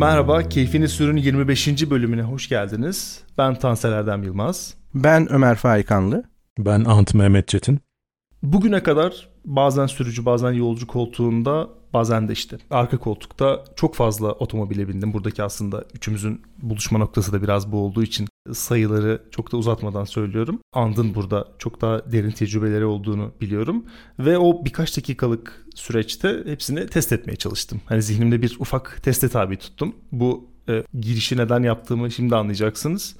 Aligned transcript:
Merhaba, 0.00 0.48
Keyfini 0.48 0.88
Sürün 0.88 1.16
25. 1.16 1.90
bölümüne 1.90 2.22
hoş 2.22 2.48
geldiniz. 2.48 3.20
Ben 3.38 3.54
Tansel 3.54 3.92
Erdem 3.92 4.22
Yılmaz. 4.22 4.74
Ben 4.94 5.32
Ömer 5.32 5.56
Faikanlı. 5.56 6.24
Ben 6.58 6.84
Ant 6.84 7.14
Mehmet 7.14 7.48
Çetin. 7.48 7.80
Bugüne 8.42 8.82
kadar 8.82 9.28
bazen 9.44 9.86
sürücü 9.86 10.24
bazen 10.24 10.52
yolcu 10.52 10.86
koltuğunda 10.86 11.68
bazen 11.92 12.28
de 12.28 12.32
işte 12.32 12.58
arka 12.70 12.98
koltukta 12.98 13.64
çok 13.76 13.94
fazla 13.94 14.32
otomobile 14.32 14.88
bindim. 14.88 15.12
Buradaki 15.12 15.42
aslında 15.42 15.84
üçümüzün 15.94 16.42
buluşma 16.62 16.98
noktası 16.98 17.32
da 17.32 17.42
biraz 17.42 17.72
bu 17.72 17.78
olduğu 17.78 18.02
için 18.02 18.28
sayıları 18.52 19.22
çok 19.30 19.52
da 19.52 19.56
uzatmadan 19.56 20.04
söylüyorum. 20.04 20.60
Andın 20.72 21.14
burada 21.14 21.48
çok 21.58 21.80
daha 21.80 22.12
derin 22.12 22.30
tecrübeleri 22.30 22.84
olduğunu 22.84 23.32
biliyorum. 23.40 23.84
Ve 24.18 24.38
o 24.38 24.64
birkaç 24.64 24.96
dakikalık 24.96 25.66
süreçte 25.74 26.42
hepsini 26.46 26.86
test 26.86 27.12
etmeye 27.12 27.36
çalıştım. 27.36 27.80
Hani 27.86 28.02
zihnimde 28.02 28.42
bir 28.42 28.56
ufak 28.60 29.00
teste 29.02 29.28
tabi 29.28 29.56
tuttum. 29.56 29.94
Bu 30.12 30.48
e, 30.68 30.84
girişi 31.00 31.36
neden 31.36 31.62
yaptığımı 31.62 32.10
şimdi 32.10 32.36
anlayacaksınız. 32.36 33.16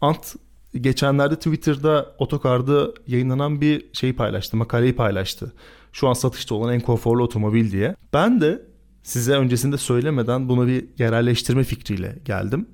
Ant 0.00 0.34
geçenlerde 0.74 1.36
Twitter'da 1.36 2.14
otokarda 2.18 2.88
yayınlanan 3.06 3.60
bir 3.60 3.86
şeyi 3.92 4.16
paylaştı, 4.16 4.56
makaleyi 4.56 4.96
paylaştı. 4.96 5.52
Şu 5.92 6.08
an 6.08 6.12
satışta 6.12 6.54
olan 6.54 6.74
en 6.74 6.80
konforlu 6.80 7.22
otomobil 7.22 7.72
diye. 7.72 7.94
Ben 8.12 8.40
de 8.40 8.62
size 9.02 9.32
öncesinde 9.32 9.78
söylemeden 9.78 10.48
bunu 10.48 10.66
bir 10.66 10.84
yerelleştirme 10.98 11.64
fikriyle 11.64 12.18
geldim. 12.24 12.66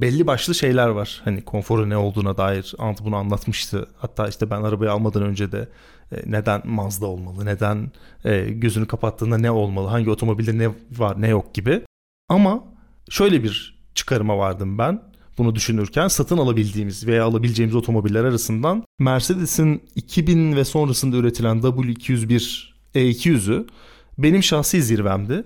Belli 0.00 0.26
başlı 0.26 0.54
şeyler 0.54 0.88
var. 0.88 1.20
Hani 1.24 1.42
konforu 1.42 1.88
ne 1.88 1.96
olduğuna 1.96 2.36
dair 2.36 2.74
Ant 2.78 3.04
bunu 3.04 3.16
anlatmıştı. 3.16 3.86
Hatta 3.96 4.28
işte 4.28 4.50
ben 4.50 4.62
arabayı 4.62 4.92
almadan 4.92 5.22
önce 5.22 5.52
de 5.52 5.68
e, 6.12 6.16
neden 6.26 6.62
Mazda 6.64 7.06
olmalı, 7.06 7.46
neden 7.46 7.90
e, 8.24 8.50
gözünü 8.50 8.86
kapattığında 8.86 9.38
ne 9.38 9.50
olmalı, 9.50 9.88
hangi 9.88 10.10
otomobilde 10.10 10.58
ne 10.58 10.68
var 10.98 11.20
ne 11.20 11.28
yok 11.28 11.54
gibi. 11.54 11.82
Ama 12.28 12.64
şöyle 13.10 13.42
bir 13.42 13.78
çıkarıma 13.94 14.38
vardım 14.38 14.78
ben 14.78 15.02
bunu 15.38 15.54
düşünürken 15.54 16.08
satın 16.08 16.38
alabildiğimiz 16.38 17.06
veya 17.06 17.24
alabileceğimiz 17.24 17.74
otomobiller 17.74 18.24
arasından 18.24 18.84
Mercedes'in 18.98 19.82
2000 19.94 20.56
ve 20.56 20.64
sonrasında 20.64 21.16
üretilen 21.16 21.58
W201 21.60 22.68
E200'ü 22.94 23.66
benim 24.18 24.42
şahsi 24.42 24.82
zirvemdi. 24.82 25.44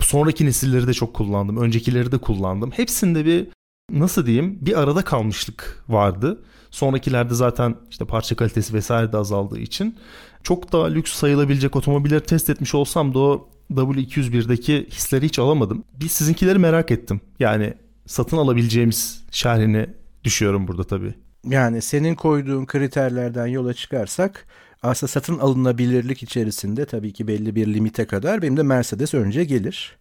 Sonraki 0.00 0.46
nesilleri 0.46 0.86
de 0.86 0.94
çok 0.94 1.14
kullandım. 1.14 1.56
Öncekileri 1.56 2.12
de 2.12 2.18
kullandım. 2.18 2.70
Hepsinde 2.70 3.24
bir 3.24 3.48
nasıl 3.92 4.26
diyeyim 4.26 4.58
bir 4.60 4.80
arada 4.80 5.02
kalmışlık 5.02 5.84
vardı. 5.88 6.42
Sonrakilerde 6.70 7.34
zaten 7.34 7.76
işte 7.90 8.04
parça 8.04 8.36
kalitesi 8.36 8.74
vesaire 8.74 9.12
de 9.12 9.16
azaldığı 9.16 9.58
için 9.58 9.96
çok 10.42 10.72
daha 10.72 10.86
lüks 10.86 11.12
sayılabilecek 11.12 11.76
otomobilleri 11.76 12.20
test 12.20 12.50
etmiş 12.50 12.74
olsam 12.74 13.14
da 13.14 13.18
o 13.18 13.48
W201'deki 13.72 14.86
hisleri 14.90 15.24
hiç 15.26 15.38
alamadım. 15.38 15.84
Bir 16.00 16.08
sizinkileri 16.08 16.58
merak 16.58 16.90
ettim. 16.90 17.20
Yani 17.38 17.74
satın 18.06 18.36
alabileceğimiz 18.36 19.24
şerhini 19.30 19.86
düşüyorum 20.24 20.68
burada 20.68 20.84
tabii. 20.84 21.14
Yani 21.44 21.82
senin 21.82 22.14
koyduğun 22.14 22.66
kriterlerden 22.66 23.46
yola 23.46 23.74
çıkarsak 23.74 24.46
aslında 24.82 25.10
satın 25.10 25.38
alınabilirlik 25.38 26.22
içerisinde 26.22 26.84
tabii 26.84 27.12
ki 27.12 27.28
belli 27.28 27.54
bir 27.54 27.74
limite 27.74 28.06
kadar 28.06 28.42
benim 28.42 28.56
de 28.56 28.62
Mercedes 28.62 29.14
önce 29.14 29.44
gelir. 29.44 29.96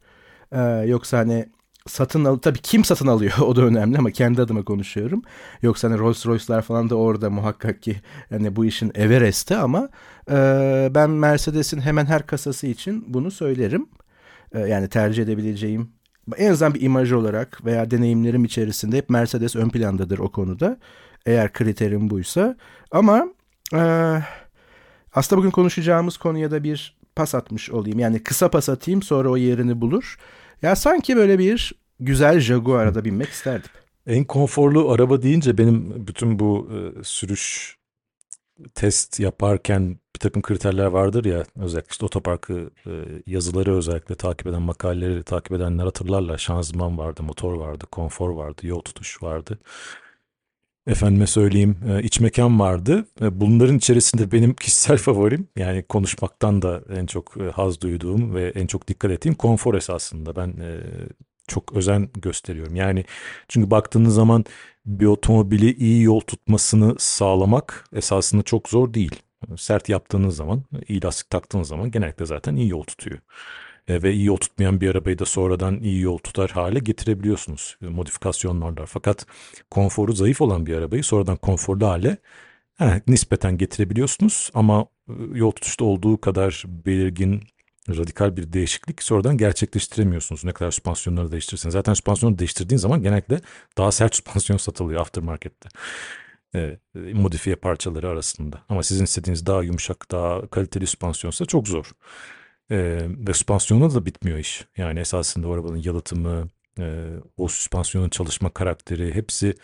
Ee, 0.52 0.59
yoksa 0.88 1.17
hani 1.17 1.45
satın 1.87 2.25
al 2.25 2.37
tabii 2.37 2.59
kim 2.59 2.83
satın 2.83 3.07
alıyor 3.07 3.33
o 3.41 3.55
da 3.55 3.61
önemli 3.61 3.97
ama 3.97 4.11
kendi 4.11 4.41
adıma 4.41 4.63
konuşuyorum. 4.63 5.21
Yoksa 5.61 5.89
hani 5.89 5.99
Rolls 5.99 6.25
Royce'lar 6.25 6.61
falan 6.61 6.89
da 6.89 6.95
orada 6.95 7.29
muhakkak 7.29 7.81
ki 7.81 8.01
hani 8.30 8.55
bu 8.55 8.65
işin 8.65 8.92
Everest'i 8.95 9.55
ama 9.55 9.89
e, 10.31 10.36
ben 10.95 11.09
Mercedes'in 11.09 11.81
hemen 11.81 12.05
her 12.05 12.25
kasası 12.25 12.67
için 12.67 13.14
bunu 13.14 13.31
söylerim. 13.31 13.89
E, 14.53 14.59
yani 14.59 14.89
tercih 14.89 15.23
edebileceğim 15.23 15.91
en 16.37 16.52
azından 16.52 16.73
bir 16.73 16.81
imaj 16.81 17.11
olarak 17.11 17.65
veya 17.65 17.91
deneyimlerim 17.91 18.45
içerisinde 18.45 18.97
hep 18.97 19.09
Mercedes 19.09 19.55
ön 19.55 19.70
plandadır 19.70 20.20
o 20.20 20.31
konuda. 20.31 20.77
Eğer 21.25 21.53
kriterim 21.53 22.09
buysa. 22.09 22.58
Ama 22.91 23.27
e, 23.73 23.81
aslında 25.14 25.39
bugün 25.39 25.52
konuşacağımız 25.52 26.17
konuya 26.17 26.52
da 26.52 26.64
bir 26.64 26.97
pas 27.15 27.36
atmış 27.36 27.70
olayım. 27.70 27.99
Yani 27.99 28.23
kısa 28.23 28.49
pas 28.52 28.70
atayım 28.70 29.02
sonra 29.02 29.30
o 29.30 29.37
yerini 29.37 29.81
bulur. 29.81 30.17
Ya 30.61 30.76
sanki 30.76 31.17
böyle 31.17 31.39
bir 31.39 31.73
güzel 31.99 32.39
Jaguar'a 32.39 32.95
da 32.95 33.05
binmek 33.05 33.30
isterdim. 33.30 33.70
En 34.08 34.23
konforlu 34.23 34.92
araba 34.92 35.22
deyince 35.22 35.58
benim 35.58 36.08
bütün 36.08 36.39
bu 36.39 36.70
e, 36.72 37.04
sürüş 37.04 37.77
test 38.76 39.20
yaparken 39.20 39.89
bir 40.16 40.20
takım 40.20 40.42
kriterler 40.42 40.86
vardır 40.86 41.26
ya 41.26 41.44
özellikle 41.55 41.92
işte 41.92 42.05
otoparkı 42.05 42.70
e, 42.86 42.92
yazıları 43.27 43.76
özellikle 43.76 44.16
takip 44.16 44.48
eden 44.48 44.61
makaleleri 44.61 45.23
takip 45.23 45.52
edenler 45.52 45.83
hatırlarlar. 45.83 46.38
Şanzıman 46.38 46.98
vardı, 46.98 47.23
motor 47.23 47.54
vardı, 47.54 47.86
konfor 47.92 48.30
vardı, 48.30 48.67
yol 48.67 48.82
tutuş 48.82 49.23
vardı. 49.23 49.60
Efendime 50.87 51.27
söyleyeyim 51.27 51.77
e, 51.89 52.03
iç 52.03 52.19
mekan 52.19 52.59
vardı. 52.59 53.05
E, 53.21 53.42
bunların 53.42 53.77
içerisinde 53.77 54.31
benim 54.31 54.53
kişisel 54.61 54.97
favorim 54.97 55.47
yani 55.58 55.83
konuşmaktan 55.83 56.61
da 56.61 56.81
en 56.95 57.05
çok 57.05 57.36
haz 57.53 57.81
duyduğum 57.81 58.36
ve 58.36 58.49
en 58.55 58.67
çok 58.67 58.87
dikkat 58.87 59.11
ettiğim 59.11 59.36
konfor 59.36 59.75
esasında. 59.75 60.36
Ben 60.36 60.53
çok 61.47 61.73
özen 61.73 62.09
gösteriyorum. 62.21 62.75
Yani 62.75 63.05
çünkü 63.47 63.71
baktığınız 63.71 64.15
zaman 64.15 64.45
bir 64.86 65.05
otomobili 65.05 65.75
iyi 65.75 66.03
yol 66.03 66.20
tutmasını 66.20 66.95
sağlamak 66.99 67.86
esasında 67.95 68.43
çok 68.43 68.70
zor 68.70 68.93
değil. 68.93 69.15
Sert 69.58 69.89
yaptığınız 69.89 70.36
zaman, 70.36 70.64
iyi 70.87 71.03
lastik 71.03 71.30
taktığınız 71.30 71.67
zaman 71.67 71.91
genellikle 71.91 72.25
zaten 72.25 72.55
iyi 72.55 72.70
yol 72.70 72.83
tutuyor. 72.83 73.20
E, 73.87 74.03
ve 74.03 74.14
iyi 74.14 74.25
yol 74.25 74.37
tutmayan 74.37 74.81
bir 74.81 74.89
arabayı 74.89 75.19
da 75.19 75.25
sonradan 75.25 75.80
iyi 75.80 76.02
yol 76.02 76.17
tutar 76.17 76.52
hale 76.52 76.80
getirebiliyorsunuz 76.80 77.77
e, 77.81 77.86
modifikasyonlarla. 77.86 78.86
Fakat 78.86 79.25
konforu 79.71 80.14
zayıf 80.14 80.42
olan 80.42 80.65
bir 80.65 80.75
arabayı 80.75 81.03
sonradan 81.03 81.37
konforlu 81.37 81.87
hale 81.87 82.17
he, 82.77 83.02
nispeten 83.08 83.58
getirebiliyorsunuz 83.58 84.52
ama 84.53 84.86
e, 85.09 85.14
yol 85.33 85.52
tutuşta 85.52 85.86
olduğu 85.86 86.21
kadar 86.21 86.64
belirgin 86.67 87.41
radikal 87.89 88.37
bir 88.37 88.53
değişiklik 88.53 89.03
sonradan 89.03 89.37
gerçekleştiremiyorsunuz. 89.37 90.45
Ne 90.45 90.52
kadar 90.52 90.71
süspansiyonları 90.71 91.31
değiştirirseniz. 91.31 91.73
Zaten 91.73 91.93
süspansiyonu 91.93 92.39
değiştirdiğin 92.39 92.80
zaman 92.80 93.03
genellikle 93.03 93.41
daha 93.77 93.91
sert 93.91 94.15
süspansiyon 94.15 94.58
satılıyor 94.58 95.02
aftermarket'te. 95.02 95.70
Evet, 96.53 96.80
modifiye 96.95 97.55
parçaları 97.55 98.09
arasında. 98.09 98.61
Ama 98.70 98.83
sizin 98.83 99.03
istediğiniz 99.03 99.45
daha 99.45 99.64
yumuşak, 99.64 100.11
daha 100.11 100.47
kaliteli 100.47 100.87
süspansiyonsa 100.87 101.45
çok 101.45 101.67
zor. 101.67 101.91
Ve 102.71 103.33
süspansiyonla 103.33 103.93
da 103.95 104.05
bitmiyor 104.05 104.37
iş. 104.37 104.65
Yani 104.77 104.99
esasında 104.99 105.48
o 105.48 105.54
arabanın 105.54 105.82
yalıtımı, 105.83 106.49
e, 106.80 107.08
o 107.37 107.48
süspansiyonun 107.48 108.09
çalışma 108.09 108.49
karakteri 108.49 109.15
hepsi 109.15 109.55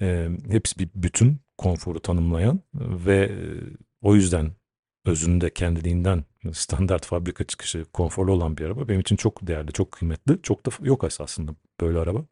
e, 0.00 0.28
hepsi 0.50 0.78
bir 0.78 0.88
bütün 0.94 1.38
konforu 1.58 2.00
tanımlayan 2.00 2.60
ve 2.74 3.16
e, 3.16 3.38
o 4.02 4.14
yüzden 4.14 4.52
özünde 5.04 5.50
kendiliğinden 5.50 6.24
standart 6.52 7.06
fabrika 7.06 7.44
çıkışı 7.44 7.84
konforlu 7.92 8.32
olan 8.32 8.56
bir 8.56 8.64
araba 8.64 8.88
benim 8.88 9.00
için 9.00 9.16
çok 9.16 9.46
değerli, 9.46 9.72
çok 9.72 9.92
kıymetli. 9.92 10.42
Çok 10.42 10.66
da 10.66 10.70
yok 10.82 11.04
esasında 11.04 11.52
böyle 11.80 11.98
araba. 11.98 12.24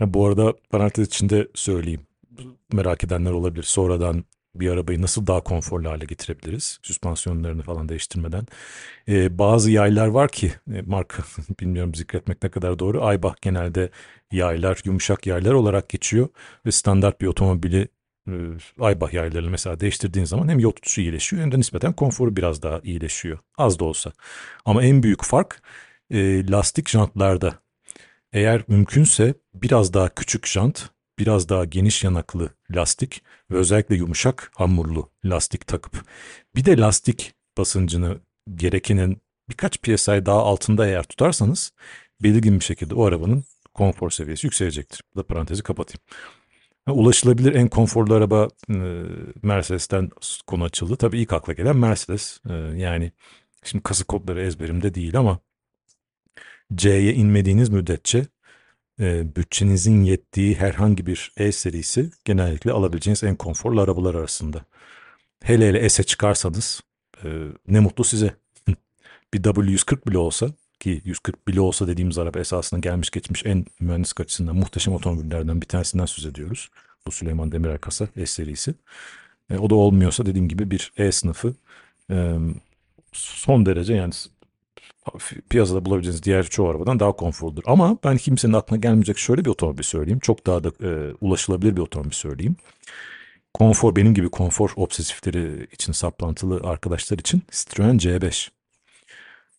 Ee, 0.00 0.14
bu 0.14 0.26
arada 0.26 0.54
parantez 0.70 1.06
içinde 1.06 1.48
söyleyeyim. 1.54 2.06
Merak 2.72 3.04
edenler 3.04 3.30
olabilir. 3.30 3.62
Sonradan 3.62 4.24
bir 4.54 4.70
arabayı 4.70 5.02
nasıl 5.02 5.26
daha 5.26 5.40
konforlu 5.40 5.90
hale 5.90 6.04
getirebiliriz? 6.04 6.78
Süspansiyonlarını 6.82 7.62
falan 7.62 7.88
değiştirmeden. 7.88 8.46
Ee, 9.08 9.38
bazı 9.38 9.70
yaylar 9.70 10.06
var 10.06 10.28
ki 10.28 10.52
e, 10.74 10.82
marka 10.82 11.22
bilmiyorum 11.60 11.94
zikretmek 11.94 12.42
ne 12.42 12.50
kadar 12.50 12.78
doğru. 12.78 13.04
Aybach 13.04 13.34
genelde 13.42 13.90
yaylar, 14.32 14.80
yumuşak 14.84 15.26
yaylar 15.26 15.52
olarak 15.52 15.88
geçiyor 15.88 16.28
ve 16.66 16.72
standart 16.72 17.20
bir 17.20 17.26
otomobili 17.26 17.88
e, 18.28 18.32
Aybach 18.80 19.14
yaylarını 19.14 19.50
mesela 19.50 19.80
değiştirdiğin 19.80 20.26
zaman 20.26 20.48
hem 20.48 20.58
yol 20.58 20.70
tutuşu 20.72 21.00
iyileşiyor 21.00 21.42
hem 21.42 21.52
de 21.52 21.58
nispeten 21.58 21.92
konforu 21.92 22.36
biraz 22.36 22.62
daha 22.62 22.80
iyileşiyor. 22.84 23.38
Az 23.58 23.78
da 23.78 23.84
olsa. 23.84 24.12
Ama 24.64 24.82
en 24.82 25.02
büyük 25.02 25.24
fark 25.24 25.62
e, 26.10 26.46
lastik 26.46 26.88
jantlarda. 26.88 27.58
Eğer 28.32 28.64
mümkünse 28.68 29.34
biraz 29.54 29.94
daha 29.94 30.08
küçük 30.08 30.46
jant, 30.46 30.90
biraz 31.18 31.48
daha 31.48 31.64
geniş 31.64 32.04
yanaklı 32.04 32.48
lastik 32.70 33.22
ve 33.50 33.56
özellikle 33.56 33.94
yumuşak 33.96 34.50
hamurlu 34.54 35.10
lastik 35.24 35.66
takıp 35.66 36.04
bir 36.56 36.64
de 36.64 36.76
lastik 36.78 37.34
basıncını 37.58 38.20
gerekenin 38.54 39.22
birkaç 39.48 39.82
psi 39.82 40.26
daha 40.26 40.42
altında 40.42 40.86
eğer 40.86 41.02
tutarsanız 41.02 41.72
belirgin 42.22 42.60
bir 42.60 42.64
şekilde 42.64 42.94
o 42.94 43.04
arabanın 43.04 43.44
konfor 43.74 44.10
seviyesi 44.10 44.46
yükselecektir. 44.46 45.02
Bu 45.14 45.18
da 45.18 45.26
parantezi 45.26 45.62
kapatayım. 45.62 46.00
Ulaşılabilir 46.88 47.54
en 47.54 47.68
konforlu 47.68 48.14
araba 48.14 48.48
e, 48.70 48.74
Mercedes'ten 49.42 50.10
konu 50.46 50.64
açıldı. 50.64 50.96
Tabii 50.96 51.20
ilk 51.20 51.32
akla 51.32 51.52
gelen 51.52 51.76
Mercedes. 51.76 52.40
E, 52.50 52.52
yani 52.54 53.12
şimdi 53.64 53.82
kasa 53.82 54.04
kodları 54.04 54.42
ezberimde 54.42 54.94
değil 54.94 55.18
ama 55.18 55.38
C'ye 56.74 57.14
inmediğiniz 57.14 57.68
müddetçe 57.68 58.26
e, 59.00 59.36
bütçenizin 59.36 60.02
yettiği 60.04 60.54
herhangi 60.54 61.06
bir 61.06 61.32
E 61.36 61.52
serisi 61.52 62.10
genellikle 62.24 62.72
alabileceğiniz 62.72 63.24
en 63.24 63.36
konforlu 63.36 63.80
arabalar 63.80 64.14
arasında. 64.14 64.64
Hele 65.42 65.68
hele 65.68 65.88
S'e 65.88 66.02
çıkarsanız 66.02 66.80
e, 67.24 67.28
ne 67.68 67.80
mutlu 67.80 68.04
size. 68.04 68.34
bir 69.34 69.42
W140 69.42 70.06
bile 70.06 70.18
olsa 70.18 70.48
ki 70.80 71.02
140 71.04 71.48
bile 71.48 71.60
olsa 71.60 71.88
dediğimiz 71.88 72.18
araba 72.18 72.38
esasında 72.40 72.80
gelmiş 72.80 73.10
geçmiş 73.10 73.46
en 73.46 73.66
mühendislik 73.80 74.20
açısından 74.20 74.56
muhteşem 74.56 74.94
otomobillerden 74.94 75.60
bir 75.60 75.66
tanesinden 75.66 76.06
söz 76.06 76.26
ediyoruz. 76.26 76.70
Bu 77.06 77.10
Süleyman 77.10 77.52
Demirel 77.52 77.78
kasa 77.78 78.08
S 78.16 78.26
serisi. 78.26 78.74
E, 79.50 79.58
o 79.58 79.70
da 79.70 79.74
olmuyorsa 79.74 80.26
dediğim 80.26 80.48
gibi 80.48 80.70
bir 80.70 80.92
E 80.96 81.12
sınıfı 81.12 81.54
e, 82.10 82.34
son 83.12 83.66
derece 83.66 83.94
yani 83.94 84.12
piyasada 85.50 85.84
bulabileceğiniz 85.84 86.22
diğer 86.22 86.46
çoğu 86.46 86.68
arabadan 86.68 87.00
daha 87.00 87.12
konforludur. 87.12 87.62
Ama 87.66 87.98
ben 88.04 88.16
kimsenin 88.16 88.52
aklına 88.52 88.80
gelmeyecek 88.80 89.18
şöyle 89.18 89.44
bir 89.44 89.50
otomobil 89.50 89.82
söyleyeyim. 89.82 90.18
Çok 90.18 90.46
daha 90.46 90.64
da 90.64 90.68
e, 90.68 91.14
ulaşılabilir 91.20 91.76
bir 91.76 91.80
otomobil 91.80 92.10
söyleyeyim. 92.10 92.56
Konfor 93.54 93.96
benim 93.96 94.14
gibi 94.14 94.30
konfor 94.30 94.70
obsesifleri 94.76 95.66
için 95.72 95.92
saplantılı 95.92 96.60
arkadaşlar 96.64 97.18
için 97.18 97.42
Citroen 97.50 97.98
C5. 97.98 98.50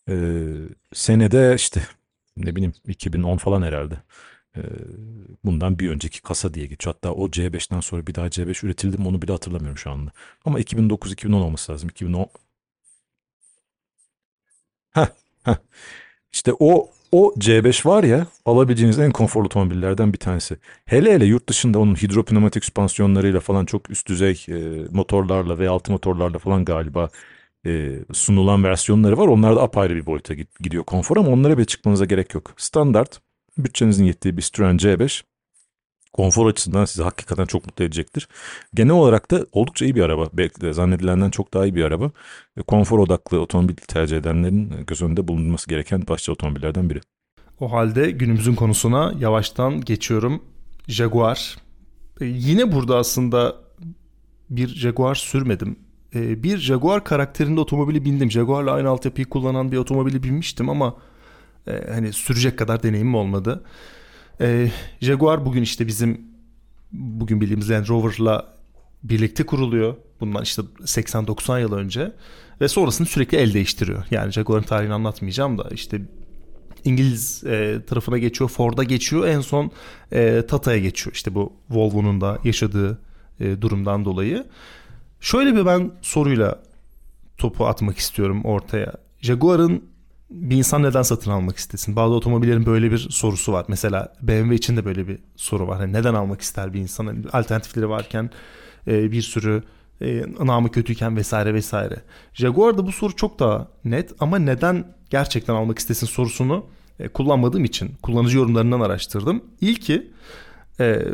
Ee, 0.10 0.16
senede 0.94 1.54
işte 1.56 1.82
ne 2.38 2.56
bileyim 2.56 2.74
2010 2.88 3.38
falan 3.38 3.62
herhalde. 3.62 3.96
Ee, 4.58 4.62
bundan 5.46 5.80
bir 5.80 5.90
önceki 5.90 6.22
kasa 6.22 6.54
diye 6.54 6.66
geçiyor. 6.66 6.96
Hatta 6.96 7.12
o 7.12 7.28
C5'ten 7.28 7.80
sonra 7.80 8.08
bir 8.08 8.16
daha 8.16 8.28
C5 8.28 8.66
üretildi 8.66 8.98
mi 8.98 9.08
onu 9.08 9.22
bile 9.22 9.32
hatırlamıyorum 9.32 9.78
şu 9.78 9.92
anda. 9.92 10.12
Ama 10.46 10.60
2009-2010 10.60 11.36
olması 11.36 11.72
lazım. 11.72 11.90
2010 11.90 12.28
İşte 16.34 16.54
o 16.60 16.90
o 17.12 17.34
C5 17.40 17.86
var 17.86 18.04
ya 18.04 18.28
alabileceğiniz 18.46 19.00
en 19.00 19.12
konforlu 19.12 19.46
otomobillerden 19.46 20.14
bir 20.14 20.18
tanesi. 20.18 20.58
Hele 20.86 21.14
hele 21.14 21.26
yurt 21.26 21.50
dışında 21.50 21.80
onun 21.80 21.96
hidropneumatik 21.96 22.66
süspansiyonlarıyla 22.66 23.40
falan 23.40 23.66
çok 23.66 23.90
üst 23.90 24.08
düzey 24.08 24.46
e, 24.50 24.54
motorlarla 24.92 25.54
V6 25.54 25.92
motorlarla 25.92 26.40
falan 26.40 26.66
galiba 26.66 27.10
e, 27.66 28.00
sunulan 28.14 28.64
versiyonları 28.64 29.18
var. 29.18 29.28
Onlar 29.28 29.56
da 29.56 29.62
apayrı 29.62 29.96
bir 29.96 30.06
boyuta 30.06 30.34
gidiyor 30.60 30.84
konfor 30.84 31.18
ama 31.18 31.30
onlara 31.30 31.58
bile 31.58 31.66
çıkmanıza 31.66 32.06
gerek 32.06 32.34
yok. 32.34 32.54
Standart 32.58 33.20
bütçenizin 33.58 34.06
yettiği 34.06 34.38
bir 34.38 34.42
Citroen 34.42 34.78
C5 34.78 35.24
konfor 36.16 36.48
açısından 36.48 36.86
sizi 36.86 37.04
hakikaten 37.04 37.46
çok 37.46 37.66
mutlu 37.66 37.86
edecektir. 37.86 38.28
Genel 38.74 38.94
olarak 38.94 39.32
da 39.32 39.46
oldukça 39.52 39.86
iyi 39.86 39.96
bir 39.96 40.02
araba. 40.02 40.30
Belki 40.34 40.62
de 40.62 40.74
zannedilenden 40.74 41.30
çok 41.30 41.54
daha 41.54 41.66
iyi 41.66 41.76
bir 41.76 41.84
araba. 41.84 42.12
Konfor 42.68 43.00
odaklı 43.00 43.40
otomobil 43.40 43.76
tercih 43.76 44.18
edenlerin 44.18 44.74
göz 44.88 45.02
önünde 45.02 45.28
bulunması 45.28 45.70
gereken 45.70 46.08
başlı 46.08 46.34
otomobillerden 46.34 46.90
biri. 46.90 47.02
O 47.60 47.72
halde 47.72 48.12
günümüzün 48.12 48.56
konusuna 48.56 49.14
yavaştan 49.20 49.82
geçiyorum. 49.82 50.44
Jaguar. 50.88 51.58
Ee, 52.22 52.26
yine 52.26 52.72
burada 52.72 52.98
aslında 52.98 53.56
bir 54.50 54.68
Jaguar 54.68 55.16
sürmedim. 55.16 55.80
Ee, 56.16 56.44
bir 56.44 56.58
Jaguar 56.58 57.04
karakterinde 57.04 57.60
otomobili 57.60 58.06
bindim. 58.06 58.32
Jaguar'la 58.32 58.72
aynı 58.72 58.90
altyapıyı 58.90 59.26
kullanan 59.26 59.72
bir 59.72 59.78
otomobili 59.78 60.24
binmiştim 60.24 60.70
ama 60.70 60.96
e, 61.68 61.92
hani 61.94 62.14
sürecek 62.14 62.60
kadar 62.60 62.84
deneyimim 62.84 63.16
olmadı. 63.16 63.64
E, 64.42 64.72
Jaguar 65.02 65.46
bugün 65.46 65.62
işte 65.62 65.88
bizim 65.88 66.22
bugün 66.92 67.42
bildiğimiz 67.42 67.72
Land 67.72 67.88
Rover'la 67.88 68.56
birlikte 69.04 69.46
kuruluyor. 69.46 69.96
Bundan 70.20 70.44
işte 70.44 70.62
80-90 70.62 71.62
yıl 71.62 71.74
önce. 71.74 72.12
Ve 72.62 72.68
sonrasında 72.68 73.08
sürekli 73.08 73.38
el 73.38 73.54
değiştiriyor. 73.54 74.04
Yani 74.12 74.32
Jaguar'ın 74.32 74.64
tarihini 74.64 74.94
anlatmayacağım 74.94 75.58
da 75.58 75.70
işte 75.72 76.02
İngiliz 76.84 77.44
e, 77.44 77.82
tarafına 77.88 78.18
geçiyor, 78.18 78.50
Ford'a 78.50 78.84
geçiyor. 78.84 79.28
En 79.28 79.42
son 79.42 79.72
e, 80.12 80.44
Tata'ya 80.48 80.80
geçiyor. 80.80 81.16
İşte 81.16 81.36
bu 81.36 81.54
Volvo'nun 81.70 82.22
da 82.22 82.40
yaşadığı 82.44 83.02
e, 83.40 83.62
durumdan 83.62 84.06
dolayı. 84.06 84.46
Şöyle 85.20 85.56
bir 85.56 85.66
ben 85.66 85.92
soruyla 86.02 86.60
topu 87.38 87.66
atmak 87.66 87.98
istiyorum 87.98 88.46
ortaya. 88.46 88.94
Jaguar'ın 89.22 89.84
bir 90.30 90.58
insan 90.58 90.84
neden 90.84 91.02
satın 91.02 91.32
almak 91.32 91.58
istesin? 91.58 91.96
Bazı 91.96 92.14
otomobillerin 92.14 92.66
böyle 92.66 92.92
bir 92.92 92.98
sorusu 92.98 93.54
var. 93.54 93.66
Mesela 93.68 94.14
BMW 94.22 94.56
için 94.56 94.78
de 94.78 94.86
böyle 94.86 95.08
bir 95.08 95.20
soru 95.36 95.68
var. 95.68 95.82
Yani 95.82 95.94
neden 95.94 96.14
almak 96.14 96.42
ister 96.42 96.74
bir 96.74 96.80
insan? 96.80 97.06
Yani 97.06 97.26
alternatifleri 97.34 97.90
varken 97.90 98.30
e, 98.88 99.12
bir 99.12 99.22
sürü 99.22 99.64
e, 100.02 100.24
namı 100.40 100.72
kötüyken 100.72 101.18
vesaire 101.18 101.54
vesaire. 101.54 102.02
Jaguar'da 102.34 102.88
bu 102.88 102.92
soru 102.92 103.16
çok 103.16 103.40
daha 103.40 103.68
net 103.86 104.12
ama 104.20 104.40
neden 104.40 104.96
gerçekten 105.10 105.54
almak 105.54 105.80
istesin 105.80 106.08
sorusunu 106.08 106.66
e, 107.00 107.08
kullanmadığım 107.08 107.66
için 107.66 107.92
kullanıcı 108.02 108.38
yorumlarından 108.38 108.80
araştırdım. 108.80 109.44
İlki 109.62 110.12
e, 110.80 111.06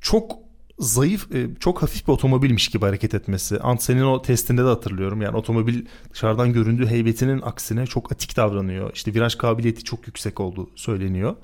çok 0.00 0.49
zayıf, 0.80 1.34
e, 1.34 1.46
çok 1.60 1.82
hafif 1.82 2.08
bir 2.08 2.12
otomobilmiş 2.12 2.68
gibi 2.68 2.84
hareket 2.84 3.14
etmesi. 3.14 3.60
Antsen'in 3.60 4.02
o 4.02 4.22
testinde 4.22 4.64
de 4.64 4.66
hatırlıyorum. 4.66 5.22
Yani 5.22 5.36
otomobil 5.36 5.86
dışarıdan 6.12 6.52
göründüğü 6.52 6.86
heybetinin 6.86 7.40
aksine 7.42 7.86
çok 7.86 8.12
atik 8.12 8.36
davranıyor. 8.36 8.90
İşte 8.94 9.14
viraj 9.14 9.34
kabiliyeti 9.34 9.84
çok 9.84 10.06
yüksek 10.06 10.40
olduğu 10.40 10.70
söyleniyor. 10.76 11.36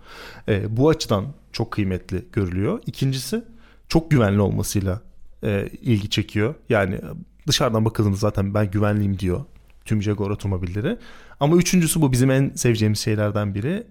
E, 0.49 0.77
bu 0.77 0.89
açıdan 0.89 1.27
çok 1.53 1.71
kıymetli 1.71 2.25
görülüyor. 2.33 2.81
İkincisi 2.87 3.45
çok 3.89 4.11
güvenli 4.11 4.41
olmasıyla 4.41 5.03
e, 5.45 5.69
ilgi 5.83 6.11
çekiyor. 6.11 6.55
Yani 6.69 7.01
dışarıdan 7.47 7.85
bakıldığında 7.85 8.17
zaten 8.17 8.55
ben 8.55 8.71
güvenliyim 8.71 9.19
diyor 9.19 9.45
tüm 9.85 10.03
Jaguar 10.03 10.31
otomobilleri. 10.31 10.99
Ama 11.41 11.57
üçüncüsü 11.57 12.03
bu 12.03 12.13
bizim 12.13 12.31
en 12.31 12.51
seveceğimiz 12.55 12.99
şeylerden 12.99 13.55
biri. 13.55 13.87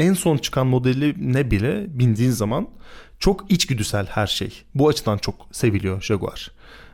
En 0.00 0.12
son 0.12 0.36
çıkan 0.36 0.66
modeli 0.66 1.14
ne 1.34 1.50
bile 1.50 1.86
bindiğin 1.88 2.30
zaman 2.30 2.68
çok 3.18 3.50
içgüdüsel 3.50 4.06
her 4.06 4.26
şey. 4.26 4.62
Bu 4.74 4.88
açıdan 4.88 5.18
çok 5.18 5.34
seviliyor 5.52 6.00
Jaguar. 6.02 6.50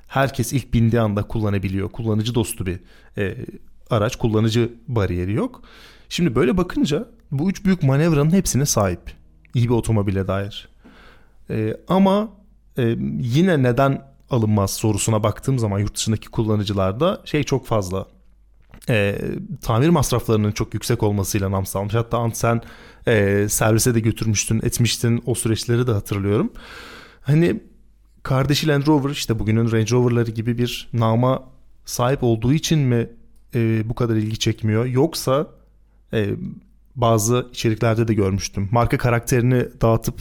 Herkes 0.09 0.53
ilk 0.53 0.75
bindiği 0.75 1.01
anda 1.01 1.23
kullanabiliyor. 1.23 1.89
Kullanıcı 1.89 2.35
dostu 2.35 2.67
bir 2.67 2.81
e, 3.19 3.37
araç. 3.91 4.17
Kullanıcı 4.17 4.73
bariyeri 4.89 5.33
yok. 5.33 5.63
Şimdi 6.09 6.35
böyle 6.35 6.57
bakınca 6.57 7.09
bu 7.31 7.51
üç 7.51 7.65
büyük 7.65 7.83
manevranın 7.83 8.31
hepsine 8.31 8.67
sahip. 8.67 9.01
İyi 9.55 9.65
bir 9.65 9.75
otomobile 9.75 10.29
dair. 10.29 10.69
E, 11.51 11.77
ama 11.89 12.29
e, 12.79 12.97
yine 13.21 13.63
neden 13.63 14.03
alınmaz 14.31 14.71
sorusuna 14.75 15.23
baktığım 15.23 15.59
zaman 15.59 15.79
yurt 15.79 15.95
dışındaki 15.97 16.29
kullanıcılarda 16.29 17.23
şey 17.25 17.43
çok 17.43 17.67
fazla 17.67 18.07
e, 18.89 19.19
tamir 19.63 19.89
masraflarının 19.89 20.53
çok 20.53 20.75
yüksek 20.75 21.03
olmasıyla 21.03 21.51
nam 21.51 21.67
salmış. 21.67 21.95
Hatta 21.95 22.19
Ant 22.19 22.37
sen 22.37 22.63
e, 23.09 23.47
servise 23.49 23.95
de 23.95 24.01
götürmüştün, 24.01 24.61
etmiştin 24.63 25.23
o 25.27 25.35
süreçleri 25.35 25.87
de 25.87 25.93
hatırlıyorum. 25.93 26.53
Hani 27.21 27.61
kardeşi 28.23 28.69
Land 28.69 28.87
Rover 28.87 29.11
işte 29.11 29.39
bugünün 29.39 29.73
Range 29.73 29.91
Rover'ları 29.91 30.31
gibi 30.31 30.59
bir 30.59 30.89
nama 30.93 31.45
sahip 31.85 32.23
olduğu 32.23 32.53
için 32.53 32.79
mi 32.79 33.11
e, 33.55 33.89
bu 33.89 33.95
kadar 33.95 34.17
ilgi 34.17 34.39
çekmiyor? 34.39 34.87
Yoksa 34.87 35.47
e, 36.13 36.31
bazı 36.97 37.47
içeriklerde 37.53 38.09
de 38.09 38.15
görmüştüm. 38.15 38.69
Marka 38.73 38.99
karakterini 38.99 39.67
dağıtıp 39.81 40.21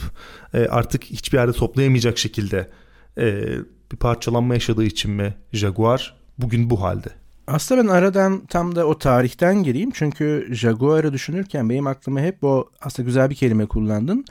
e, 0.54 0.66
artık 0.66 1.04
hiçbir 1.04 1.38
yerde 1.38 1.52
toplayamayacak 1.52 2.18
şekilde 2.18 2.70
e, 3.18 3.44
bir 3.92 3.96
parçalanma 3.96 4.54
yaşadığı 4.54 4.84
için 4.84 5.10
mi 5.10 5.34
Jaguar 5.52 6.16
bugün 6.38 6.70
bu 6.70 6.82
halde? 6.82 7.08
Aslında 7.46 7.82
ben 7.82 7.88
aradan 7.88 8.46
tam 8.46 8.76
da 8.76 8.86
o 8.86 8.98
tarihten 8.98 9.62
gireyim. 9.62 9.90
Çünkü 9.94 10.48
Jaguar'ı 10.50 11.12
düşünürken 11.12 11.70
benim 11.70 11.86
aklıma 11.86 12.20
hep 12.20 12.44
o 12.44 12.70
aslında 12.80 13.06
güzel 13.06 13.30
bir 13.30 13.34
kelime 13.34 13.66
kullandın. 13.66 14.24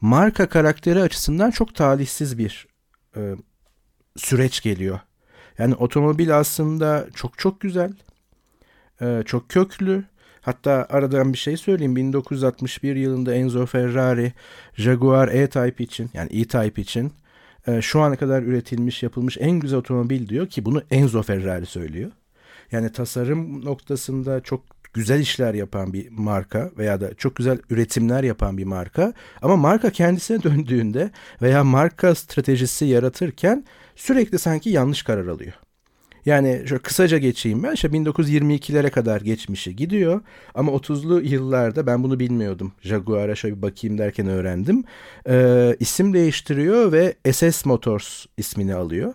Marka 0.00 0.48
karakteri 0.48 1.02
açısından 1.02 1.50
çok 1.50 1.74
talihsiz 1.74 2.38
bir 2.38 2.66
e, 3.16 3.34
süreç 4.16 4.62
geliyor. 4.62 5.00
Yani 5.58 5.74
otomobil 5.74 6.38
aslında 6.38 7.06
çok 7.14 7.38
çok 7.38 7.60
güzel. 7.60 7.92
E, 9.00 9.22
çok 9.26 9.48
köklü. 9.48 10.04
Hatta 10.40 10.86
aradan 10.90 11.32
bir 11.32 11.38
şey 11.38 11.56
söyleyeyim. 11.56 11.96
1961 11.96 12.96
yılında 12.96 13.34
Enzo 13.34 13.66
Ferrari 13.66 14.32
Jaguar 14.74 15.28
E-Type 15.28 15.84
için 15.84 16.10
yani 16.14 16.40
E-Type 16.40 16.82
için 16.82 17.12
e, 17.66 17.82
şu 17.82 18.00
ana 18.00 18.16
kadar 18.16 18.42
üretilmiş 18.42 19.02
yapılmış 19.02 19.36
en 19.40 19.50
güzel 19.50 19.78
otomobil 19.78 20.28
diyor 20.28 20.46
ki 20.46 20.64
bunu 20.64 20.82
Enzo 20.90 21.22
Ferrari 21.22 21.66
söylüyor. 21.66 22.10
Yani 22.72 22.92
tasarım 22.92 23.64
noktasında 23.64 24.40
çok 24.40 24.62
güzel 24.92 25.20
işler 25.20 25.54
yapan 25.54 25.92
bir 25.92 26.08
marka 26.10 26.70
veya 26.78 27.00
da 27.00 27.14
çok 27.14 27.36
güzel 27.36 27.58
üretimler 27.70 28.24
yapan 28.24 28.58
bir 28.58 28.64
marka 28.64 29.12
ama 29.42 29.56
marka 29.56 29.90
kendisine 29.90 30.42
döndüğünde 30.42 31.10
veya 31.42 31.64
marka 31.64 32.14
stratejisi 32.14 32.84
yaratırken 32.84 33.64
sürekli 33.96 34.38
sanki 34.38 34.70
yanlış 34.70 35.02
karar 35.02 35.26
alıyor. 35.26 35.52
Yani 36.26 36.62
şöyle 36.68 36.82
kısaca 36.82 37.18
geçeyim 37.18 37.62
ben. 37.62 37.72
İşte 37.72 37.88
1922'lere 37.88 38.90
kadar 38.90 39.20
geçmişi 39.20 39.76
gidiyor. 39.76 40.20
Ama 40.54 40.72
30'lu 40.72 41.20
yıllarda 41.20 41.86
ben 41.86 42.02
bunu 42.02 42.20
bilmiyordum. 42.20 42.72
Jaguar'a 42.80 43.34
şöyle 43.34 43.56
bir 43.56 43.62
bakayım 43.62 43.98
derken 43.98 44.28
öğrendim. 44.28 44.84
Ee, 45.28 45.76
isim 45.80 46.12
değiştiriyor 46.12 46.92
ve 46.92 47.14
SS 47.32 47.66
Motors 47.66 48.26
ismini 48.36 48.74
alıyor. 48.74 49.14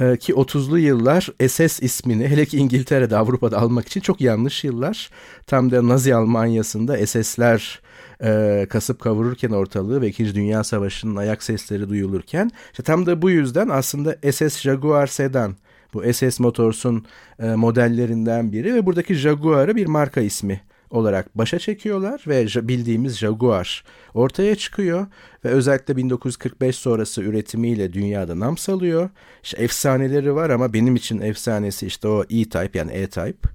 Ee, 0.00 0.16
ki 0.16 0.32
30'lu 0.32 0.78
yıllar 0.78 1.28
SS 1.48 1.82
ismini 1.82 2.28
hele 2.28 2.46
ki 2.46 2.58
İngiltere'de 2.58 3.16
Avrupa'da 3.16 3.58
almak 3.58 3.86
için 3.86 4.00
çok 4.00 4.20
yanlış 4.20 4.64
yıllar. 4.64 5.10
Tam 5.46 5.70
da 5.70 5.88
Nazi 5.88 6.14
Almanya'sında 6.14 7.06
SS'ler 7.06 7.80
e, 8.24 8.66
kasıp 8.70 9.00
kavururken 9.00 9.50
ortalığı 9.50 10.00
ve 10.00 10.08
2. 10.08 10.34
Dünya 10.34 10.64
Savaşı'nın 10.64 11.16
ayak 11.16 11.42
sesleri 11.42 11.88
duyulurken 11.88 12.50
işte 12.70 12.82
tam 12.82 13.06
da 13.06 13.22
bu 13.22 13.30
yüzden 13.30 13.68
aslında 13.68 14.32
SS 14.32 14.60
Jaguar 14.60 15.06
Sedan 15.06 15.56
bu 15.94 16.12
SS 16.12 16.40
Motors'un 16.40 17.04
e, 17.38 17.46
modellerinden 17.46 18.52
biri 18.52 18.74
ve 18.74 18.86
buradaki 18.86 19.14
Jaguar'ı 19.14 19.76
bir 19.76 19.86
marka 19.86 20.20
ismi 20.20 20.60
olarak 20.92 21.38
başa 21.38 21.58
çekiyorlar 21.58 22.24
ve 22.26 22.46
bildiğimiz 22.68 23.18
Jaguar 23.18 23.84
ortaya 24.14 24.56
çıkıyor 24.56 25.06
ve 25.44 25.48
özellikle 25.48 25.96
1945 25.96 26.76
sonrası 26.76 27.22
üretimiyle 27.22 27.92
dünyada 27.92 28.40
nam 28.40 28.58
salıyor. 28.58 29.10
İşte 29.42 29.62
efsaneleri 29.62 30.34
var 30.34 30.50
ama 30.50 30.72
benim 30.72 30.96
için 30.96 31.20
efsanesi 31.20 31.86
işte 31.86 32.08
o 32.08 32.22
E-Type 32.22 32.78
yani 32.78 32.92
E-Type. 32.92 33.48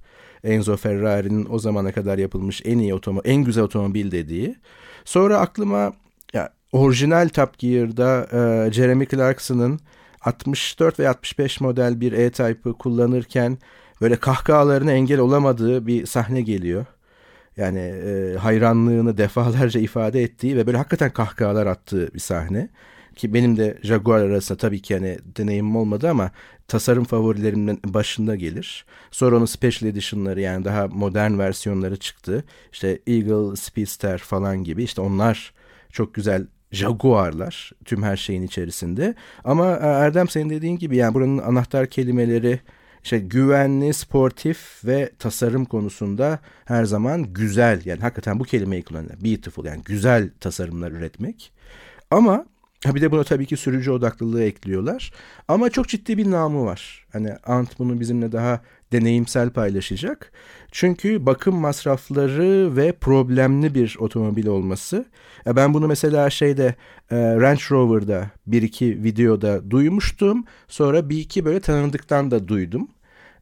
Enzo 0.44 0.76
Ferrari'nin 0.76 1.46
o 1.50 1.58
zamana 1.58 1.92
kadar 1.92 2.18
yapılmış 2.18 2.62
en 2.64 2.78
iyi 2.78 2.94
otomobil, 2.94 3.30
en 3.30 3.44
güzel 3.44 3.64
otomobil 3.64 4.10
dediği. 4.10 4.56
Sonra 5.04 5.38
aklıma 5.38 5.92
ya 6.32 6.52
orijinal 6.72 7.28
Top 7.28 7.58
Gear'da 7.58 8.28
e, 8.32 8.72
Jeremy 8.72 9.06
Clarkson'ın 9.06 9.80
64 10.20 11.00
ve 11.00 11.08
65 11.08 11.60
model 11.60 12.00
bir 12.00 12.12
E-Type'ı 12.12 12.72
kullanırken 12.72 13.58
böyle 14.00 14.16
kahkahalarına 14.16 14.92
engel 14.92 15.18
olamadığı 15.18 15.86
bir 15.86 16.06
sahne 16.06 16.40
geliyor. 16.40 16.86
Yani 17.58 17.78
e, 17.78 18.36
hayranlığını 18.36 19.18
defalarca 19.18 19.80
ifade 19.80 20.22
ettiği 20.22 20.56
ve 20.56 20.66
böyle 20.66 20.76
hakikaten 20.76 21.10
kahkahalar 21.10 21.66
attığı 21.66 22.14
bir 22.14 22.20
sahne. 22.20 22.68
Ki 23.16 23.34
benim 23.34 23.56
de 23.56 23.78
Jaguar 23.82 24.20
arasında 24.20 24.58
tabii 24.58 24.82
ki 24.82 24.94
hani 24.94 25.18
deneyimim 25.36 25.76
olmadı 25.76 26.10
ama 26.10 26.30
tasarım 26.68 27.04
favorilerimin 27.04 27.80
başında 27.84 28.36
gelir. 28.36 28.84
Sonra 29.10 29.36
onun 29.36 29.46
Special 29.46 29.90
Edition'ları 29.90 30.40
yani 30.40 30.64
daha 30.64 30.88
modern 30.88 31.38
versiyonları 31.38 31.96
çıktı. 31.96 32.44
İşte 32.72 32.98
Eagle, 33.06 33.56
Speedster 33.56 34.18
falan 34.18 34.64
gibi 34.64 34.84
işte 34.84 35.00
onlar 35.00 35.54
çok 35.92 36.14
güzel 36.14 36.46
Jaguar'lar 36.72 37.72
tüm 37.84 38.02
her 38.02 38.16
şeyin 38.16 38.42
içerisinde. 38.42 39.14
Ama 39.44 39.76
e, 39.76 39.86
Erdem 39.86 40.28
senin 40.28 40.50
dediğin 40.50 40.78
gibi 40.78 40.96
yani 40.96 41.14
buranın 41.14 41.38
anahtar 41.38 41.86
kelimeleri 41.86 42.60
işte 43.08 43.18
güvenli, 43.18 43.94
sportif 43.94 44.84
ve 44.84 45.10
tasarım 45.18 45.64
konusunda 45.64 46.38
her 46.64 46.84
zaman 46.84 47.22
güzel 47.32 47.82
yani 47.84 48.00
hakikaten 48.00 48.40
bu 48.40 48.44
kelimeyi 48.44 48.82
kullanıyor. 48.82 49.14
Beautiful 49.24 49.64
yani 49.64 49.82
güzel 49.84 50.30
tasarımlar 50.40 50.92
üretmek. 50.92 51.52
Ama 52.10 52.46
Ha 52.84 52.94
bir 52.94 53.00
de 53.00 53.12
buna 53.12 53.24
tabii 53.24 53.46
ki 53.46 53.56
sürücü 53.56 53.90
odaklılığı 53.90 54.42
ekliyorlar. 54.42 55.12
Ama 55.48 55.70
çok 55.70 55.88
ciddi 55.88 56.18
bir 56.18 56.30
namı 56.30 56.64
var. 56.64 57.06
Hani 57.12 57.32
Ant 57.46 57.78
bunu 57.78 58.00
bizimle 58.00 58.32
daha 58.32 58.60
deneyimsel 58.92 59.50
paylaşacak. 59.50 60.32
Çünkü 60.72 61.26
bakım 61.26 61.56
masrafları 61.56 62.76
ve 62.76 62.92
problemli 62.92 63.74
bir 63.74 63.96
otomobil 63.98 64.46
olması. 64.46 65.04
Ben 65.46 65.74
bunu 65.74 65.88
mesela 65.88 66.30
şeyde 66.30 66.74
e, 67.10 67.16
Range 67.16 67.62
Rover'da 67.70 68.30
bir 68.46 68.62
iki 68.62 69.02
videoda 69.04 69.70
duymuştum. 69.70 70.44
Sonra 70.68 71.10
bir 71.10 71.18
iki 71.18 71.44
böyle 71.44 71.60
tanıdıktan 71.60 72.30
da 72.30 72.48
duydum. 72.48 72.88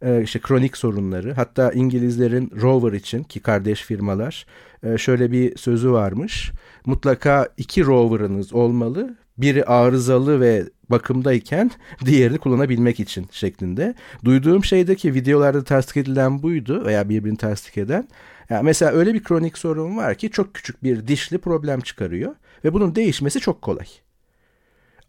E, 0.06 0.22
işte 0.22 0.38
kronik 0.38 0.76
sorunları. 0.76 1.34
Hatta 1.34 1.72
İngilizlerin 1.72 2.52
Rover 2.60 2.92
için 2.92 3.22
ki 3.22 3.40
kardeş 3.40 3.82
firmalar 3.82 4.46
e, 4.82 4.98
şöyle 4.98 5.32
bir 5.32 5.56
sözü 5.56 5.92
varmış. 5.92 6.52
Mutlaka 6.86 7.48
iki 7.56 7.84
Rover'ınız 7.84 8.52
olmalı 8.52 9.16
biri 9.38 9.64
arızalı 9.64 10.40
ve 10.40 10.64
bakımdayken 10.90 11.70
diğerini 12.04 12.38
kullanabilmek 12.38 13.00
için 13.00 13.26
şeklinde. 13.30 13.94
Duyduğum 14.24 14.64
şeydeki 14.64 15.14
videolarda 15.14 15.64
tasdik 15.64 15.96
edilen 15.96 16.42
buydu 16.42 16.84
veya 16.84 17.08
birbirini 17.08 17.36
tasdik 17.36 17.78
eden. 17.78 18.08
Yani 18.50 18.64
mesela 18.64 18.92
öyle 18.92 19.14
bir 19.14 19.22
kronik 19.22 19.58
sorun 19.58 19.96
var 19.96 20.14
ki 20.14 20.30
çok 20.30 20.54
küçük 20.54 20.82
bir 20.82 21.06
dişli 21.06 21.38
problem 21.38 21.80
çıkarıyor 21.80 22.34
ve 22.64 22.72
bunun 22.72 22.94
değişmesi 22.94 23.40
çok 23.40 23.62
kolay. 23.62 23.86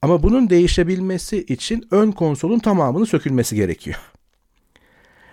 Ama 0.01 0.23
bunun 0.23 0.49
değişebilmesi 0.49 1.43
için 1.43 1.87
ön 1.91 2.11
konsolun 2.11 2.59
tamamını 2.59 3.05
sökülmesi 3.05 3.55
gerekiyor. 3.55 3.97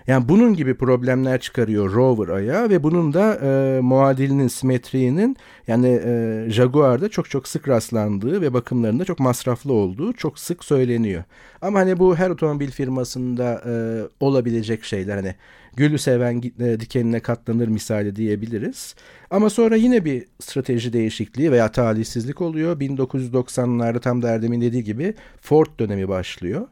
Yani 0.07 0.29
bunun 0.29 0.55
gibi 0.55 0.75
problemler 0.75 1.41
çıkarıyor 1.41 1.93
rover 1.93 2.29
ayağı 2.29 2.71
ve 2.71 2.83
bunun 2.83 3.13
da 3.13 3.35
e, 3.35 3.81
muadilinin, 3.81 4.49
simetriğinin 4.49 5.37
yani 5.67 6.01
e, 6.05 6.45
Jaguar'da 6.49 7.09
çok 7.09 7.31
çok 7.31 7.49
sık 7.49 7.69
rastlandığı 7.69 8.41
ve 8.41 8.55
bakımlarında 8.55 9.05
çok 9.05 9.19
masraflı 9.19 9.73
olduğu 9.73 10.13
çok 10.13 10.39
sık 10.39 10.65
söyleniyor. 10.65 11.25
Ama 11.63 11.79
hani 11.79 11.99
bu 11.99 12.17
her 12.17 12.31
otomobil 12.31 12.71
firmasında 12.71 13.63
e, 13.67 13.75
olabilecek 14.21 14.85
şeyler 14.85 15.17
hani 15.17 15.35
gülü 15.77 15.99
seven 15.99 16.43
e, 16.61 16.81
dikenine 16.81 17.21
katlanır 17.21 17.69
misali 17.69 18.17
diyebiliriz. 18.17 18.95
Ama 19.31 19.51
sonra 19.51 19.77
yine 19.77 20.05
bir 20.05 20.25
strateji 20.41 20.93
değişikliği 20.93 21.53
veya 21.53 21.73
talihsizlik 21.73 22.41
oluyor. 22.41 22.81
1990'larda 22.81 24.01
tam 24.01 24.23
da 24.23 24.43
dediği 24.43 24.85
gibi 24.85 25.15
Ford 25.41 25.67
dönemi 25.79 26.09
başlıyor 26.09 26.69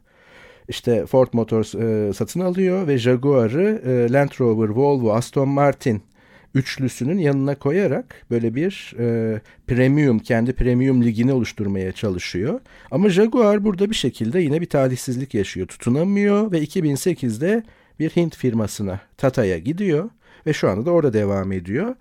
işte 0.68 1.06
Ford 1.06 1.28
Motors 1.32 1.74
e, 1.74 2.12
satın 2.14 2.40
alıyor 2.40 2.86
ve 2.86 2.98
Jaguar'ı 2.98 3.82
e, 3.86 4.12
Land 4.12 4.30
Rover, 4.40 4.68
Volvo, 4.68 5.12
Aston 5.12 5.48
Martin 5.48 6.02
üçlüsünün 6.54 7.18
yanına 7.18 7.54
koyarak 7.54 8.26
böyle 8.30 8.54
bir 8.54 8.94
e, 8.98 9.40
premium, 9.66 10.18
kendi 10.18 10.52
premium 10.52 11.02
ligini 11.02 11.32
oluşturmaya 11.32 11.92
çalışıyor. 11.92 12.60
Ama 12.90 13.08
Jaguar 13.08 13.64
burada 13.64 13.90
bir 13.90 13.94
şekilde 13.94 14.40
yine 14.40 14.60
bir 14.60 14.68
talihsizlik 14.68 15.34
yaşıyor. 15.34 15.66
Tutunamıyor 15.66 16.52
ve 16.52 16.58
2008'de 16.62 17.62
bir 17.98 18.10
Hint 18.10 18.36
firmasına, 18.36 19.00
Tata'ya 19.16 19.58
gidiyor 19.58 20.10
ve 20.46 20.52
şu 20.52 20.70
anda 20.70 20.86
da 20.86 20.90
orada 20.90 21.12
devam 21.12 21.52
ediyor. 21.52 21.94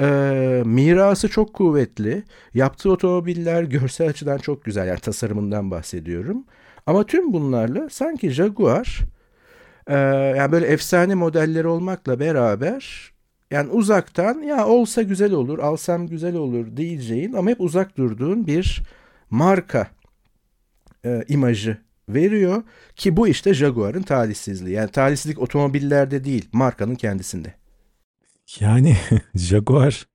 Ee, 0.00 0.62
mirası 0.66 1.28
çok 1.28 1.54
kuvvetli. 1.54 2.22
Yaptığı 2.54 2.90
otomobiller 2.90 3.62
görsel 3.62 4.08
açıdan 4.08 4.38
çok 4.38 4.64
güzel. 4.64 4.88
Yani 4.88 5.00
tasarımından 5.00 5.70
bahsediyorum. 5.70 6.44
Ama 6.88 7.06
tüm 7.06 7.32
bunlarla 7.32 7.88
sanki 7.90 8.30
Jaguar 8.30 9.00
e, 9.86 9.94
yani 10.36 10.52
böyle 10.52 10.66
efsane 10.66 11.14
modelleri 11.14 11.66
olmakla 11.66 12.20
beraber 12.20 13.12
yani 13.50 13.70
uzaktan 13.70 14.42
ya 14.42 14.66
olsa 14.66 15.02
güzel 15.02 15.32
olur, 15.32 15.58
alsam 15.58 16.06
güzel 16.06 16.34
olur 16.34 16.76
diyeceğin 16.76 17.32
ama 17.32 17.50
hep 17.50 17.60
uzak 17.60 17.96
durduğun 17.96 18.46
bir 18.46 18.82
marka 19.30 19.90
e, 21.04 21.24
imajı 21.28 21.78
veriyor 22.08 22.62
ki 22.96 23.16
bu 23.16 23.28
işte 23.28 23.54
Jaguar'ın 23.54 24.02
talihsizliği. 24.02 24.76
Yani 24.76 24.90
talihsizlik 24.90 25.38
otomobillerde 25.38 26.24
değil, 26.24 26.48
markanın 26.52 26.94
kendisinde. 26.94 27.54
Yani 28.60 28.96
Jaguar 29.34 30.08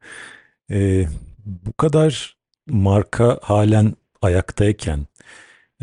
e, 0.71 1.05
bu 1.45 1.73
kadar 1.73 2.37
marka 2.67 3.39
halen 3.41 3.93
ayaktayken 4.21 5.07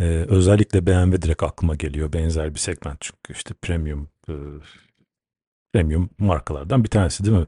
ee, 0.00 0.04
özellikle 0.28 0.86
BMW 0.86 1.22
direkt 1.22 1.42
aklıma 1.42 1.74
geliyor. 1.74 2.12
Benzer 2.12 2.54
bir 2.54 2.58
segment 2.58 3.00
çünkü 3.00 3.32
işte 3.32 3.54
premium 3.62 4.08
e, 4.28 4.32
premium 5.72 6.10
markalardan 6.18 6.84
bir 6.84 6.88
tanesi 6.88 7.24
değil 7.24 7.36
mi? 7.36 7.46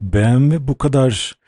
BMW 0.00 0.68
bu 0.68 0.78
kadar 0.78 1.38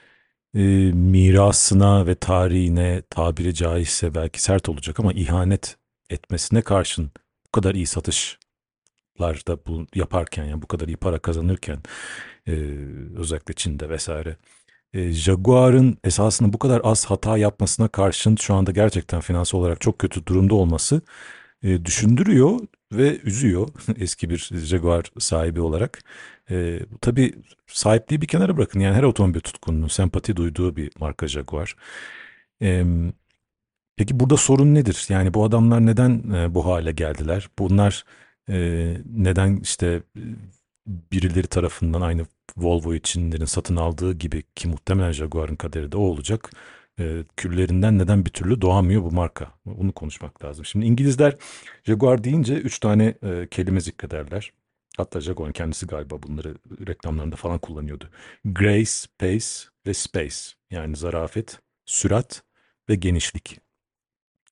e, 0.55 0.61
mirasına 0.93 2.07
ve 2.07 2.15
tarihine 2.15 3.03
tabiri 3.11 3.55
caizse 3.55 4.15
belki 4.15 4.43
sert 4.43 4.69
olacak 4.69 5.01
ama 5.01 5.13
ihanet 5.13 5.77
etmesine 6.11 6.63
karşın 6.63 7.11
bu 7.47 7.51
kadar 7.53 7.75
iyi 7.75 7.87
satışlarda 7.87 8.39
bu 9.67 9.87
yaparken 9.95 10.45
yani 10.45 10.63
bu 10.63 10.67
kadar 10.67 10.89
iyi 10.89 10.97
para 10.97 11.19
kazanırken 11.19 11.79
e, 12.49 12.53
özellikle 13.17 13.55
Çin'de 13.55 13.89
vesaire 13.89 14.37
e, 14.95 15.13
Jaguar'ın 15.13 15.99
esasında 16.05 16.53
bu 16.53 16.59
kadar 16.59 16.81
az 16.85 17.05
hata 17.07 17.39
yapmasına 17.39 17.89
karşın 17.89 18.37
şu 18.37 18.55
anda 18.55 18.71
gerçekten 18.71 19.21
finansal 19.21 19.59
olarak 19.59 19.81
çok 19.81 19.99
kötü 19.99 20.27
durumda 20.27 20.55
olması 20.55 21.03
e, 21.63 21.85
düşündürüyor 21.85 22.61
ve 22.93 23.19
üzüyor 23.21 23.69
eski 23.97 24.31
bir 24.31 24.39
Jaguar 24.53 25.13
sahibi 25.19 25.61
olarak. 25.61 26.03
E, 26.51 26.81
tabii 27.01 27.35
sahipliği 27.67 28.21
bir 28.23 28.27
kenara 28.27 28.57
bırakın 28.57 28.81
yani 28.81 28.97
her 28.97 29.03
otomobil 29.03 29.41
tutkununun 29.41 29.89
sempati 29.89 30.37
duyduğu 30.37 30.77
bir 30.77 30.91
marka 31.01 31.29
Jaguar. 31.29 31.77
E, 32.63 32.85
peki 33.97 34.21
burada 34.21 34.37
sorun 34.37 34.75
nedir? 34.75 35.07
Yani 35.09 35.35
bu 35.35 35.45
adamlar 35.45 35.87
neden 35.87 36.33
e, 36.35 36.55
bu 36.55 36.67
hale 36.67 36.93
geldiler? 36.93 37.49
Bunlar 37.59 38.05
e, 38.49 38.57
neden 39.07 39.57
işte 39.57 40.03
birileri 40.87 41.47
tarafından 41.47 42.01
aynı 42.01 42.27
Volvo'yu 42.57 43.01
Çinlilerin 43.01 43.45
satın 43.45 43.77
aldığı 43.77 44.13
gibi 44.13 44.43
ki 44.55 44.69
muhtemelen 44.69 45.13
Jaguar'ın 45.13 45.57
kaderi 45.57 45.93
de 45.93 45.97
o 45.97 46.01
olacak. 46.01 46.51
E, 47.01 47.25
küllerinden 47.37 47.99
neden 47.99 48.25
bir 48.25 48.31
türlü 48.31 48.61
doğamıyor 48.61 49.03
bu 49.03 49.11
marka? 49.11 49.51
Bunu 49.67 49.93
konuşmak 49.93 50.45
lazım. 50.45 50.65
Şimdi 50.65 50.87
İngilizler 50.87 51.37
Jaguar 51.85 52.25
deyince 52.25 52.55
üç 52.55 52.79
tane 52.79 53.15
e, 53.23 53.49
kelime 53.51 53.81
zikrederler. 53.81 54.53
Hatta 54.97 55.21
Jaguar'ın 55.21 55.53
kendisi 55.53 55.87
galiba 55.87 56.23
bunları 56.23 56.55
reklamlarında 56.87 57.37
falan 57.37 57.59
kullanıyordu. 57.59 58.11
Grace, 58.45 58.93
pace 59.19 59.47
ve 59.87 59.95
space. 59.95 60.37
Yani 60.71 60.97
zarafet, 60.97 61.59
sürat 61.87 62.43
ve 62.89 62.95
genişlik. 62.95 63.61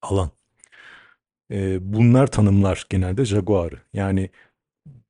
Alan. 0.03 0.31
E, 1.51 1.79
bunlar 1.93 2.27
tanımlar 2.27 2.87
genelde 2.91 3.25
Jaguar'ı. 3.25 3.81
Yani 3.93 4.31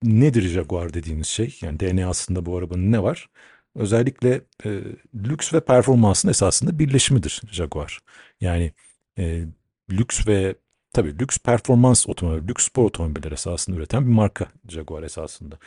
nedir 0.03 0.43
Jaguar 0.43 0.95
dediğimiz 0.95 1.27
şey? 1.27 1.59
Yani 1.63 1.81
DNA'sında 1.81 2.47
bu 2.47 2.57
arabanın 2.59 2.93
ne 2.93 3.03
var? 3.03 3.29
Özellikle 3.75 4.41
e, 4.65 4.81
lüks 5.15 5.55
ve 5.55 5.61
performansın 5.61 6.29
esasında 6.29 6.79
birleşimidir 6.79 7.43
Jaguar. 7.51 7.99
Yani 8.41 8.73
e, 9.19 9.45
lüks 9.91 10.27
ve 10.27 10.55
tabii 10.93 11.19
lüks 11.19 11.39
performans 11.39 12.09
otomobil, 12.09 12.49
lüks 12.49 12.67
spor 12.67 12.85
otomobiller 12.85 13.33
esasında 13.33 13.77
üreten 13.77 14.07
bir 14.07 14.13
marka 14.13 14.47
Jaguar 14.69 15.03
esasında. 15.03 15.59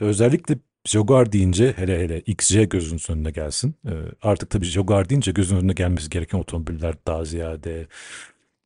Özellikle 0.00 0.58
Jaguar 0.84 1.32
deyince 1.32 1.72
hele 1.76 2.00
hele 2.00 2.20
XJ 2.20 2.68
gözünüzün 2.68 3.14
önüne 3.14 3.30
gelsin. 3.30 3.74
Ee, 3.86 3.90
artık 4.22 4.50
tabii 4.50 4.64
Jaguar 4.66 5.08
deyince 5.08 5.32
gözün 5.32 5.56
önüne 5.56 5.72
gelmesi 5.72 6.10
gereken 6.10 6.38
otomobiller 6.38 6.94
daha 7.06 7.24
ziyade 7.24 7.86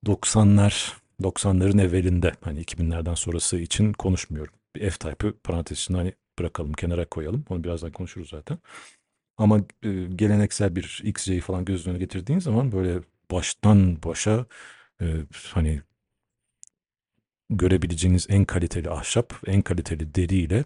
90'lar 0.07 0.93
90'ların 1.23 1.83
evvelinde 1.83 2.33
hani 2.41 2.61
2000'lerden 2.61 3.15
sonrası 3.15 3.59
için 3.59 3.93
konuşmuyorum. 3.93 4.55
Bir 4.77 4.91
F-Type'ı 4.91 5.39
parantez 5.39 5.91
hani 5.91 6.13
bırakalım 6.39 6.73
kenara 6.73 7.09
koyalım. 7.09 7.45
Onu 7.49 7.65
birazdan 7.65 7.93
konuşuruz 7.93 8.29
zaten. 8.29 8.59
Ama 9.37 9.59
e, 9.83 9.91
geleneksel 10.05 10.77
bir 10.77 11.01
XJ'yi 11.05 11.41
falan 11.41 11.65
göz 11.65 11.87
önüne 11.87 11.99
getirdiğin 11.99 12.39
zaman 12.39 12.73
böyle 12.73 13.01
baştan 13.31 14.03
başa 14.03 14.47
e, 15.03 15.17
hani 15.53 15.83
görebileceğiniz 17.51 18.27
en 18.31 18.45
kaliteli 18.45 18.91
ahşap, 18.91 19.35
en 19.47 19.63
kaliteli 19.63 20.15
deriyle 20.15 20.65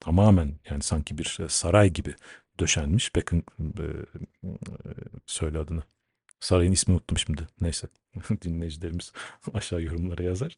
tamamen 0.00 0.54
yani 0.70 0.82
sanki 0.82 1.18
bir 1.18 1.38
saray 1.48 1.90
gibi 1.90 2.14
döşenmiş. 2.60 3.16
Bakın 3.16 3.42
e, 3.60 3.84
söyle 5.26 5.58
adını. 5.58 5.82
Sarayın 6.40 6.72
ismini 6.72 6.94
unuttum 6.94 7.18
şimdi. 7.18 7.46
Neyse 7.60 7.88
dinleyicilerimiz 8.42 9.12
aşağı 9.54 9.82
yorumlara 9.82 10.22
yazar. 10.22 10.56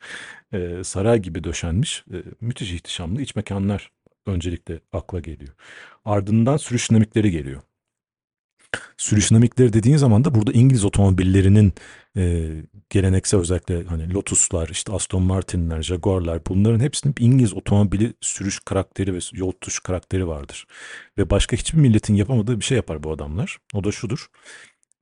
E, 0.52 0.84
saray 0.84 1.18
gibi 1.18 1.44
döşenmiş 1.44 2.04
e, 2.12 2.16
müthiş 2.40 2.72
ihtişamlı 2.72 3.22
iç 3.22 3.36
mekanlar 3.36 3.90
öncelikle 4.26 4.80
akla 4.92 5.20
geliyor. 5.20 5.54
Ardından 6.04 6.56
sürüş 6.56 6.90
dinamikleri 6.90 7.30
geliyor. 7.30 7.62
Sürüş 8.96 9.30
dinamikleri 9.30 9.72
dediğin 9.72 9.96
zaman 9.96 10.24
da 10.24 10.34
burada 10.34 10.52
İngiliz 10.52 10.84
otomobillerinin 10.84 11.72
e, 12.16 12.50
geleneksel 12.90 13.40
özellikle 13.40 13.84
hani 13.84 14.14
Lotus'lar, 14.14 14.68
işte 14.68 14.92
Aston 14.92 15.22
Martin'ler, 15.22 15.82
Jaguar'lar 15.82 16.46
bunların 16.46 16.80
hepsinin 16.80 17.14
İngiliz 17.18 17.54
otomobili 17.54 18.14
sürüş 18.20 18.60
karakteri 18.60 19.14
ve 19.14 19.18
yol 19.32 19.52
tutuş 19.52 19.78
karakteri 19.80 20.28
vardır. 20.28 20.66
Ve 21.18 21.30
başka 21.30 21.56
hiçbir 21.56 21.78
milletin 21.78 22.14
yapamadığı 22.14 22.60
bir 22.60 22.64
şey 22.64 22.76
yapar 22.76 23.02
bu 23.02 23.12
adamlar. 23.12 23.58
O 23.74 23.84
da 23.84 23.92
şudur. 23.92 24.26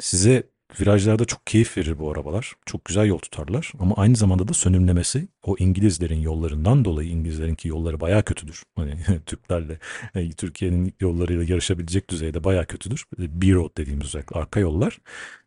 Size 0.01 0.43
Virajlarda 0.81 1.25
çok 1.25 1.47
keyif 1.47 1.77
verir 1.77 1.99
bu 1.99 2.13
arabalar. 2.13 2.53
Çok 2.67 2.85
güzel 2.85 3.07
yol 3.07 3.19
tutarlar 3.19 3.73
ama 3.81 3.95
aynı 3.97 4.17
zamanda 4.17 4.49
da 4.49 4.53
sönümlemesi 4.55 5.29
o 5.43 5.57
İngilizlerin 5.59 6.21
yollarından 6.21 6.85
dolayı 6.85 7.09
İngilizlerinki 7.09 7.69
yolları 7.69 8.01
baya 8.01 8.23
kötüdür. 8.23 8.63
Hani 8.77 8.97
Türklerle 9.27 9.79
e, 10.15 10.31
Türkiye'nin 10.31 10.95
yollarıyla 11.01 11.45
yarışabilecek 11.45 12.11
düzeyde 12.11 12.45
baya 12.45 12.65
kötüdür. 12.65 13.05
E, 13.19 13.43
B-road 13.43 13.77
dediğimiz 13.77 14.07
özellikle 14.07 14.41
arka 14.41 14.61
yollar. 14.61 14.99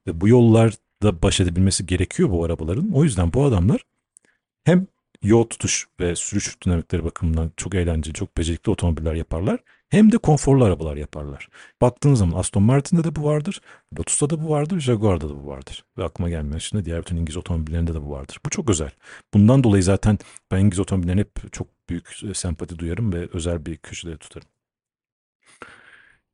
Ve 0.07 0.21
bu 0.21 0.27
yollarda 0.27 1.21
baş 1.21 1.39
edebilmesi 1.39 1.85
gerekiyor 1.85 2.29
bu 2.29 2.45
arabaların. 2.45 2.91
O 2.93 3.03
yüzden 3.03 3.33
bu 3.33 3.45
adamlar 3.45 3.81
hem 4.63 4.87
yol 5.23 5.43
tutuş 5.43 5.87
ve 5.99 6.15
sürüş 6.15 6.61
dinamikleri 6.65 7.03
bakımından 7.03 7.51
çok 7.57 7.75
eğlenceli, 7.75 8.13
çok 8.13 8.37
becerikli 8.37 8.69
otomobiller 8.69 9.13
yaparlar 9.13 9.59
hem 9.91 10.11
de 10.11 10.17
konforlu 10.17 10.63
arabalar 10.65 10.97
yaparlar. 10.97 11.49
Baktığın 11.81 12.13
zaman 12.13 12.39
Aston 12.39 12.63
Martin'de 12.63 13.03
de 13.03 13.15
bu 13.15 13.23
vardır, 13.23 13.61
Lotus'ta 13.99 14.29
da 14.29 14.43
bu 14.43 14.49
vardır, 14.49 14.79
Jaguar'da 14.79 15.29
da 15.29 15.43
bu 15.43 15.47
vardır. 15.47 15.85
Ve 15.97 16.03
aklıma 16.03 16.29
gelmeyen 16.29 16.57
şimdi 16.57 16.85
diğer 16.85 17.01
bütün 17.01 17.17
İngiliz 17.17 17.37
otomobillerinde 17.37 17.93
de 17.93 18.01
bu 18.01 18.11
vardır. 18.11 18.39
Bu 18.45 18.49
çok 18.49 18.69
özel. 18.69 18.91
Bundan 19.33 19.63
dolayı 19.63 19.83
zaten 19.83 20.17
ben 20.51 20.59
İngiliz 20.59 20.79
otomobillerine 20.79 21.21
hep 21.21 21.53
çok 21.53 21.67
büyük 21.89 22.23
e, 22.29 22.33
sempati 22.33 22.79
duyarım 22.79 23.13
ve 23.13 23.27
özel 23.33 23.65
bir 23.65 23.77
köşede 23.77 24.17
tutarım. 24.17 24.47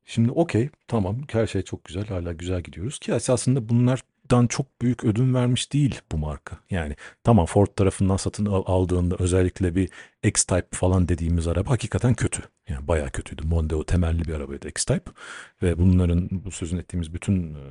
Şimdi 0.04 0.30
okey 0.30 0.70
tamam 0.86 1.16
her 1.32 1.46
şey 1.46 1.62
çok 1.62 1.84
güzel 1.84 2.06
hala 2.06 2.32
güzel 2.32 2.60
gidiyoruz 2.62 2.98
ki 2.98 3.12
esasında 3.12 3.68
bunlar 3.68 4.02
dan 4.30 4.46
çok 4.46 4.82
büyük 4.82 5.04
ödün 5.04 5.34
vermiş 5.34 5.72
değil 5.72 6.00
bu 6.12 6.18
marka. 6.18 6.58
Yani 6.70 6.96
tamam 7.24 7.46
Ford 7.46 7.66
tarafından 7.66 8.16
satın 8.16 8.46
aldığında 8.46 9.16
özellikle 9.18 9.74
bir 9.74 9.90
X-Type 10.22 10.76
falan 10.76 11.08
dediğimiz 11.08 11.48
araba 11.48 11.70
hakikaten 11.70 12.14
kötü. 12.14 12.42
Yani 12.68 12.88
bayağı 12.88 13.10
kötüydü. 13.10 13.42
Mondeo 13.46 13.84
temelli 13.84 14.24
bir 14.24 14.34
arabaydı 14.34 14.68
X-Type. 14.68 15.10
Ve 15.62 15.78
bunların 15.78 16.28
bu 16.30 16.50
sözün 16.50 16.78
ettiğimiz 16.78 17.14
bütün 17.14 17.54
e, 17.54 17.62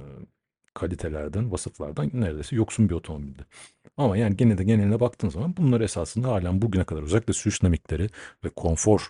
kalitelerden, 0.73 1.51
vasıflardan 1.51 2.09
neredeyse 2.13 2.55
yoksun 2.55 2.89
bir 2.89 2.93
otomobildi. 2.93 3.45
Ama 3.97 4.17
yani 4.17 4.37
gene 4.37 4.57
de 4.57 4.63
geneline 4.63 4.99
baktığın 4.99 5.29
zaman 5.29 5.57
bunlar 5.57 5.81
esasında 5.81 6.27
halen 6.27 6.61
bugüne 6.61 6.83
kadar 6.83 7.03
özellikle 7.03 7.33
sürüş 7.33 7.61
dinamikleri 7.61 8.09
ve 8.43 8.49
konfor 8.49 9.09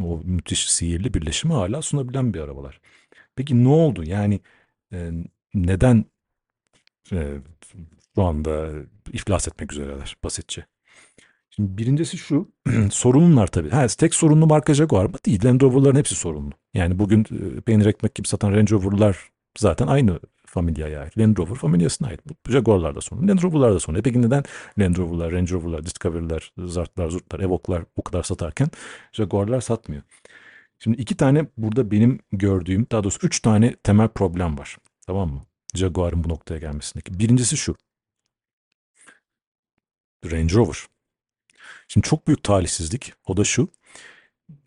o 0.00 0.20
müthiş 0.24 0.70
sihirli 0.70 1.14
birleşimi 1.14 1.54
hala 1.54 1.82
sunabilen 1.82 2.34
bir 2.34 2.40
arabalar. 2.40 2.80
Peki 3.36 3.64
ne 3.64 3.68
oldu? 3.68 4.04
Yani 4.04 4.40
e, 4.92 5.10
neden 5.54 6.04
e, 7.12 7.38
şu 8.14 8.22
anda 8.22 8.70
iflas 9.12 9.48
etmek 9.48 9.72
üzereler 9.72 10.16
basitçe. 10.24 10.66
Şimdi 11.50 11.78
birincisi 11.78 12.18
şu, 12.18 12.48
sorunlar 12.90 13.46
tabii. 13.46 13.70
Ha, 13.70 13.86
tek 13.86 14.14
sorunlu 14.14 14.46
marka 14.46 14.74
Jaguar 14.74 15.04
mı? 15.04 15.14
Değil. 15.26 15.44
Land 15.44 15.60
Rover'ların 15.60 15.98
hepsi 15.98 16.14
sorunlu. 16.14 16.52
Yani 16.74 16.98
bugün 16.98 17.20
e, 17.20 17.60
peynir 17.60 17.86
ekmek 17.86 18.14
gibi 18.14 18.28
satan 18.28 18.52
Range 18.52 18.70
Rover'lar 18.70 19.30
zaten 19.58 19.86
aynı 19.86 20.20
familyaya 20.46 21.00
ait. 21.00 21.18
Land 21.18 21.36
Rover 21.36 21.54
familyasına 21.54 22.08
ait. 22.08 22.20
Jaguar'lar 22.48 22.94
da 22.94 23.00
sorunlu. 23.00 23.28
Land 23.28 23.42
Rover'lar 23.42 23.74
da 23.74 23.80
sorunlu. 23.80 23.98
E 23.98 24.02
peki 24.02 24.22
neden 24.22 24.44
Land 24.78 24.96
Rover'lar, 24.96 25.32
Range 25.32 25.52
Rover'lar, 25.52 25.84
Discovery'ler, 25.84 26.52
Zart'lar, 26.58 27.08
Zurt'lar, 27.08 27.40
Evoque'lar 27.40 27.84
bu 27.96 28.02
kadar 28.02 28.22
satarken 28.22 28.68
Jaguar'lar 29.12 29.60
satmıyor? 29.60 30.02
Şimdi 30.78 31.00
iki 31.00 31.16
tane 31.16 31.46
burada 31.56 31.90
benim 31.90 32.18
gördüğüm, 32.32 32.86
daha 32.92 33.04
doğrusu 33.04 33.26
üç 33.26 33.40
tane 33.40 33.76
temel 33.76 34.08
problem 34.08 34.58
var. 34.58 34.76
Tamam 35.06 35.30
mı? 35.32 35.42
Jaguar'ın 35.74 36.24
bu 36.24 36.28
noktaya 36.28 36.58
gelmesindeki. 36.58 37.18
Birincisi 37.18 37.56
şu. 37.56 37.76
Range 40.30 40.54
Rover. 40.54 40.76
Şimdi 41.88 42.08
çok 42.08 42.26
büyük 42.26 42.42
talihsizlik. 42.42 43.12
O 43.26 43.36
da 43.36 43.44
şu. 43.44 43.68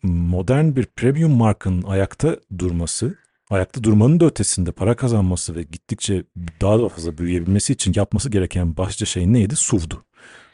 Modern 0.02 0.76
bir 0.76 0.86
premium 0.86 1.32
markanın 1.32 1.82
ayakta 1.82 2.40
durması, 2.58 3.18
ayakta 3.50 3.84
durmanın 3.84 4.20
da 4.20 4.26
ötesinde 4.26 4.72
para 4.72 4.96
kazanması 4.96 5.54
ve 5.54 5.62
gittikçe 5.62 6.24
daha 6.60 6.80
da 6.80 6.88
fazla 6.88 7.18
büyüyebilmesi 7.18 7.72
için 7.72 7.92
yapması 7.96 8.30
gereken 8.30 8.76
başlıca 8.76 9.06
şey 9.06 9.32
neydi? 9.32 9.56
SUV'du. 9.56 10.04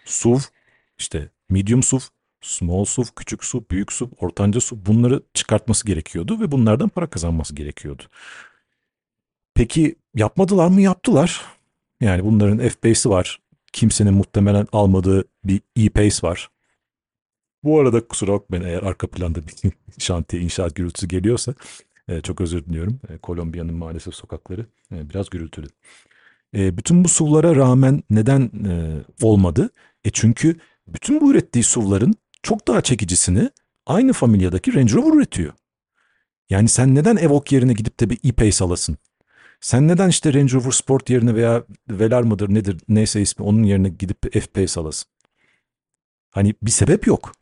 SUV, 0.04 0.38
işte 0.98 1.30
medium 1.50 1.82
SUV, 1.82 2.00
small 2.40 2.84
SUV, 2.84 3.04
küçük 3.16 3.44
SUV, 3.44 3.60
büyük 3.70 3.92
SUV, 3.92 4.08
ortanca 4.18 4.60
SUV 4.60 4.78
bunları 4.86 5.22
çıkartması 5.34 5.86
gerekiyordu 5.86 6.40
ve 6.40 6.52
bunlardan 6.52 6.88
para 6.88 7.10
kazanması 7.10 7.54
gerekiyordu. 7.54 8.02
Peki 9.54 9.94
yapmadılar 10.14 10.68
mı? 10.68 10.80
Yaptılar. 10.80 11.44
Yani 12.00 12.24
bunların 12.24 12.58
F-Pace'i 12.58 13.10
var. 13.10 13.40
Kimsenin 13.72 14.14
muhtemelen 14.14 14.66
almadığı 14.72 15.24
bir 15.44 15.60
E-Pace 15.76 16.16
var. 16.22 16.50
Bu 17.64 17.80
arada 17.80 18.08
kusura 18.08 18.32
bakmayın 18.32 18.64
eğer 18.64 18.82
arka 18.82 19.06
planda 19.06 19.40
bir 19.46 19.72
şantiye 19.98 20.42
inşaat 20.42 20.74
gürültüsü 20.74 21.08
geliyorsa 21.08 21.54
e, 22.08 22.20
çok 22.20 22.40
özür 22.40 22.64
diliyorum. 22.64 23.00
E, 23.08 23.18
Kolombiya'nın 23.18 23.74
maalesef 23.74 24.14
sokakları 24.14 24.66
e, 24.94 25.10
biraz 25.10 25.30
gürültülü. 25.30 25.66
Bütün 26.54 27.04
bu 27.04 27.08
SUV'lara 27.08 27.56
rağmen 27.56 28.02
neden 28.10 28.50
olmadı? 29.22 29.70
E 30.04 30.10
çünkü 30.10 30.56
bütün 30.88 31.20
bu 31.20 31.30
ürettiği 31.30 31.64
SUV'ların 31.64 32.14
çok 32.42 32.68
daha 32.68 32.80
çekicisini 32.80 33.50
aynı 33.86 34.12
familyadaki 34.12 34.74
Range 34.74 34.92
Rover 34.92 35.16
üretiyor. 35.16 35.52
Yani 36.50 36.68
sen 36.68 36.94
neden 36.94 37.16
Evoque 37.16 37.56
yerine 37.56 37.72
gidip 37.72 38.00
de 38.00 38.10
bir 38.10 38.18
E-Pace 38.24 38.64
alasın? 38.64 38.96
Sen 39.62 39.88
neden 39.88 40.08
işte 40.08 40.34
Range 40.34 40.52
Rover 40.52 40.70
Sport 40.70 41.10
yerine 41.10 41.34
veya 41.34 41.64
Velar 41.90 42.22
mıdır 42.22 42.54
nedir 42.54 42.80
neyse 42.88 43.20
ismi 43.20 43.44
onun 43.44 43.62
yerine 43.62 43.88
gidip 43.88 44.42
FPS 44.42 44.78
alasın? 44.78 45.10
Hani 46.30 46.54
bir 46.62 46.70
sebep 46.70 47.06
yok. 47.06 47.32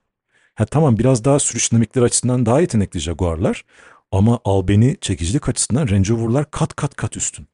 Ha 0.54 0.66
tamam 0.66 0.98
biraz 0.98 1.24
daha 1.24 1.38
sürüş 1.38 1.72
dinamikleri 1.72 2.04
açısından 2.04 2.46
daha 2.46 2.61
yetenekli 2.61 3.00
Jaguar'lar 3.00 3.64
ama 4.12 4.40
albeni 4.44 4.96
çekicilik 5.00 5.48
açısından 5.48 5.88
Range 5.88 6.11
Rover'lar 6.11 6.50
kat 6.50 6.74
kat 6.74 6.94
kat 6.94 7.16
üstün. 7.16 7.48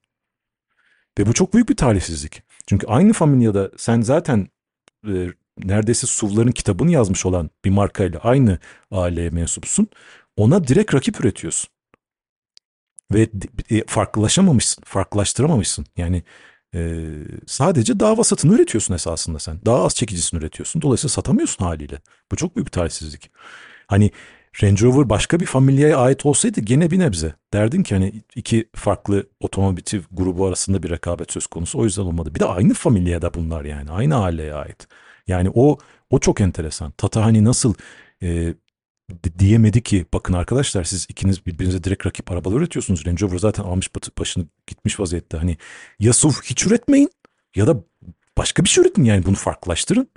Ve 1.19 1.27
bu 1.27 1.33
çok 1.33 1.55
büyük 1.55 1.69
bir 1.69 1.77
talihsizlik. 1.77 2.43
Çünkü 2.67 2.87
aynı 2.87 3.13
familyada 3.13 3.71
sen 3.77 4.01
zaten 4.01 4.49
e, 5.09 5.29
neredeyse 5.59 6.07
SUV'ların 6.07 6.53
kitabını 6.53 6.91
yazmış 6.91 7.27
olan 7.27 7.51
bir 7.65 7.71
markayla 7.71 8.21
aynı 8.21 8.59
aileye 8.91 9.31
mensupsun. 9.31 9.89
Ona 10.37 10.67
direkt 10.67 10.95
rakip 10.95 11.21
üretiyorsun 11.21 11.76
ve 13.13 13.29
e, 13.71 13.85
farklılaşamamışsın, 13.87 14.83
farklılaştıramamışsın. 14.87 15.87
Yani 15.97 16.23
e, 16.75 17.05
sadece 17.47 18.01
daha 18.01 18.19
vasatını 18.19 18.55
üretiyorsun 18.55 18.95
esasında 18.95 19.39
sen. 19.39 19.61
Daha 19.67 19.85
az 19.85 19.95
çekicisini 19.95 20.39
üretiyorsun. 20.41 20.83
Dolayısıyla 20.83 21.13
satamıyorsun 21.13 21.65
haliyle. 21.65 22.01
Bu 22.33 22.37
çok 22.37 22.57
büyük 22.57 22.67
bir 22.67 22.73
talihsizlik. 22.73 23.31
Hani 23.87 24.11
Range 24.63 24.83
Rover 24.83 25.09
başka 25.09 25.41
bir 25.41 25.47
familyaya 25.47 25.99
ait 25.99 26.27
olsaydı 26.27 26.61
gene 26.61 26.91
bir 26.91 26.99
nebze. 26.99 27.35
Derdin 27.53 27.83
ki 27.83 27.95
hani 27.95 28.23
iki 28.35 28.69
farklı 28.75 29.27
otomotiv 29.41 30.01
grubu 30.13 30.47
arasında 30.47 30.83
bir 30.83 30.91
rekabet 30.91 31.33
söz 31.33 31.47
konusu. 31.47 31.79
O 31.79 31.85
yüzden 31.85 32.03
olmadı. 32.03 32.35
Bir 32.35 32.41
de 32.41 32.45
aynı 32.45 32.75
familyada 32.75 33.35
bunlar 33.35 33.65
yani. 33.65 33.91
Aynı 33.91 34.23
aileye 34.23 34.55
ait. 34.55 34.89
Yani 35.27 35.51
o 35.55 35.79
o 36.11 36.19
çok 36.19 36.41
enteresan. 36.41 36.91
Tata 36.91 37.25
hani 37.25 37.45
nasıl 37.45 37.75
e, 38.23 38.55
diyemedi 39.39 39.83
ki 39.83 40.07
bakın 40.15 40.35
arkadaşlar 40.35 40.85
siz 40.85 41.07
ikiniz 41.09 41.47
birbirinize 41.47 41.85
direkt 41.85 42.07
rakip 42.07 42.31
arabalar 42.31 42.57
üretiyorsunuz. 42.57 43.07
Range 43.07 43.27
Rover 43.27 43.39
zaten 43.39 43.65
almış 43.65 43.91
başını 44.19 44.47
gitmiş 44.67 45.01
vaziyette. 45.01 45.37
Hani 45.37 45.57
ya 46.01 46.13
SUV 46.13 46.33
hiç 46.45 46.67
üretmeyin 46.67 47.11
ya 47.57 47.67
da 47.67 47.85
başka 48.39 48.65
bir 48.65 48.69
şey 48.69 48.83
üretin 48.83 49.05
yani 49.05 49.27
bunu 49.27 49.35
farklılaştırın. 49.35 50.09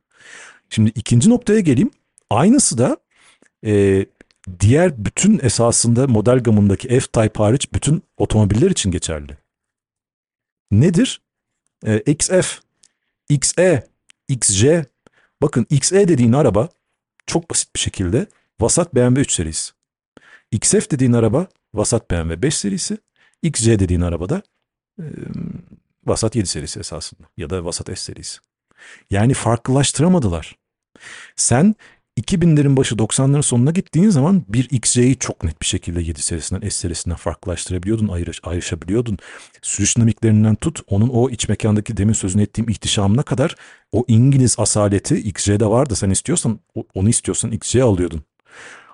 Şimdi 0.70 0.92
ikinci 0.96 1.30
noktaya 1.30 1.60
geleyim. 1.60 1.92
Aynısı 2.30 2.78
da 2.78 2.98
e, 3.66 4.06
diğer 4.60 5.06
bütün 5.06 5.40
esasında 5.44 6.08
model 6.08 6.40
gamındaki 6.40 6.88
F-Type 6.88 7.44
hariç 7.44 7.74
bütün 7.74 8.04
otomobiller 8.18 8.72
için 8.72 8.92
geçerli. 8.92 9.38
Nedir? 10.72 11.22
Ee, 11.86 12.00
XF, 12.00 12.60
XE, 13.30 13.88
XJ. 14.28 14.66
Bakın 15.42 15.66
XE 15.70 16.08
dediğin 16.08 16.34
araba 16.34 16.70
çok 17.26 17.50
basit 17.50 17.76
bir 17.76 17.80
şekilde 17.80 18.28
vasat 18.62 18.96
BMW 18.96 19.22
3 19.22 19.32
serisi. 19.32 19.72
XF 20.52 20.92
dediğin 20.92 21.14
araba 21.14 21.48
vasat 21.74 22.12
BMW 22.12 22.42
5 22.42 22.58
serisi. 22.58 22.98
XJ 23.44 23.68
dediğin 23.68 24.02
arabada 24.02 24.42
e, 25.00 25.06
vasat 26.06 26.36
7 26.36 26.48
serisi 26.48 26.80
esasında 26.80 27.24
ya 27.38 27.50
da 27.50 27.66
vasat 27.66 27.88
S 27.88 27.96
serisi. 27.96 28.40
Yani 29.10 29.34
farklılaştıramadılar. 29.34 30.56
Sen 31.36 31.76
2000'lerin 32.20 32.78
başı 32.78 32.96
90'ların 32.96 33.42
sonuna 33.42 33.72
gittiğin 33.72 34.10
zaman 34.10 34.44
bir 34.48 34.68
XJ'yi 34.72 35.18
çok 35.20 35.44
net 35.44 35.62
bir 35.62 35.66
şekilde 35.66 36.02
7 36.02 36.22
serisinden 36.22 36.70
S 36.70 36.76
serisinden 36.76 37.16
farklılaştırabiliyordun, 37.18 38.08
ayrış, 38.08 38.40
ayrışabiliyordun. 38.44 39.18
Sürüş 39.62 39.98
dinamiklerinden 39.98 40.56
tut, 40.56 40.82
onun 40.88 41.10
o 41.10 41.30
iç 41.30 41.50
mekandaki 41.50 41.98
demin 41.98 42.14
sözünü 42.14 42.42
ettiğim 42.42 42.70
ihtişamına 42.70 43.24
kadar 43.24 43.56
o 43.92 44.06
İngiliz 44.08 44.56
asaleti 44.60 45.16
XJ'de 45.16 45.66
vardı. 45.66 45.96
Sen 45.96 46.10
istiyorsan, 46.10 46.60
onu 46.94 47.10
istiyorsan 47.10 47.52
XJ 47.52 47.76
alıyordun. 47.76 48.24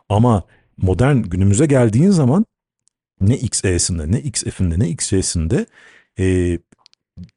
Ama 0.10 0.44
modern 0.78 1.18
günümüze 1.18 1.66
geldiğin 1.66 2.12
zaman 2.12 2.46
ne 3.22 3.38
XE'sinde, 3.38 4.12
ne 4.12 4.20
XF'inde, 4.20 4.80
ne 4.80 4.90
XJ'sinde 4.90 5.66
e, 6.20 6.58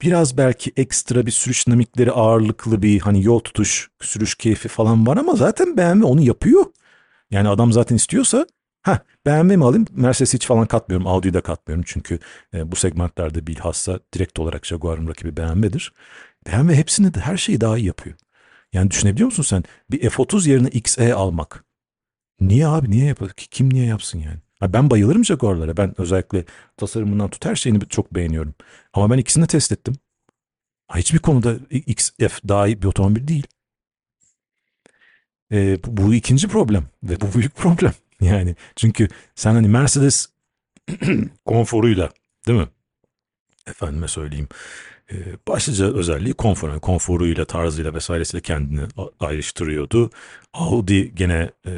biraz 0.02 0.36
belki 0.38 0.72
ekstra 0.76 1.26
bir 1.26 1.30
sürüş 1.30 1.66
dinamikleri 1.66 2.12
ağırlıklı 2.12 2.82
bir 2.82 3.00
hani 3.00 3.24
yol 3.24 3.38
tutuş, 3.40 3.90
sürüş 4.00 4.34
keyfi 4.34 4.68
falan 4.68 5.06
var 5.06 5.16
ama 5.16 5.36
zaten 5.36 5.76
BMW 5.76 6.06
onu 6.06 6.20
yapıyor. 6.20 6.66
Yani 7.30 7.48
adam 7.48 7.72
zaten 7.72 7.96
istiyorsa 7.96 8.46
ha 8.82 9.00
BMW 9.26 9.56
mi 9.56 9.64
alayım? 9.64 9.86
Mercedes 9.90 10.34
hiç 10.34 10.46
falan 10.46 10.66
katmıyorum. 10.66 11.06
Audi'yi 11.06 11.34
de 11.34 11.40
katmıyorum 11.40 11.84
çünkü 11.86 12.18
e, 12.54 12.72
bu 12.72 12.76
segmentlerde 12.76 13.46
bilhassa 13.46 14.00
direkt 14.14 14.38
olarak 14.38 14.66
Jaguar'ın 14.66 15.08
rakibi 15.08 15.36
BMW'dir. 15.36 15.92
BMW 16.46 16.74
hepsini 16.74 17.14
de 17.14 17.20
her 17.20 17.36
şeyi 17.36 17.60
daha 17.60 17.78
iyi 17.78 17.86
yapıyor. 17.86 18.16
Yani 18.72 18.90
düşünebiliyor 18.90 19.26
musun 19.26 19.42
sen? 19.42 19.64
Bir 19.90 20.10
F30 20.10 20.48
yerine 20.48 20.68
XE 20.68 21.14
almak. 21.14 21.64
Niye 22.40 22.66
abi 22.66 22.90
niye 22.90 23.06
yapıyor? 23.06 23.30
Kim 23.36 23.74
niye 23.74 23.86
yapsın 23.86 24.18
yani? 24.18 24.38
Ben 24.72 24.90
bayılırım 24.90 25.24
Jaguar'lara. 25.24 25.76
Ben 25.76 26.00
özellikle 26.00 26.44
tasarımından 26.76 27.28
tut 27.30 27.44
her 27.44 27.56
şeyini 27.56 27.88
çok 27.88 28.14
beğeniyorum. 28.14 28.54
Ama 28.92 29.10
ben 29.10 29.18
ikisini 29.18 29.42
de 29.42 29.46
test 29.46 29.72
ettim. 29.72 29.94
Hiçbir 30.94 31.18
konuda 31.18 31.56
XF 31.70 32.40
daha 32.48 32.66
iyi 32.66 32.82
bir 32.82 32.86
otomobil 32.86 33.28
değil. 33.28 33.46
Ee, 35.52 35.78
bu, 35.84 35.96
bu 35.96 36.14
ikinci 36.14 36.48
problem 36.48 36.84
ve 37.02 37.20
bu 37.20 37.34
büyük 37.34 37.56
problem. 37.56 37.92
Yani 38.20 38.56
çünkü 38.76 39.08
sen 39.34 39.52
hani 39.52 39.68
Mercedes 39.68 40.28
konforuyla 41.46 42.10
değil 42.46 42.58
mi? 42.58 42.68
Efendime 43.66 44.08
söyleyeyim 44.08 44.48
e, 45.12 45.16
başlıca 45.48 45.94
özelliği 45.94 46.34
konfor, 46.34 46.80
konforuyla, 46.80 47.44
tarzıyla 47.44 47.94
vesairesiyle 47.94 48.42
kendini 48.42 48.80
ayrıştırıyordu. 49.20 50.10
Audi 50.52 51.14
gene 51.14 51.50
e, 51.66 51.72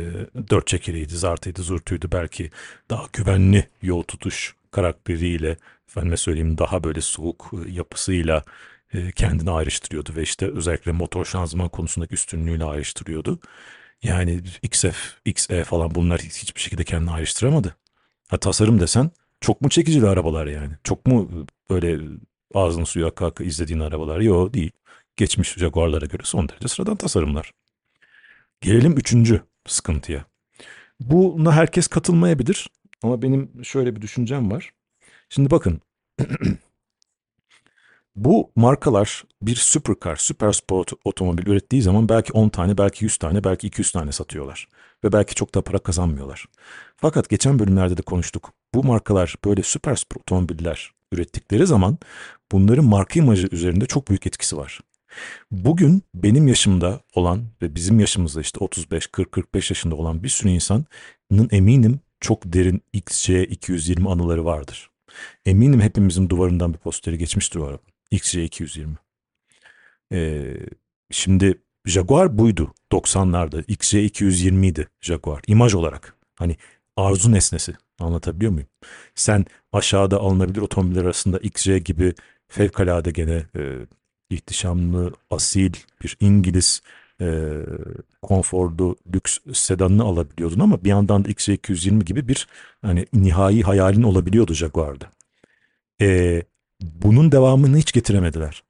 dört 0.51 0.67
çekeriydi, 0.67 1.17
zartıydı, 1.17 1.63
zurtuydu. 1.63 2.09
Belki 2.13 2.51
daha 2.91 3.05
güvenli 3.13 3.69
yol 3.83 4.03
tutuş 4.03 4.55
karakteriyle, 4.71 5.57
efendime 5.89 6.17
söyleyeyim 6.17 6.59
daha 6.59 6.85
böyle 6.85 7.01
soğuk 7.01 7.51
e, 7.67 7.71
yapısıyla 7.71 8.45
e, 8.95 9.13
kendini 9.13 9.51
ayrıştırıyordu. 9.51 10.13
Ve 10.17 10.23
işte 10.23 10.47
özellikle 10.47 10.93
motor 10.93 11.25
şanzıman 11.25 11.69
konusundaki 11.69 12.15
üstünlüğüyle 12.15 12.65
ayrıştırıyordu. 12.65 13.41
Yani 14.03 14.41
XF, 14.63 15.15
XE 15.25 15.65
falan 15.65 15.95
bunlar 15.95 16.21
hiçbir 16.21 16.61
şekilde 16.61 16.85
kendini 16.85 17.11
ayrıştıramadı. 17.11 17.77
Ha, 18.29 18.37
tasarım 18.37 18.81
desen 18.81 19.11
çok 19.41 19.61
mu 19.61 19.69
çekicili 19.69 20.09
arabalar 20.09 20.47
yani? 20.47 20.73
Çok 20.85 21.07
mu 21.07 21.47
böyle 21.71 21.99
ağzının 22.55 22.85
suyu 22.85 23.07
akı 23.07 23.45
izlediğin 23.45 23.81
arabalar. 23.81 24.21
Yok 24.21 24.55
değil. 24.55 24.71
Geçmiş 25.17 25.55
Jaguar'lara 25.55 26.07
göre 26.07 26.23
son 26.25 26.49
derece 26.49 26.69
sıradan 26.69 26.97
tasarımlar. 26.97 27.53
Gelelim 28.61 28.97
üçüncü 28.97 29.41
sıkıntıya. 29.67 30.25
Buna 31.01 31.53
herkes 31.53 31.87
katılmayabilir 31.87 32.71
ama 33.03 33.23
benim 33.23 33.65
şöyle 33.65 33.97
bir 33.97 34.03
düşüncem 34.03 34.51
var. 34.51 34.71
Şimdi 35.29 35.51
bakın 35.51 35.81
bu 38.17 38.53
markalar 38.57 39.25
bir 39.43 39.57
supercar, 39.57 40.17
süper 40.17 40.53
sport 40.53 40.93
otomobil 41.05 41.47
ürettiği 41.47 41.83
zaman 41.83 42.09
belki 42.09 42.33
10 42.33 42.49
tane, 42.49 42.79
belki 42.79 43.05
100 43.05 43.17
tane, 43.17 43.45
belki 43.45 43.67
200 43.67 43.93
tane 43.93 44.13
satıyorlar. 44.13 44.69
Ve 45.05 45.13
belki 45.13 45.35
çok 45.35 45.55
da 45.55 45.63
para 45.63 45.79
kazanmıyorlar. 45.79 46.47
Fakat 46.97 47.29
geçen 47.29 47.59
bölümlerde 47.59 47.97
de 47.97 48.03
konuştuk. 48.03 48.53
Bu 48.75 48.85
markalar 48.85 49.35
böyle 49.45 49.63
süper 49.63 49.97
sport 49.97 50.23
otomobiller 50.23 50.93
ürettikleri 51.13 51.67
zaman 51.67 51.99
bunların 52.53 52.85
marka 52.85 53.21
imajı 53.21 53.49
üzerinde 53.53 53.87
çok 53.87 54.09
büyük 54.09 54.27
etkisi 54.27 54.57
var. 54.57 54.81
Bugün 55.51 56.03
benim 56.15 56.49
yaşımda 56.49 57.01
olan 57.15 57.47
ve 57.63 57.75
bizim 57.75 58.01
yaşımızda 58.01 58.41
işte 58.41 58.59
35, 58.61 59.07
40, 59.07 59.33
45 59.33 59.71
yaşında 59.71 59.95
olan 59.95 60.23
bir 60.23 60.29
sürü 60.29 60.49
insanın 60.49 61.49
eminim 61.51 62.01
çok 62.21 62.41
derin 62.45 62.83
XC220 62.95 64.09
anıları 64.09 64.45
vardır. 64.45 64.91
Eminim 65.47 65.81
hepimizin 65.81 66.29
duvarından 66.29 66.73
bir 66.73 66.79
posteri 66.79 67.19
geçmiştir 67.19 67.61
o 67.61 67.67
araba. 67.67 67.83
XC220. 68.13 68.89
Ee, 70.13 70.57
şimdi 71.11 71.63
Jaguar 71.87 72.39
buydu 72.39 72.75
90'larda. 72.93 73.65
XC220 73.65 74.67
idi 74.67 74.89
Jaguar. 75.01 75.43
imaj 75.47 75.75
olarak. 75.75 76.17
Hani 76.39 76.57
arzu 76.97 77.33
nesnesi. 77.33 77.77
Anlatabiliyor 78.01 78.53
muyum? 78.53 78.69
Sen 79.15 79.45
aşağıda 79.73 80.21
alınabilir 80.21 80.61
otomobiller 80.61 81.05
arasında 81.05 81.39
XJ 81.39 81.69
gibi 81.85 82.15
fevkalade 82.49 83.11
gene 83.11 83.45
e, 83.57 83.87
ihtişamlı, 84.31 85.13
asil 85.31 85.73
bir 86.03 86.17
İngiliz 86.21 86.83
e, 87.21 87.55
konforlu 88.23 88.97
lüks 89.15 89.39
sedanını 89.53 90.03
alabiliyordun 90.05 90.61
ama 90.61 90.85
bir 90.85 90.89
yandan 90.89 91.25
da 91.25 91.29
XJ220 91.29 92.05
gibi 92.05 92.29
bir 92.29 92.49
hani 92.83 93.07
nihai 93.13 93.63
hayalin 93.63 94.03
olabiliyordu 94.03 94.55
Jaguar'da. 94.55 95.11
E, 96.01 96.43
bunun 96.81 97.33
devamını 97.33 97.77
hiç 97.77 97.93
getiremediler. 97.93 98.63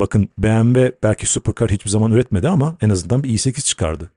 Bakın 0.00 0.28
BMW 0.38 0.92
belki 1.02 1.26
supercar 1.26 1.70
hiçbir 1.70 1.90
zaman 1.90 2.12
üretmedi 2.12 2.48
ama 2.48 2.76
en 2.80 2.90
azından 2.90 3.22
bir 3.22 3.30
i8 3.30 3.64
çıkardı. 3.64 4.10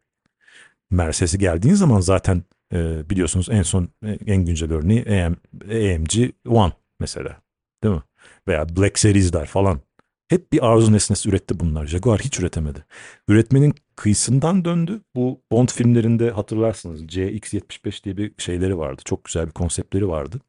Mercedes'e 0.89 1.38
geldiğin 1.38 1.75
zaman 1.75 1.99
zaten 1.99 2.43
e, 2.73 3.10
biliyorsunuz 3.10 3.47
en 3.51 3.62
son 3.62 3.89
en 4.25 4.45
güncel 4.45 4.73
örneği 4.73 5.05
AM, 5.05 5.36
AMG 5.69 6.31
One 6.47 6.73
mesela 6.99 7.41
değil 7.84 7.95
mi? 7.95 8.03
Veya 8.47 8.69
Black 8.69 8.99
Series'ler 8.99 9.45
falan. 9.45 9.81
Hep 10.27 10.51
bir 10.51 10.65
arzu 10.65 10.93
nesnesi 10.93 11.29
üretti 11.29 11.60
bunlar. 11.60 11.86
Jaguar 11.86 12.19
hiç 12.21 12.39
üretemedi. 12.39 12.86
Üretmenin 13.27 13.75
kıyısından 13.95 14.65
döndü. 14.65 15.01
Bu 15.15 15.41
Bond 15.51 15.69
filmlerinde 15.69 16.31
hatırlarsınız 16.31 17.01
CX-75 17.01 18.03
diye 18.03 18.17
bir 18.17 18.34
şeyleri 18.38 18.77
vardı. 18.77 19.01
Çok 19.05 19.23
güzel 19.25 19.47
bir 19.47 19.51
konseptleri 19.51 20.07
vardı. 20.07 20.41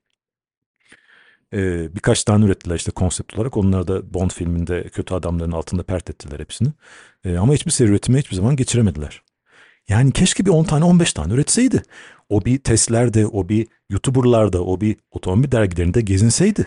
Ee, 1.54 1.94
birkaç 1.94 2.24
tane 2.24 2.44
ürettiler 2.44 2.76
işte 2.76 2.90
konsept 2.90 3.37
olarak. 3.38 3.56
Onlar 3.56 3.88
da 3.88 4.14
Bond 4.14 4.30
filminde 4.30 4.82
kötü 4.82 5.14
adamların 5.14 5.52
altında 5.52 5.82
pert 5.82 6.11
ettiler 6.11 6.40
hepsini. 6.40 6.68
Ee, 7.24 7.37
ama 7.37 7.54
hiçbir 7.54 7.70
seri 7.70 7.88
üretimi 7.88 8.18
hiçbir 8.18 8.37
zaman 8.37 8.56
geçiremediler. 8.56 9.22
Yani 9.88 10.12
keşke 10.12 10.46
bir 10.46 10.50
10 10.50 10.64
tane 10.64 10.84
15 10.84 11.12
tane 11.12 11.34
üretseydi. 11.34 11.82
O 12.28 12.44
bir 12.44 12.58
testlerde, 12.58 13.26
o 13.26 13.48
bir 13.48 13.66
YouTuber'larda, 13.90 14.64
o 14.64 14.80
bir 14.80 14.96
otomobil 15.10 15.52
dergilerinde 15.52 16.00
gezinseydi. 16.00 16.66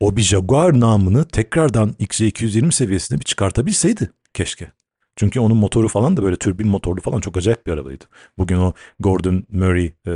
O 0.00 0.16
bir 0.16 0.22
Jaguar 0.22 0.80
namını 0.80 1.28
tekrardan 1.28 1.94
XC220 2.00 2.72
seviyesine 2.72 3.18
bir 3.18 3.24
çıkartabilseydi 3.24 4.10
keşke. 4.34 4.72
Çünkü 5.16 5.40
onun 5.40 5.56
motoru 5.56 5.88
falan 5.88 6.16
da 6.16 6.22
böyle 6.22 6.36
türbin 6.36 6.68
motorlu 6.68 7.00
falan 7.00 7.20
çok 7.20 7.36
acayip 7.36 7.66
bir 7.66 7.72
arabaydı. 7.72 8.04
Bugün 8.38 8.56
o 8.56 8.72
Gordon 9.00 9.44
Murray, 9.52 9.92
e, 10.06 10.12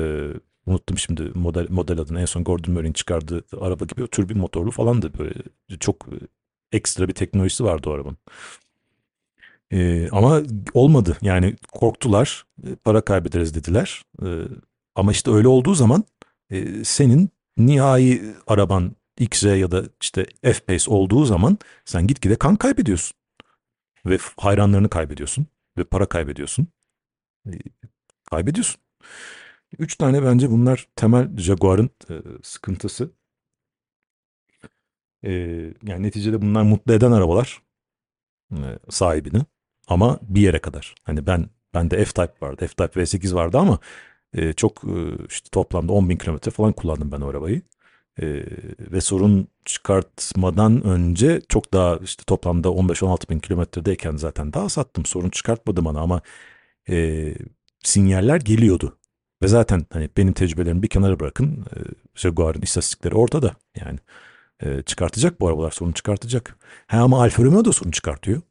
unuttum 0.66 0.98
şimdi 0.98 1.22
model, 1.34 1.66
model 1.70 1.98
adını 1.98 2.20
en 2.20 2.24
son 2.24 2.44
Gordon 2.44 2.74
Murray'in 2.74 2.92
çıkardığı 2.92 3.44
araba 3.60 3.84
gibi 3.84 4.02
o 4.02 4.06
türbin 4.06 4.38
motorlu 4.38 4.70
falan 4.70 5.02
da 5.02 5.18
böyle 5.18 5.34
çok 5.80 6.06
ekstra 6.72 7.08
bir 7.08 7.14
teknolojisi 7.14 7.64
vardı 7.64 7.90
o 7.90 7.92
arabanın. 7.92 8.18
E, 9.72 10.08
ama 10.12 10.42
olmadı. 10.74 11.16
Yani 11.22 11.56
korktular, 11.72 12.44
e, 12.66 12.74
para 12.74 13.00
kaybederiz 13.00 13.54
dediler. 13.54 14.02
E, 14.22 14.26
ama 14.94 15.12
işte 15.12 15.30
öyle 15.30 15.48
olduğu 15.48 15.74
zaman 15.74 16.04
e, 16.50 16.84
senin 16.84 17.30
nihai 17.56 18.22
araban 18.46 18.92
XZ 19.20 19.44
ya 19.44 19.70
da 19.70 19.84
işte 20.02 20.26
F-Pace 20.42 20.90
olduğu 20.90 21.24
zaman 21.24 21.58
sen 21.84 22.06
gitgide 22.06 22.36
kan 22.36 22.56
kaybediyorsun. 22.56 23.16
Ve 24.06 24.18
hayranlarını 24.36 24.88
kaybediyorsun. 24.88 25.46
Ve 25.78 25.84
para 25.84 26.06
kaybediyorsun. 26.06 26.66
E, 27.46 27.52
kaybediyorsun. 28.30 28.80
Üç 29.78 29.96
tane 29.96 30.22
bence 30.22 30.50
bunlar 30.50 30.88
temel 30.96 31.36
Jaguar'ın 31.36 31.90
e, 32.10 32.14
sıkıntısı. 32.42 33.10
E, 35.24 35.32
yani 35.82 36.02
neticede 36.02 36.42
bunlar 36.42 36.62
mutlu 36.62 36.92
eden 36.92 37.12
arabalar 37.12 37.62
e, 38.52 38.78
sahibini. 38.90 39.42
Ama 39.90 40.20
bir 40.22 40.42
yere 40.42 40.60
kadar. 40.60 40.94
Hani 41.04 41.26
ben 41.26 41.50
bende 41.74 42.04
F-Type 42.04 42.34
vardı. 42.42 42.66
F-Type 42.66 43.00
V8 43.02 43.34
vardı 43.34 43.58
ama 43.58 43.80
E, 44.34 44.52
çok 44.52 44.82
e, 44.84 45.26
işte 45.30 45.48
toplamda 45.52 45.92
10 45.92 46.10
bin 46.10 46.16
kilometre 46.18 46.50
falan 46.52 46.72
kullandım 46.72 47.12
ben 47.12 47.20
o 47.20 47.28
arabayı. 47.28 47.62
E, 48.22 48.26
ve 48.80 49.00
sorun 49.00 49.48
çıkartmadan 49.64 50.82
önce 50.84 51.40
çok 51.48 51.72
daha 51.74 51.96
işte 51.96 52.24
toplamda 52.26 52.68
15-16 52.68 53.30
bin 53.30 53.38
kilometredeyken 53.40 54.16
zaten 54.16 54.52
daha 54.52 54.68
sattım. 54.68 55.06
Sorun 55.06 55.30
çıkartmadı 55.30 55.84
bana 55.84 56.00
ama 56.00 56.22
e, 56.90 57.34
sinyaller 57.84 58.36
geliyordu. 58.40 58.98
Ve 59.42 59.48
zaten 59.48 59.86
hani 59.92 60.10
benim 60.16 60.32
tecrübelerimi 60.32 60.82
bir 60.82 60.88
kenara 60.88 61.20
bırakın. 61.20 61.66
E, 61.76 61.78
Jaguar'ın 62.14 62.62
istatistikleri 62.62 63.14
ortada. 63.14 63.56
Yani 63.76 63.98
e, 64.62 64.82
çıkartacak 64.82 65.40
bu 65.40 65.48
arabalar 65.48 65.70
sorun 65.70 65.92
çıkartacak. 65.92 66.56
Ha 66.86 66.98
ama 67.02 67.22
Alfa 67.22 67.42
Romeo 67.44 67.64
da 67.64 67.72
sorun 67.72 67.90
çıkartıyor. 67.90 68.42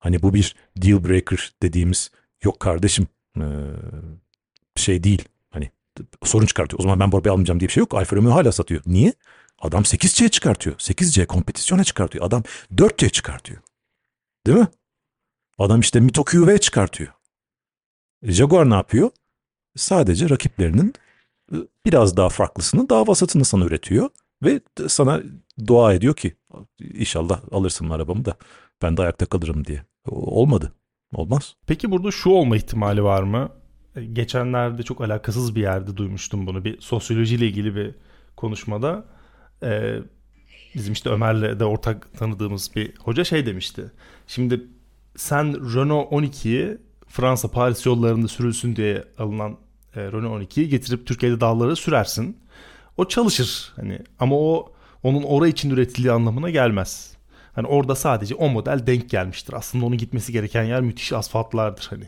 Hani 0.00 0.22
bu 0.22 0.34
bir 0.34 0.56
deal 0.76 1.04
breaker 1.04 1.52
dediğimiz 1.62 2.10
yok 2.44 2.60
kardeşim 2.60 3.06
e, 3.36 3.46
şey 4.76 5.04
değil. 5.04 5.24
Hani 5.50 5.70
sorun 6.24 6.46
çıkartıyor. 6.46 6.80
O 6.80 6.82
zaman 6.82 7.00
ben 7.00 7.12
bu 7.12 7.30
almayacağım 7.30 7.60
diye 7.60 7.68
bir 7.68 7.72
şey 7.72 7.80
yok. 7.80 7.94
Alfa 7.94 8.16
Romeo 8.16 8.34
hala 8.34 8.52
satıyor. 8.52 8.82
Niye? 8.86 9.12
Adam 9.58 9.82
8C 9.82 10.28
çıkartıyor. 10.28 10.76
8C 10.76 11.26
kompetisyona 11.26 11.84
çıkartıyor. 11.84 12.24
Adam 12.24 12.42
4C 12.74 13.10
çıkartıyor. 13.10 13.60
Değil 14.46 14.58
mi? 14.58 14.68
Adam 15.58 15.80
işte 15.80 16.00
Mito 16.00 16.24
QV 16.24 16.58
çıkartıyor. 16.58 17.12
E, 18.22 18.32
Jaguar 18.32 18.70
ne 18.70 18.74
yapıyor? 18.74 19.10
Sadece 19.76 20.30
rakiplerinin 20.30 20.94
e, 21.52 21.56
biraz 21.86 22.16
daha 22.16 22.28
farklısını, 22.28 22.88
daha 22.88 23.06
vasatını 23.06 23.44
sana 23.44 23.64
üretiyor. 23.64 24.10
Ve 24.42 24.60
sana 24.88 25.22
dua 25.66 25.94
ediyor 25.94 26.14
ki 26.14 26.36
inşallah 26.80 27.40
alırsın 27.52 27.90
arabamı 27.90 28.24
da 28.24 28.36
ben 28.82 28.96
de 28.96 29.02
ayakta 29.02 29.26
kalırım 29.26 29.64
diye. 29.64 29.82
Olmadı. 30.08 30.72
Olmaz. 31.14 31.54
Peki 31.66 31.90
burada 31.90 32.10
şu 32.10 32.30
olma 32.30 32.56
ihtimali 32.56 33.02
var 33.04 33.22
mı? 33.22 33.48
E, 33.96 34.04
geçenlerde 34.04 34.82
çok 34.82 35.00
alakasız 35.00 35.54
bir 35.54 35.60
yerde 35.60 35.96
duymuştum 35.96 36.46
bunu. 36.46 36.64
Bir 36.64 36.80
sosyolojiyle 36.80 37.46
ilgili 37.46 37.76
bir 37.76 37.94
konuşmada. 38.36 39.04
Ee, 39.62 39.98
bizim 40.74 40.92
işte 40.92 41.10
Ömer'le 41.10 41.60
de 41.60 41.64
ortak 41.64 42.18
tanıdığımız 42.18 42.70
bir 42.76 42.96
hoca 42.98 43.24
şey 43.24 43.46
demişti. 43.46 43.92
Şimdi 44.26 44.66
sen 45.16 45.74
Renault 45.74 46.12
12'yi 46.12 46.78
Fransa 47.08 47.48
Paris 47.48 47.86
yollarında 47.86 48.28
sürülsün 48.28 48.76
diye 48.76 49.04
alınan 49.18 49.56
e, 49.96 50.02
Renault 50.02 50.42
12'yi 50.42 50.68
getirip 50.68 51.06
Türkiye'de 51.06 51.40
dağlara 51.40 51.76
sürersin. 51.76 52.36
O 52.96 53.08
çalışır 53.08 53.72
hani 53.76 53.98
ama 54.18 54.36
o 54.36 54.72
onun 55.02 55.22
oraya 55.22 55.50
için 55.50 55.70
üretildiği 55.70 56.12
anlamına 56.12 56.50
gelmez. 56.50 57.16
Hani 57.52 57.66
orada 57.66 57.94
sadece 57.94 58.34
o 58.34 58.48
model 58.48 58.86
denk 58.86 59.10
gelmiştir. 59.10 59.52
Aslında 59.52 59.86
onun 59.86 59.98
gitmesi 59.98 60.32
gereken 60.32 60.62
yer 60.62 60.80
müthiş 60.80 61.12
asfaltlardır 61.12 61.86
hani. 61.90 62.04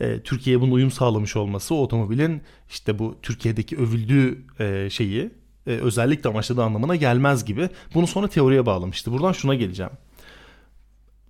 E, 0.00 0.20
Türkiye'ye 0.20 0.60
bunun 0.60 0.72
uyum 0.72 0.90
sağlamış 0.90 1.36
olması 1.36 1.74
o 1.74 1.78
otomobilin 1.78 2.42
işte 2.70 2.98
bu 2.98 3.16
Türkiye'deki 3.22 3.76
övüldüğü 3.76 4.44
e, 4.60 4.90
şeyi 4.90 5.30
e, 5.66 5.70
özellikle 5.70 6.30
amaçladığı 6.30 6.62
anlamına 6.62 6.96
gelmez 6.96 7.44
gibi. 7.44 7.68
Bunu 7.94 8.06
sonra 8.06 8.28
teoriye 8.28 8.66
bağlamıştı. 8.66 9.12
Buradan 9.12 9.32
şuna 9.32 9.54
geleceğim. 9.54 9.92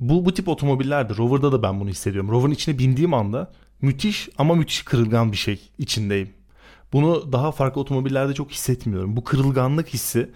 Bu, 0.01 0.25
bu 0.25 0.35
tip 0.35 0.49
otomobillerde 0.49 1.17
Rover'da 1.17 1.53
da 1.53 1.63
ben 1.63 1.81
bunu 1.81 1.89
hissediyorum. 1.89 2.31
Rover'ın 2.31 2.53
içine 2.53 2.79
bindiğim 2.79 3.15
anda 3.15 3.53
müthiş 3.83 4.29
ama 4.39 4.55
müthiş 4.55 4.83
kırılgan 4.83 5.33
bir 5.33 5.37
şey 5.37 5.61
içindeyim. 5.79 6.31
Bunu 6.93 7.33
daha 7.33 7.53
farklı 7.53 7.81
otomobillerde 7.81 8.35
çok 8.35 8.51
hissetmiyorum. 8.51 9.17
Bu 9.17 9.25
kırılganlık 9.25 9.89
hissi 9.89 10.31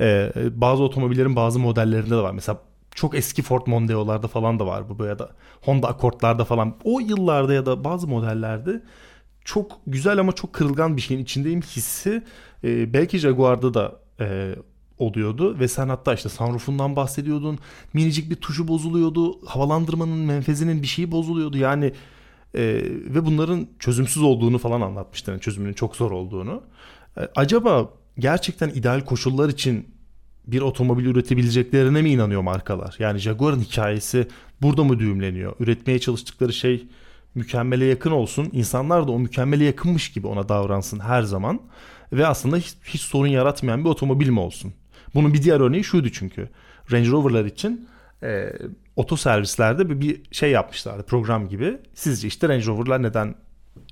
e, 0.00 0.32
bazı 0.52 0.82
otomobillerin 0.82 1.36
bazı 1.36 1.58
modellerinde 1.58 2.10
de 2.10 2.16
var. 2.16 2.32
Mesela 2.32 2.58
çok 2.94 3.14
eski 3.14 3.42
Ford 3.42 3.66
Mondeo'larda 3.66 4.28
falan 4.28 4.58
da 4.58 4.66
var 4.66 4.98
bu 4.98 5.04
ya 5.04 5.18
da 5.18 5.30
Honda 5.62 5.88
Accord'larda 5.88 6.44
falan. 6.44 6.74
O 6.84 7.00
yıllarda 7.00 7.54
ya 7.54 7.66
da 7.66 7.84
bazı 7.84 8.08
modellerde 8.08 8.82
çok 9.44 9.72
güzel 9.86 10.18
ama 10.18 10.32
çok 10.32 10.52
kırılgan 10.52 10.96
bir 10.96 11.02
şeyin 11.02 11.20
içindeyim 11.20 11.60
hissi 11.60 12.22
e, 12.64 12.92
belki 12.92 13.18
Jaguar'da 13.18 13.74
da 13.74 14.00
e, 14.20 14.54
oluyordu 14.98 15.58
ve 15.58 15.68
sen 15.68 15.88
hatta 15.88 16.14
işte 16.14 16.28
sunroofundan 16.28 16.96
bahsediyordun. 16.96 17.58
Minicik 17.92 18.30
bir 18.30 18.36
tuşu 18.36 18.68
bozuluyordu. 18.68 19.46
Havalandırmanın 19.46 20.18
menfezinin 20.18 20.82
bir 20.82 20.86
şeyi 20.86 21.10
bozuluyordu. 21.10 21.58
Yani 21.58 21.92
e, 22.54 22.62
ve 22.84 23.26
bunların 23.26 23.68
çözümsüz 23.78 24.22
olduğunu 24.22 24.58
falan 24.58 24.80
anlatmıştı. 24.80 25.30
Yani 25.30 25.40
çözümünün 25.40 25.72
çok 25.72 25.96
zor 25.96 26.10
olduğunu. 26.10 26.62
E, 27.18 27.20
acaba 27.36 27.90
gerçekten 28.18 28.68
ideal 28.68 29.00
koşullar 29.00 29.48
için 29.48 29.88
bir 30.46 30.60
otomobil 30.60 31.06
üretebileceklerine 31.06 32.02
mi 32.02 32.10
inanıyor 32.10 32.42
markalar? 32.42 32.96
Yani 32.98 33.18
Jaguar'ın 33.18 33.60
hikayesi 33.60 34.28
burada 34.62 34.84
mı 34.84 34.98
düğümleniyor? 34.98 35.56
Üretmeye 35.60 35.98
çalıştıkları 35.98 36.52
şey 36.52 36.86
mükemmele 37.34 37.84
yakın 37.84 38.10
olsun. 38.10 38.50
İnsanlar 38.52 39.08
da 39.08 39.12
o 39.12 39.18
mükemmele 39.18 39.64
yakınmış 39.64 40.12
gibi 40.12 40.26
ona 40.26 40.48
davransın 40.48 41.00
her 41.00 41.22
zaman. 41.22 41.60
Ve 42.12 42.26
aslında 42.26 42.56
hiç, 42.56 42.74
hiç 42.84 43.00
sorun 43.00 43.28
yaratmayan 43.28 43.84
bir 43.84 43.90
otomobil 43.90 44.28
mi 44.28 44.40
olsun? 44.40 44.72
Bunun 45.14 45.34
bir 45.34 45.42
diğer 45.42 45.60
örneği 45.60 45.84
şuydu 45.84 46.10
çünkü. 46.10 46.48
Range 46.92 47.10
Rover'lar 47.10 47.44
için 47.44 47.88
e, 48.22 48.52
oto 48.96 49.16
servislerde 49.16 50.00
bir, 50.00 50.22
şey 50.32 50.50
yapmışlardı 50.50 51.02
program 51.02 51.48
gibi. 51.48 51.78
Sizce 51.94 52.28
işte 52.28 52.48
Range 52.48 52.66
Rover'lar 52.66 53.02
neden 53.02 53.34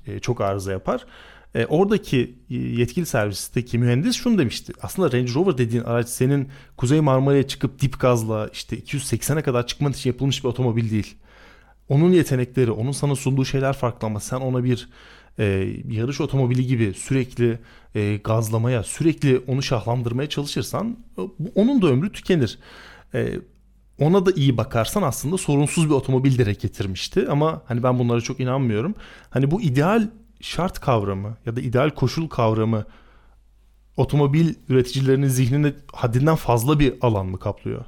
e, 0.07 0.19
çok 0.19 0.41
arıza 0.41 0.73
yapar? 0.73 1.07
E, 1.55 1.67
oradaki 1.67 2.39
e, 2.51 2.55
yetkili 2.55 3.07
servisteki 3.07 3.79
mühendis 3.79 4.17
şunu 4.17 4.39
demişti. 4.39 4.73
Aslında 4.83 5.13
Range 5.13 5.35
Rover 5.35 5.59
dediğin 5.59 5.83
araç 5.83 6.09
senin 6.09 6.49
Kuzey 6.77 7.01
Marmara'ya 7.01 7.49
çıkıp 7.49 7.81
dip 7.81 8.01
gazla 8.01 8.49
işte 8.53 8.79
280'e 8.79 9.43
kadar 9.43 9.67
çıkman 9.67 9.93
için 9.93 10.11
yapılmış 10.11 10.45
bir 10.45 10.49
otomobil 10.49 10.91
değil. 10.91 11.17
Onun 11.89 12.13
yetenekleri, 12.13 12.71
onun 12.71 12.93
sana 12.93 13.17
sunduğu 13.17 13.45
şeyler 13.45 13.73
farklı 13.73 14.07
ama 14.07 14.21
sen 14.21 14.37
ona 14.37 14.65
bir 14.65 14.89
e, 15.39 15.45
yarış 15.91 16.21
otomobili 16.21 16.67
gibi 16.67 16.95
sürekli 16.95 17.59
e, 17.95 18.17
gazlamaya, 18.17 18.83
sürekli 18.83 19.39
onu 19.47 19.63
şahlandırmaya 19.63 20.29
çalışırsan 20.29 20.97
onun 21.55 21.83
da 21.83 21.87
ömrü 21.87 22.13
tükenir. 22.13 22.59
E, 23.15 23.41
ona 24.01 24.27
da 24.27 24.31
iyi 24.37 24.57
bakarsan 24.57 25.03
aslında 25.03 25.39
sorunsuz 25.39 25.89
bir 25.89 25.95
otomobil 25.95 26.39
direkt 26.39 26.63
getirmişti 26.63 27.27
ama 27.29 27.63
hani 27.67 27.83
ben 27.83 27.99
bunlara 27.99 28.21
çok 28.21 28.41
inanmıyorum. 28.41 28.95
Hani 29.31 29.51
bu 29.51 29.63
ideal 29.63 30.09
şart 30.45 30.81
kavramı 30.81 31.37
ya 31.47 31.57
da 31.57 31.61
ideal 31.61 31.91
koşul 31.91 32.29
kavramı 32.29 32.85
otomobil 33.97 34.55
üreticilerinin 34.69 35.29
zihninde 35.29 35.75
haddinden 35.93 36.37
fazla 36.37 36.79
bir 36.79 36.95
alan 37.01 37.27
mı 37.27 37.39
kaplıyor? 37.39 37.85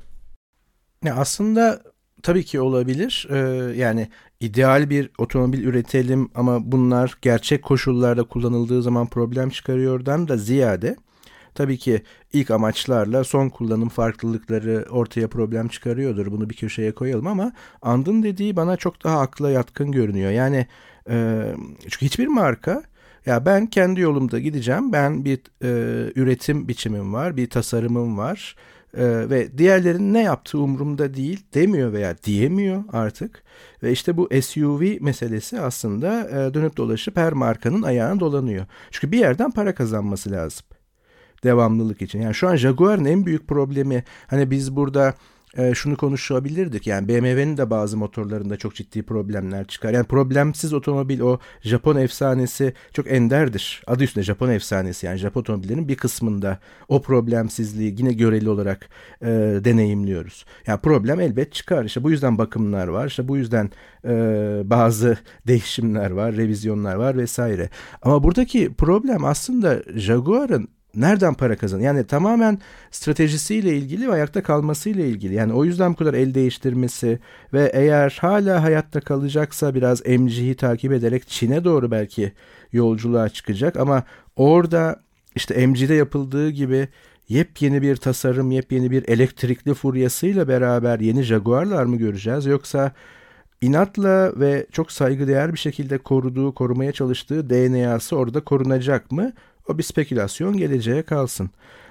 Ya 1.04 1.14
aslında 1.16 1.82
tabii 2.22 2.44
ki 2.44 2.60
olabilir. 2.60 3.28
Ee, 3.30 3.36
yani 3.76 4.08
ideal 4.40 4.90
bir 4.90 5.10
otomobil 5.18 5.64
üretelim 5.64 6.30
ama 6.34 6.72
bunlar 6.72 7.18
gerçek 7.22 7.62
koşullarda 7.62 8.24
kullanıldığı 8.24 8.82
zaman 8.82 9.06
problem 9.06 9.50
çıkarıyordan 9.50 10.28
da 10.28 10.36
ziyade 10.36 10.96
tabii 11.54 11.78
ki 11.78 12.02
ilk 12.32 12.50
amaçlarla 12.50 13.24
son 13.24 13.48
kullanım 13.48 13.88
farklılıkları 13.88 14.86
ortaya 14.90 15.28
problem 15.28 15.68
çıkarıyordur. 15.68 16.32
Bunu 16.32 16.50
bir 16.50 16.54
köşeye 16.54 16.92
koyalım 16.94 17.26
ama 17.26 17.52
Andın 17.82 18.22
dediği 18.22 18.56
bana 18.56 18.76
çok 18.76 19.04
daha 19.04 19.20
akla 19.20 19.50
yatkın 19.50 19.92
görünüyor. 19.92 20.30
Yani 20.30 20.66
e, 21.10 21.46
çünkü 21.82 22.06
hiçbir 22.06 22.26
marka 22.26 22.82
ya 23.26 23.46
ben 23.46 23.66
kendi 23.66 24.00
yolumda 24.00 24.38
gideceğim. 24.38 24.92
Ben 24.92 25.24
bir 25.24 25.38
e, 25.62 25.68
üretim 26.16 26.68
biçimim 26.68 27.12
var, 27.12 27.36
bir 27.36 27.50
tasarımım 27.50 28.18
var 28.18 28.56
ee, 28.96 29.30
ve 29.30 29.58
diğerlerinin 29.58 30.14
ne 30.14 30.22
yaptığı 30.22 30.58
umurumda 30.58 31.14
değil 31.14 31.44
demiyor 31.54 31.92
veya 31.92 32.18
diyemiyor 32.18 32.84
artık. 32.92 33.42
Ve 33.82 33.92
işte 33.92 34.16
bu 34.16 34.28
SUV 34.42 34.96
meselesi 35.00 35.60
aslında 35.60 36.30
e, 36.30 36.54
dönüp 36.54 36.76
dolaşıp 36.76 37.16
her 37.16 37.32
markanın 37.32 37.82
ayağına 37.82 38.20
dolanıyor. 38.20 38.66
Çünkü 38.90 39.12
bir 39.12 39.18
yerden 39.18 39.50
para 39.50 39.74
kazanması 39.74 40.30
lazım 40.30 40.66
devamlılık 41.44 42.02
için. 42.02 42.20
Yani 42.20 42.34
şu 42.34 42.48
an 42.48 42.56
Jaguar'ın 42.56 43.04
en 43.04 43.26
büyük 43.26 43.48
problemi 43.48 44.04
hani 44.26 44.50
biz 44.50 44.76
burada 44.76 45.14
e, 45.56 45.74
şunu 45.74 45.96
konuşabilirdik. 45.96 46.86
Yani 46.86 47.08
BMW'nin 47.08 47.56
de 47.56 47.70
bazı 47.70 47.96
motorlarında 47.96 48.56
çok 48.56 48.74
ciddi 48.74 49.02
problemler 49.02 49.66
çıkar. 49.66 49.92
Yani 49.92 50.06
problemsiz 50.06 50.72
otomobil 50.72 51.20
o 51.20 51.38
Japon 51.62 51.96
efsanesi 51.96 52.74
çok 52.92 53.10
enderdir. 53.10 53.82
Adı 53.86 54.04
üstünde 54.04 54.24
Japon 54.24 54.48
efsanesi 54.48 55.06
yani 55.06 55.18
Japon 55.18 55.40
otomobillerinin 55.40 55.88
bir 55.88 55.96
kısmında 55.96 56.58
o 56.88 57.02
problemsizliği 57.02 57.94
yine 57.98 58.12
göreli 58.12 58.50
olarak 58.50 58.88
e, 59.22 59.26
deneyimliyoruz. 59.64 60.44
Yani 60.66 60.80
problem 60.80 61.20
elbet 61.20 61.52
çıkar. 61.52 61.84
İşte 61.84 62.02
bu 62.02 62.10
yüzden 62.10 62.38
bakımlar 62.38 62.88
var. 62.88 63.06
İşte 63.06 63.28
bu 63.28 63.36
yüzden 63.36 63.70
e, 64.04 64.10
bazı 64.64 65.18
değişimler 65.46 66.10
var, 66.10 66.36
revizyonlar 66.36 66.94
var 66.94 67.16
vesaire. 67.16 67.70
Ama 68.02 68.22
buradaki 68.22 68.74
problem 68.74 69.24
aslında 69.24 69.82
Jaguar'ın 69.94 70.68
nereden 70.96 71.35
para 71.35 71.56
kazan? 71.56 71.80
Yani 71.80 72.04
tamamen 72.04 72.59
stratejisiyle 72.90 73.76
ilgili 73.76 74.09
ve 74.09 74.12
ayakta 74.12 74.42
kalmasıyla 74.42 75.04
ilgili. 75.04 75.35
Yani 75.35 75.52
o 75.52 75.64
yüzden 75.64 75.92
bu 75.92 75.96
kadar 75.96 76.14
el 76.14 76.35
değiştirmesi 76.35 77.18
ve 77.52 77.70
eğer 77.74 78.18
hala 78.20 78.62
hayatta 78.62 79.00
kalacaksa 79.00 79.74
biraz 79.74 80.06
MG'yi 80.06 80.54
takip 80.54 80.92
ederek 80.92 81.28
Çin'e 81.28 81.64
doğru 81.64 81.90
belki 81.90 82.32
yolculuğa 82.72 83.28
çıkacak 83.28 83.76
ama 83.76 84.04
orada 84.37 85.00
işte 85.35 85.66
MG'de 85.66 85.94
yapıldığı 85.94 86.50
gibi 86.50 86.88
yepyeni 87.28 87.82
bir 87.82 87.96
tasarım, 87.96 88.50
yepyeni 88.50 88.90
bir 88.90 89.09
elektrikli 89.09 89.74
furyasıyla 89.74 90.48
beraber 90.48 91.00
yeni 91.00 91.22
Jaguar'lar 91.22 91.85
mı 91.85 91.96
göreceğiz 91.96 92.46
yoksa 92.46 92.92
inatla 93.61 94.40
ve 94.40 94.66
çok 94.72 94.92
saygıdeğer 94.92 95.52
bir 95.52 95.59
şekilde 95.59 95.98
koruduğu, 95.98 96.54
korumaya 96.54 96.92
çalıştığı 96.92 97.50
DNA'sı 97.50 98.16
orada 98.16 98.40
korunacak 98.40 99.12
mı? 99.12 99.32
O 99.68 99.79
bir 99.79 99.83
spekülasyon 99.83 100.57
geleceğe 100.57 101.02
kalsın. 101.02 101.50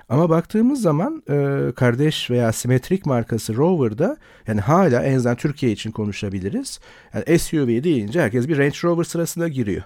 Ama 0.09 0.29
baktığımız 0.29 0.81
zaman 0.81 1.23
e, 1.29 1.71
kardeş 1.75 2.29
veya 2.29 2.51
simetrik 2.51 3.05
markası 3.05 3.55
Rover'da 3.55 4.17
yani 4.47 4.61
hala 4.61 5.03
en 5.03 5.15
azından 5.15 5.35
Türkiye 5.35 5.71
için 5.71 5.91
konuşabiliriz. 5.91 6.79
Yani 7.13 7.39
SUV 7.39 7.83
deyince 7.83 8.21
herkes 8.21 8.47
bir 8.47 8.57
Range 8.57 8.77
Rover 8.83 9.03
sırasına 9.03 9.47
giriyor. 9.47 9.83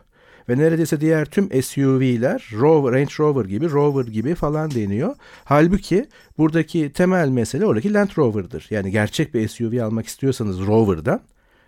Ve 0.50 0.58
neredeyse 0.58 1.02
diğer 1.02 1.26
tüm 1.26 1.64
SUV'ler 1.64 2.50
Rover, 2.54 2.94
Range 2.94 3.14
Rover 3.20 3.46
gibi, 3.46 3.72
Rover 3.72 4.06
gibi 4.06 4.36
falan 4.36 4.72
deniyor. 4.72 5.16
Halbuki 5.44 6.06
buradaki 6.38 6.92
temel 6.94 7.30
mesele 7.30 7.66
oradaki 7.66 7.94
Land 7.94 8.10
Rover'dır. 8.18 8.68
Yani 8.70 8.92
gerçek 8.92 9.34
bir 9.34 9.48
SUV 9.48 9.82
almak 9.84 10.08
istiyorsanız 10.08 10.60
Rover'dan 10.60 11.22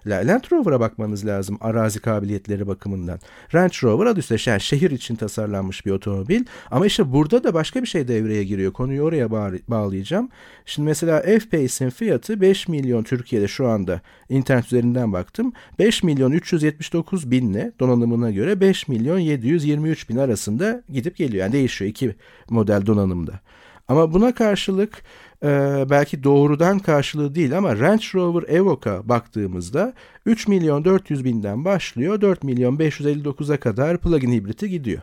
Land 0.07 0.43
Rover'a 0.51 0.79
bakmanız 0.79 1.25
lazım 1.25 1.57
arazi 1.61 1.99
kabiliyetleri 1.99 2.67
bakımından. 2.67 3.19
Range 3.53 3.75
Rover 3.83 4.05
adı 4.05 4.19
üstünde 4.19 4.41
yani 4.49 4.61
şehir 4.61 4.91
için 4.91 5.15
tasarlanmış 5.15 5.85
bir 5.85 5.91
otomobil. 5.91 6.45
Ama 6.71 6.85
işte 6.85 7.11
burada 7.11 7.43
da 7.43 7.53
başka 7.53 7.81
bir 7.81 7.87
şey 7.87 8.07
devreye 8.07 8.43
giriyor. 8.43 8.73
Konuyu 8.73 9.01
oraya 9.01 9.31
bağlayacağım. 9.67 10.29
Şimdi 10.65 10.85
mesela 10.85 11.21
F-Pace'in 11.21 11.89
fiyatı 11.89 12.41
5 12.41 12.67
milyon 12.67 13.03
Türkiye'de 13.03 13.47
şu 13.47 13.67
anda 13.67 14.01
internet 14.29 14.65
üzerinden 14.65 15.13
baktım. 15.13 15.53
5 15.79 16.03
milyon 16.03 16.31
379 16.31 17.31
binle 17.31 17.71
donanımına 17.79 18.31
göre 18.31 18.59
5 18.59 18.87
milyon 18.87 19.19
723 19.19 20.09
bin 20.09 20.17
arasında 20.17 20.83
gidip 20.89 21.17
geliyor. 21.17 21.43
Yani 21.43 21.53
değişiyor 21.53 21.91
iki 21.91 22.15
model 22.49 22.85
donanımda. 22.85 23.39
Ama 23.87 24.13
buna 24.13 24.33
karşılık 24.35 25.03
e, 25.43 25.49
belki 25.89 26.23
doğrudan 26.23 26.79
karşılığı 26.79 27.35
değil 27.35 27.57
ama 27.57 27.79
Range 27.79 28.05
Rover 28.13 28.43
Evoque'a 28.43 29.09
baktığımızda 29.09 29.93
3 30.25 30.47
milyon 30.47 30.85
400 30.85 31.25
binden 31.25 31.65
başlıyor 31.65 32.21
4 32.21 32.43
milyon 32.43 32.77
559'a 32.77 33.59
kadar 33.59 33.97
plug-in 33.97 34.31
hibriti 34.31 34.69
gidiyor. 34.69 35.01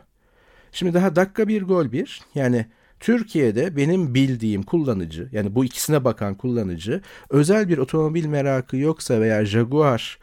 Şimdi 0.72 0.94
daha 0.94 1.16
dakika 1.16 1.48
bir 1.48 1.62
gol 1.62 1.92
bir 1.92 2.20
yani 2.35 2.66
Türkiye'de 3.01 3.77
benim 3.77 4.14
bildiğim 4.14 4.62
kullanıcı 4.62 5.29
yani 5.33 5.55
bu 5.55 5.64
ikisine 5.64 6.05
bakan 6.05 6.35
kullanıcı 6.35 7.01
özel 7.31 7.68
bir 7.68 7.79
otomobil 7.79 8.27
merakı 8.27 8.77
yoksa 8.77 9.20
veya 9.20 9.44
Jaguar 9.44 10.18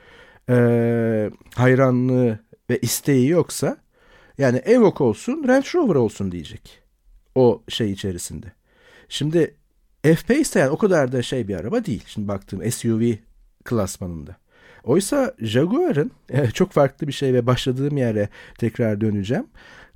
e, 0.50 1.30
hayranlığı 1.56 2.40
ve 2.70 2.80
isteği 2.80 3.30
yoksa 3.30 3.78
yani 4.38 4.58
Evoque 4.58 5.08
olsun 5.08 5.46
Range 5.48 5.68
Rover 5.76 5.96
olsun 5.96 6.32
diyecek 6.32 6.82
o 7.36 7.64
şey 7.70 7.92
içerisinde. 7.92 8.48
Şimdi 9.10 9.56
F-Pace 10.14 10.60
yani 10.60 10.70
o 10.70 10.78
kadar 10.78 11.12
da 11.12 11.22
şey 11.22 11.48
bir 11.48 11.56
araba 11.56 11.86
değil. 11.86 12.04
Şimdi 12.08 12.28
baktığım 12.28 12.72
SUV 12.72 13.12
klasmanında. 13.64 14.36
Oysa 14.84 15.34
Jaguar'ın 15.40 16.12
e, 16.30 16.52
çok 16.52 16.72
farklı 16.72 17.08
bir 17.08 17.12
şey 17.14 17.34
ve 17.34 17.48
başladığım 17.48 17.98
yere 17.98 18.30
tekrar 18.58 19.02
döneceğim. 19.02 19.46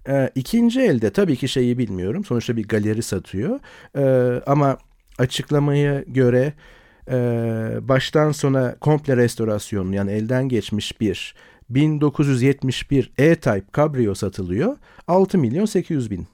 E, 0.07 0.29
ikinci 0.35 0.81
elde 0.81 1.09
tabii 1.09 1.35
ki 1.35 1.47
şeyi 1.47 1.77
bilmiyorum. 1.77 2.25
Sonuçta 2.25 2.57
bir 2.57 2.67
galeri 2.67 3.03
satıyor. 3.03 3.59
E, 3.97 4.03
ama 4.45 4.77
açıklamaya 5.17 6.03
göre 6.07 6.53
e, 7.11 7.17
baştan 7.81 8.31
sona 8.31 8.75
komple 8.75 9.17
restorasyon 9.17 9.91
yani 9.91 10.11
elden 10.11 10.49
geçmiş 10.49 11.01
bir 11.01 11.35
1971 11.69 13.11
E-Type 13.17 13.65
Cabrio 13.77 14.15
satılıyor. 14.15 14.77
6 15.07 15.37
milyon 15.37 15.65
800 15.65 16.11
bin 16.11 16.27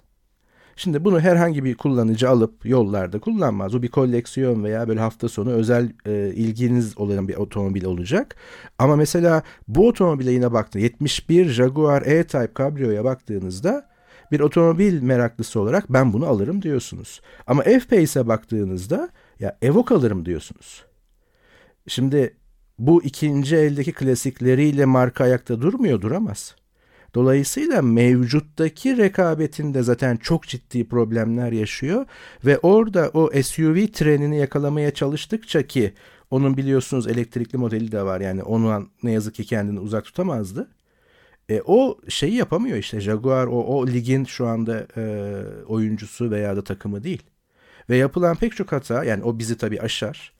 Şimdi 0.75 1.05
bunu 1.05 1.19
herhangi 1.19 1.63
bir 1.63 1.75
kullanıcı 1.75 2.29
alıp 2.29 2.65
yollarda 2.65 3.19
kullanmaz. 3.19 3.75
O 3.75 3.81
bir 3.81 3.87
koleksiyon 3.87 4.63
veya 4.63 4.87
böyle 4.87 4.99
hafta 4.99 5.29
sonu 5.29 5.51
özel 5.51 5.91
e, 6.05 6.31
ilginiz 6.35 6.97
olan 6.97 7.27
bir 7.27 7.35
otomobil 7.35 7.85
olacak. 7.85 8.35
Ama 8.79 8.95
mesela 8.95 9.43
bu 9.67 9.87
otomobile 9.87 10.31
yine 10.31 10.53
baktığında 10.53 10.83
71 10.83 11.45
Jaguar 11.45 12.01
E-Type 12.01 12.51
Cabrio'ya 12.57 13.03
baktığınızda 13.03 13.89
bir 14.31 14.39
otomobil 14.39 15.01
meraklısı 15.01 15.59
olarak 15.59 15.93
ben 15.93 16.13
bunu 16.13 16.25
alırım 16.25 16.61
diyorsunuz. 16.61 17.21
Ama 17.47 17.63
F-Pace'e 17.63 18.27
baktığınızda 18.27 19.09
ya 19.39 19.57
Evoque 19.61 19.97
alırım 19.97 20.25
diyorsunuz. 20.25 20.85
Şimdi 21.87 22.37
bu 22.79 23.03
ikinci 23.03 23.55
eldeki 23.55 23.93
klasikleriyle 23.93 24.85
marka 24.85 25.23
ayakta 25.23 25.61
durmuyor 25.61 26.01
duramaz. 26.01 26.55
Dolayısıyla 27.15 27.81
mevcuttaki 27.81 28.97
rekabetinde 28.97 29.83
zaten 29.83 30.17
çok 30.17 30.47
ciddi 30.47 30.87
problemler 30.87 31.51
yaşıyor 31.51 32.05
ve 32.45 32.57
orada 32.57 33.11
o 33.13 33.31
SUV 33.43 33.87
trenini 33.87 34.37
yakalamaya 34.37 34.93
çalıştıkça 34.93 35.67
ki 35.67 35.93
onun 36.31 36.57
biliyorsunuz 36.57 37.07
elektrikli 37.07 37.57
modeli 37.57 37.91
de 37.91 38.01
var 38.01 38.21
yani 38.21 38.43
onu 38.43 38.89
ne 39.03 39.11
yazık 39.11 39.35
ki 39.35 39.45
kendini 39.45 39.79
uzak 39.79 40.05
tutamazdı. 40.05 40.69
E, 41.49 41.61
o 41.65 41.97
şeyi 42.09 42.35
yapamıyor 42.35 42.77
işte 42.77 42.99
Jaguar 42.99 43.47
o, 43.47 43.63
o 43.63 43.87
ligin 43.87 44.25
şu 44.25 44.47
anda 44.47 44.87
e, 44.97 45.03
oyuncusu 45.67 46.31
veya 46.31 46.55
da 46.55 46.63
takımı 46.63 47.03
değil. 47.03 47.23
Ve 47.89 47.97
yapılan 47.97 48.35
pek 48.35 48.55
çok 48.55 48.71
hata 48.71 49.03
yani 49.03 49.23
o 49.23 49.39
bizi 49.39 49.57
tabii 49.57 49.81
aşar. 49.81 50.34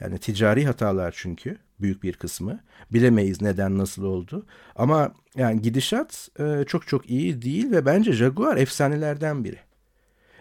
Yani 0.00 0.18
ticari 0.18 0.66
hatalar 0.66 1.14
çünkü 1.16 1.58
büyük 1.80 2.02
bir 2.02 2.12
kısmı. 2.12 2.60
Bilemeyiz 2.92 3.42
neden 3.42 3.78
nasıl 3.78 4.04
oldu. 4.04 4.46
Ama 4.76 5.12
yani 5.36 5.62
gidişat 5.62 6.28
e, 6.40 6.64
çok 6.66 6.86
çok 6.86 7.10
iyi 7.10 7.42
değil 7.42 7.70
ve 7.70 7.86
bence 7.86 8.12
Jaguar 8.12 8.56
efsanelerden 8.56 9.44
biri. 9.44 9.58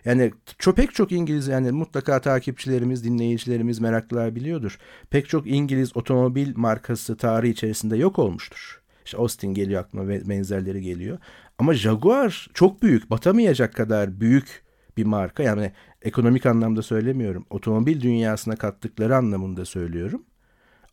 Yani 0.05 0.31
çok 0.57 0.75
pek 0.75 0.93
çok 0.93 1.11
İngiliz 1.11 1.47
yani 1.47 1.71
mutlaka 1.71 2.21
takipçilerimiz, 2.21 3.03
dinleyicilerimiz, 3.03 3.79
meraklılar 3.79 4.35
biliyordur. 4.35 4.79
Pek 5.09 5.29
çok 5.29 5.47
İngiliz 5.47 5.97
otomobil 5.97 6.53
markası 6.55 7.17
tarihi 7.17 7.51
içerisinde 7.51 7.97
yok 7.97 8.19
olmuştur. 8.19 8.81
İşte 9.05 9.17
Austin 9.17 9.53
geliyor 9.53 9.81
aklıma 9.81 10.07
ve 10.07 10.29
benzerleri 10.29 10.81
geliyor. 10.81 11.17
Ama 11.57 11.73
Jaguar 11.73 12.47
çok 12.53 12.81
büyük, 12.81 13.09
batamayacak 13.09 13.73
kadar 13.73 14.19
büyük 14.19 14.63
bir 14.97 15.05
marka. 15.05 15.43
Yani 15.43 15.71
ekonomik 16.07 16.45
anlamda 16.45 16.81
söylemiyorum. 16.81 17.45
Otomobil 17.49 18.01
dünyasına 18.01 18.55
kattıkları 18.55 19.15
anlamında 19.15 19.65
söylüyorum. 19.65 20.23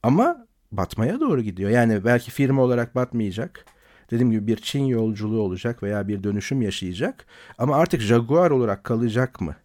Ama 0.03 0.47
batmaya 0.73 1.21
doğru 1.21 1.43
gidiyor. 1.43 1.71
Yani 1.71 2.05
belki 2.05 2.31
firma 2.31 2.63
olarak 2.63 2.95
batmayacak. 2.95 3.65
Dediğim 4.11 4.31
gibi 4.31 4.47
bir 4.47 4.57
Çin 4.57 4.85
yolculuğu 4.85 5.41
olacak 5.41 5.83
veya 5.83 6.09
bir 6.09 6.25
dönüşüm 6.25 6.63
yaşayacak. 6.63 7.27
Ama 7.59 7.77
artık 7.77 8.01
Jaguar 8.01 8.51
olarak 8.51 8.85
kalacak 8.85 9.41
mı? 9.41 9.57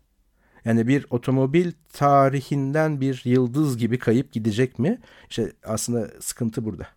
Yani 0.66 0.88
bir 0.88 1.06
otomobil 1.10 1.72
tarihinden 1.94 3.02
bir 3.02 3.22
yıldız 3.26 3.78
gibi 3.78 4.00
kayıp 4.00 4.32
gidecek 4.32 4.80
mi? 4.80 5.00
İşte 5.30 5.52
aslında 5.64 6.08
sıkıntı 6.20 6.66
burada. 6.66 6.88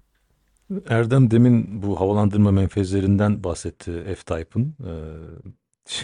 Erdem 0.88 1.30
demin 1.30 1.82
bu 1.82 2.00
havalandırma 2.00 2.50
menfezlerinden 2.50 3.44
bahsetti 3.44 4.04
F-Type'ın. 4.06 4.74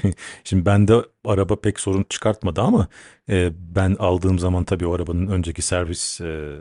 Ee, 0.04 0.12
Şimdi 0.44 0.66
bende 0.66 0.94
araba 1.24 1.60
pek 1.60 1.80
sorun 1.80 2.06
çıkartmadı 2.08 2.60
ama 2.60 2.88
e, 3.30 3.50
ben 3.76 3.96
aldığım 3.98 4.38
zaman 4.38 4.64
tabii 4.64 4.86
o 4.86 4.94
arabanın 4.94 5.26
önceki 5.26 5.62
servis 5.62 6.20
e, 6.20 6.56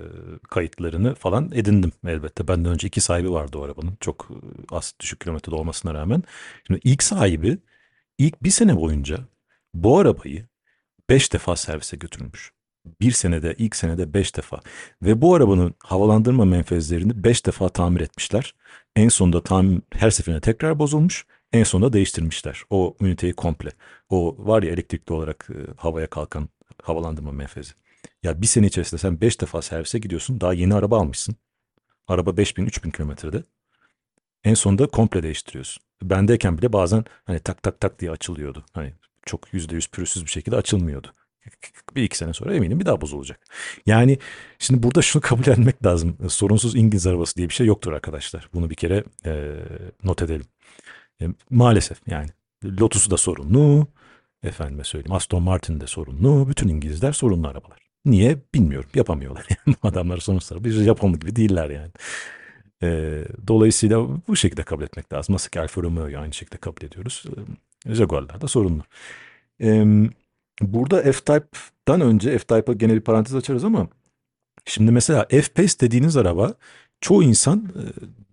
kayıtlarını 0.49 1.15
falan 1.15 1.51
edindim 1.53 1.91
elbette. 2.07 2.47
Benden 2.47 2.71
önce 2.71 2.87
iki 2.87 3.01
sahibi 3.01 3.31
vardı 3.31 3.57
o 3.57 3.61
arabanın. 3.63 3.97
Çok 3.99 4.27
e, 4.31 4.35
az 4.75 4.93
düşük 4.99 5.19
kilometrede 5.21 5.55
olmasına 5.55 5.93
rağmen. 5.93 6.23
Şimdi 6.67 6.81
ilk 6.83 7.03
sahibi 7.03 7.57
ilk 8.17 8.43
bir 8.43 8.49
sene 8.49 8.75
boyunca 8.77 9.17
bu 9.73 9.99
arabayı 9.99 10.45
beş 11.09 11.33
defa 11.33 11.55
servise 11.55 11.97
götürmüş. 11.97 12.51
Bir 13.01 13.11
senede 13.11 13.55
ilk 13.57 13.75
senede 13.75 14.13
beş 14.13 14.35
defa 14.37 14.59
ve 15.01 15.21
bu 15.21 15.35
arabanın 15.35 15.75
havalandırma 15.83 16.45
menfezlerini 16.45 17.23
beş 17.23 17.45
defa 17.45 17.69
tamir 17.69 18.01
etmişler. 18.01 18.55
En 18.95 19.09
sonunda 19.09 19.43
tam 19.43 19.81
her 19.93 20.09
seferinde 20.11 20.41
tekrar 20.41 20.79
bozulmuş 20.79 21.25
en 21.53 21.63
sonunda 21.63 21.93
değiştirmişler 21.93 22.63
o 22.69 22.95
üniteyi 23.01 23.33
komple. 23.33 23.71
O 24.09 24.35
var 24.39 24.63
ya 24.63 24.71
elektrikli 24.71 25.13
olarak 25.13 25.49
e, 25.49 25.73
havaya 25.77 26.07
kalkan 26.07 26.49
havalandırma 26.83 27.31
menfezi. 27.31 27.73
Ya 28.23 28.41
bir 28.41 28.47
sene 28.47 28.67
içerisinde 28.67 29.01
sen 29.01 29.21
5 29.21 29.41
defa 29.41 29.61
servise 29.61 29.99
gidiyorsun. 29.99 30.41
Daha 30.41 30.53
yeni 30.53 30.75
araba 30.75 30.99
almışsın. 30.99 31.35
Araba 32.07 32.29
5000-3000 32.29 32.91
kilometrede. 32.91 33.43
En 34.43 34.53
sonunda 34.53 34.87
komple 34.87 35.23
değiştiriyorsun. 35.23 35.83
Bendeyken 36.01 36.57
bile 36.57 36.73
bazen 36.73 37.05
hani 37.25 37.39
tak 37.39 37.63
tak 37.63 37.79
tak 37.79 37.99
diye 37.99 38.11
açılıyordu. 38.11 38.65
Hani 38.73 38.93
çok 39.25 39.53
yüzde 39.53 39.75
yüz 39.75 39.87
pürüzsüz 39.87 40.25
bir 40.25 40.31
şekilde 40.31 40.55
açılmıyordu. 40.55 41.07
Bir 41.95 42.03
iki 42.03 42.17
sene 42.17 42.33
sonra 42.33 42.55
eminim 42.55 42.79
bir 42.79 42.85
daha 42.85 43.01
bozulacak. 43.01 43.39
Yani 43.85 44.19
şimdi 44.59 44.83
burada 44.83 45.01
şunu 45.01 45.21
kabul 45.25 45.47
etmek 45.47 45.85
lazım. 45.85 46.17
Sorunsuz 46.29 46.75
İngiliz 46.75 47.07
arabası 47.07 47.35
diye 47.35 47.49
bir 47.49 47.53
şey 47.53 47.67
yoktur 47.67 47.91
arkadaşlar. 47.91 48.49
Bunu 48.53 48.69
bir 48.69 48.75
kere 48.75 49.03
e, 49.25 49.55
not 50.03 50.21
edelim. 50.21 50.45
E, 51.21 51.25
maalesef 51.49 52.01
yani 52.07 52.29
Lotus'u 52.65 53.11
da 53.11 53.17
sorunlu. 53.17 53.87
Efendime 54.43 54.83
söyleyeyim 54.83 55.13
Aston 55.13 55.43
Martin 55.43 55.81
de 55.81 55.87
sorunlu. 55.87 56.49
Bütün 56.49 56.67
İngilizler 56.67 57.11
sorunlu 57.11 57.47
arabalar. 57.47 57.79
Niye 58.05 58.37
bilmiyorum. 58.53 58.89
Yapamıyorlar. 58.95 59.47
Yani. 59.67 59.75
Adamlar 59.83 60.17
sonuçta 60.17 60.63
bir 60.63 60.71
Japonlu 60.71 61.19
gibi 61.19 61.35
değiller 61.35 61.69
yani. 61.69 61.91
E, 62.83 63.23
dolayısıyla 63.47 64.07
bu 64.27 64.35
şekilde 64.35 64.63
kabul 64.63 64.83
etmek 64.83 65.13
lazım. 65.13 65.33
Nasıl 65.35 65.49
ki 65.49 65.59
Alfa 65.59 65.81
Romeo'yu 65.81 66.19
aynı 66.19 66.33
şekilde 66.33 66.57
kabul 66.57 66.83
ediyoruz. 66.85 67.23
E, 67.85 67.95
Jaguar'lar 67.95 68.41
da 68.41 68.47
sorunlu. 68.47 68.83
E, 69.61 69.85
burada 70.61 71.01
F-Type'dan 71.01 72.01
önce 72.01 72.37
F-Type'a 72.37 72.73
gene 72.73 72.93
bir 72.93 73.01
parantez 73.01 73.35
açarız 73.35 73.63
ama 73.63 73.87
şimdi 74.65 74.91
mesela 74.91 75.25
F-Pace 75.29 75.79
dediğiniz 75.79 76.17
araba 76.17 76.53
çoğu 77.01 77.23
insan 77.23 77.65
e, 77.75 77.83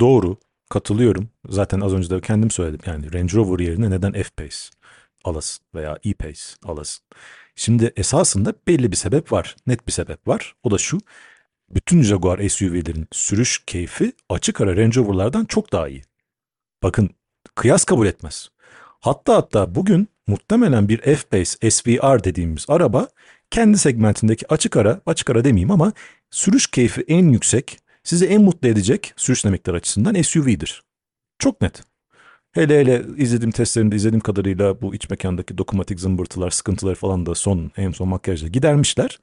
doğru 0.01 0.37
katılıyorum. 0.69 1.29
Zaten 1.49 1.81
az 1.81 1.93
önce 1.93 2.11
de 2.11 2.21
kendim 2.21 2.51
söyledim. 2.51 2.81
Yani 2.87 3.13
Range 3.13 3.37
Rover 3.37 3.65
yerine 3.65 3.91
neden 3.91 4.13
F-Pace 4.13 4.57
alasın 5.25 5.65
veya 5.75 5.99
E-Pace 6.05 6.43
alasın. 6.65 7.05
Şimdi 7.57 7.93
esasında 7.97 8.55
belli 8.67 8.91
bir 8.91 8.97
sebep 8.97 9.33
var. 9.33 9.57
Net 9.67 9.87
bir 9.87 9.93
sebep 9.93 10.29
var. 10.29 10.55
O 10.63 10.71
da 10.71 10.79
şu. 10.79 10.99
Bütün 11.71 12.03
Jaguar 12.03 12.49
SUV'lerin 12.49 13.09
sürüş 13.13 13.63
keyfi 13.67 14.13
açık 14.29 14.61
ara 14.61 14.77
Range 14.77 15.01
Rover'lardan 15.01 15.45
çok 15.45 15.73
daha 15.73 15.89
iyi. 15.89 16.03
Bakın 16.83 17.11
kıyas 17.55 17.85
kabul 17.85 18.07
etmez. 18.07 18.49
Hatta 19.01 19.37
hatta 19.37 19.75
bugün 19.75 20.09
muhtemelen 20.27 20.89
bir 20.89 20.99
F-Pace 20.99 21.71
SVR 21.71 22.25
dediğimiz 22.25 22.65
araba 22.69 23.09
kendi 23.51 23.79
segmentindeki 23.79 24.53
açık 24.53 24.77
ara, 24.77 25.01
açık 25.07 25.31
ara 25.31 25.45
demeyeyim 25.45 25.71
ama 25.71 25.93
sürüş 26.31 26.67
keyfi 26.67 27.05
en 27.09 27.29
yüksek, 27.29 27.79
sizi 28.05 28.27
en 28.27 28.43
mutlu 28.43 28.69
edecek 28.69 29.13
sürüş 29.17 29.45
dinamikler 29.45 29.75
açısından 29.75 30.23
SUV'dir. 30.23 30.83
Çok 31.39 31.61
net. 31.61 31.83
Hele 32.53 32.81
hele 32.81 33.05
izlediğim 33.17 33.51
testlerimde 33.51 33.97
izlediğim 33.97 34.21
kadarıyla 34.21 34.83
bu 34.83 34.95
iç 34.95 35.11
mekandaki 35.11 35.59
dokunmatik 35.59 36.01
zımbırtılar, 36.01 36.51
sıkıntıları 36.51 36.95
falan 36.95 37.27
da 37.27 37.35
son 37.35 37.71
en 37.77 37.91
son 37.91 38.09
makyajla 38.09 38.49
gidermişler. 38.49 39.19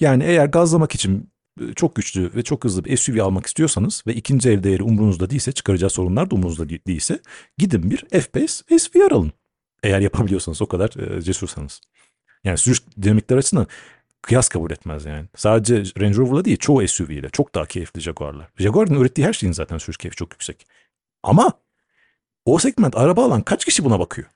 Yani 0.00 0.24
eğer 0.24 0.46
gazlamak 0.46 0.94
için 0.94 1.30
e, 1.60 1.74
çok 1.74 1.94
güçlü 1.94 2.30
ve 2.34 2.42
çok 2.42 2.64
hızlı 2.64 2.84
bir 2.84 2.96
SUV 2.96 3.18
almak 3.18 3.46
istiyorsanız 3.46 4.02
ve 4.06 4.14
ikinci 4.14 4.50
el 4.50 4.62
değeri 4.62 4.82
umrunuzda 4.82 5.30
değilse, 5.30 5.52
çıkaracağı 5.52 5.90
sorunlar 5.90 6.30
da 6.30 6.34
umrunuzda 6.34 6.68
değilse 6.68 7.18
gidin 7.58 7.90
bir 7.90 8.04
F-Pace 8.10 8.78
SVR 8.78 9.12
alın. 9.12 9.32
Eğer 9.82 10.00
yapabiliyorsanız 10.00 10.62
o 10.62 10.66
kadar 10.66 11.16
e, 11.16 11.22
cesursanız. 11.22 11.80
Yani 12.44 12.58
sürüş 12.58 12.82
dinamikler 13.02 13.36
açısından 13.36 13.66
kıyas 14.24 14.48
kabul 14.48 14.70
etmez 14.70 15.04
yani. 15.04 15.26
Sadece 15.36 16.00
Range 16.00 16.16
Rover'la 16.16 16.44
değil 16.44 16.56
çoğu 16.56 16.88
SUV 16.88 17.10
ile 17.10 17.30
çok 17.30 17.54
daha 17.54 17.66
keyifli 17.66 18.00
Jaguar'lar. 18.00 18.48
Jaguar'ın 18.58 19.00
ürettiği 19.00 19.26
her 19.26 19.32
şeyin 19.32 19.52
zaten 19.52 19.78
sürüş 19.78 19.96
keyfi 19.96 20.16
çok 20.16 20.32
yüksek. 20.32 20.66
Ama 21.22 21.52
o 22.44 22.58
segment 22.58 22.96
araba 22.96 23.24
alan 23.24 23.42
kaç 23.42 23.64
kişi 23.64 23.84
buna 23.84 23.98
bakıyor? 23.98 24.28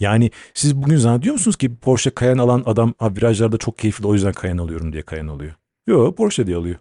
Yani 0.00 0.30
siz 0.54 0.76
bugün 0.76 0.96
zannediyor 0.96 1.32
musunuz 1.32 1.56
ki 1.56 1.76
Porsche 1.76 2.12
Cayenne 2.20 2.42
alan 2.42 2.62
adam 2.66 2.94
ha, 2.98 3.16
virajlarda 3.16 3.58
çok 3.58 3.78
keyifli 3.78 4.06
o 4.06 4.14
yüzden 4.14 4.32
Cayenne 4.42 4.60
alıyorum 4.60 4.92
diye 4.92 5.04
Cayenne 5.10 5.30
alıyor. 5.30 5.54
Yok 5.86 6.16
Porsche 6.16 6.46
diye 6.46 6.56
alıyor. 6.56 6.76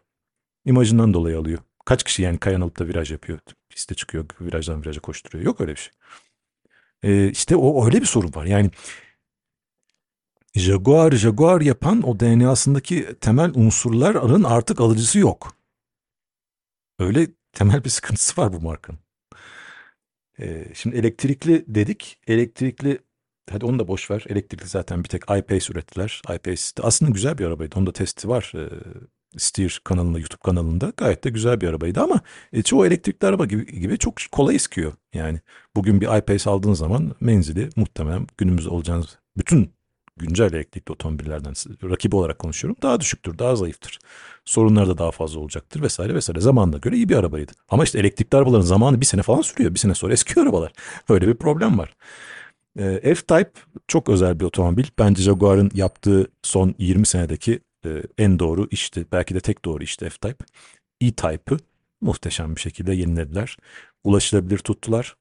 İmajından 0.65 1.13
dolayı 1.13 1.39
alıyor. 1.39 1.59
Kaç 1.85 2.03
kişi 2.03 2.21
yani 2.21 2.39
Cayenne 2.45 2.63
alıp 2.63 2.79
da 2.79 2.87
viraj 2.87 3.11
yapıyor. 3.11 3.39
Piste 3.69 3.95
çıkıyor 3.95 4.25
virajdan 4.41 4.81
viraja 4.81 5.01
koşturuyor. 5.01 5.45
Yok 5.45 5.61
öyle 5.61 5.71
bir 5.71 5.79
şey. 5.79 5.93
Ee, 7.03 7.29
işte 7.31 7.55
o 7.55 7.85
öyle 7.85 8.01
bir 8.01 8.05
sorun 8.05 8.31
var. 8.35 8.45
Yani 8.45 8.71
Jaguar 10.55 11.11
Jaguar 11.11 11.61
yapan 11.61 12.01
o 12.01 12.19
DNA'sındaki 12.19 13.15
temel 13.21 13.51
unsurların 13.55 14.43
artık 14.43 14.81
alıcısı 14.81 15.19
yok. 15.19 15.55
Öyle 16.99 17.27
temel 17.53 17.83
bir 17.83 17.89
sıkıntısı 17.89 18.41
var 18.41 18.53
bu 18.53 18.61
markanın. 18.61 18.99
Ee, 20.39 20.67
şimdi 20.73 20.95
elektrikli 20.95 21.65
dedik. 21.67 22.19
Elektrikli 22.27 22.99
hadi 23.51 23.65
onu 23.65 23.79
da 23.79 23.87
boş 23.87 24.11
ver. 24.11 24.25
Elektrikli 24.29 24.67
zaten 24.67 25.03
bir 25.03 25.09
tek 25.09 25.23
iPace 25.23 25.73
ürettiler. 25.73 26.21
iPace 26.23 26.61
de 26.77 26.81
aslında 26.81 27.11
güzel 27.11 27.37
bir 27.37 27.45
arabaydı. 27.45 27.79
Onda 27.79 27.93
testi 27.93 28.29
var. 28.29 28.51
Ee, 28.55 28.69
Steer 29.37 29.81
kanalında, 29.83 30.19
YouTube 30.19 30.41
kanalında 30.43 30.93
gayet 30.97 31.23
de 31.23 31.29
güzel 31.29 31.61
bir 31.61 31.67
arabaydı 31.67 32.01
ama 32.01 32.21
e, 32.53 32.61
çoğu 32.63 32.85
elektrikli 32.85 33.25
araba 33.25 33.45
gibi, 33.45 33.79
gibi 33.79 33.97
çok 33.97 34.15
kolay 34.31 34.55
iskiyor. 34.55 34.93
Yani 35.13 35.39
bugün 35.75 36.01
bir 36.01 36.17
iPace 36.17 36.49
aldığın 36.49 36.73
zaman 36.73 37.15
menzili 37.19 37.69
muhtemelen 37.75 38.27
günümüzde 38.37 38.69
olacağınız 38.69 39.19
bütün 39.37 39.75
güncel 40.17 40.53
elektrikli 40.53 40.91
otomobillerden 40.91 41.53
rakibi 41.89 42.15
olarak 42.15 42.39
konuşuyorum. 42.39 42.77
Daha 42.81 42.99
düşüktür, 42.99 43.39
daha 43.39 43.55
zayıftır. 43.55 43.99
Sorunlar 44.45 44.87
da 44.87 44.97
daha 44.97 45.11
fazla 45.11 45.39
olacaktır 45.39 45.81
vesaire 45.81 46.15
vesaire. 46.15 46.39
Zamanına 46.39 46.77
göre 46.77 46.95
iyi 46.95 47.09
bir 47.09 47.15
arabaydı. 47.15 47.51
Ama 47.69 47.83
işte 47.83 47.99
elektrikli 47.99 48.35
arabaların 48.35 48.65
zamanı 48.65 49.01
bir 49.01 49.05
sene 49.05 49.21
falan 49.21 49.41
sürüyor. 49.41 49.73
Bir 49.73 49.79
sene 49.79 49.95
sonra 49.95 50.13
eski 50.13 50.39
arabalar. 50.41 50.71
Öyle 51.09 51.27
bir 51.27 51.35
problem 51.35 51.77
var. 51.77 51.95
Ee, 52.79 53.15
F-Type 53.15 53.51
çok 53.87 54.09
özel 54.09 54.39
bir 54.39 54.45
otomobil. 54.45 54.85
Bence 54.99 55.23
Jaguar'ın 55.23 55.71
yaptığı 55.73 56.27
son 56.43 56.75
20 56.77 57.05
senedeki 57.05 57.59
e, 57.85 58.03
en 58.17 58.39
doğru 58.39 58.67
işti. 58.71 59.05
Belki 59.11 59.35
de 59.35 59.39
tek 59.39 59.65
doğru 59.65 59.83
işte 59.83 60.09
F-Type. 60.09 60.45
E-Type'ı 61.01 61.57
muhteşem 62.01 62.55
bir 62.55 62.61
şekilde 62.61 62.93
yenilediler. 62.93 63.57
Ulaşılabilir 64.03 64.57
tuttular. 64.57 65.15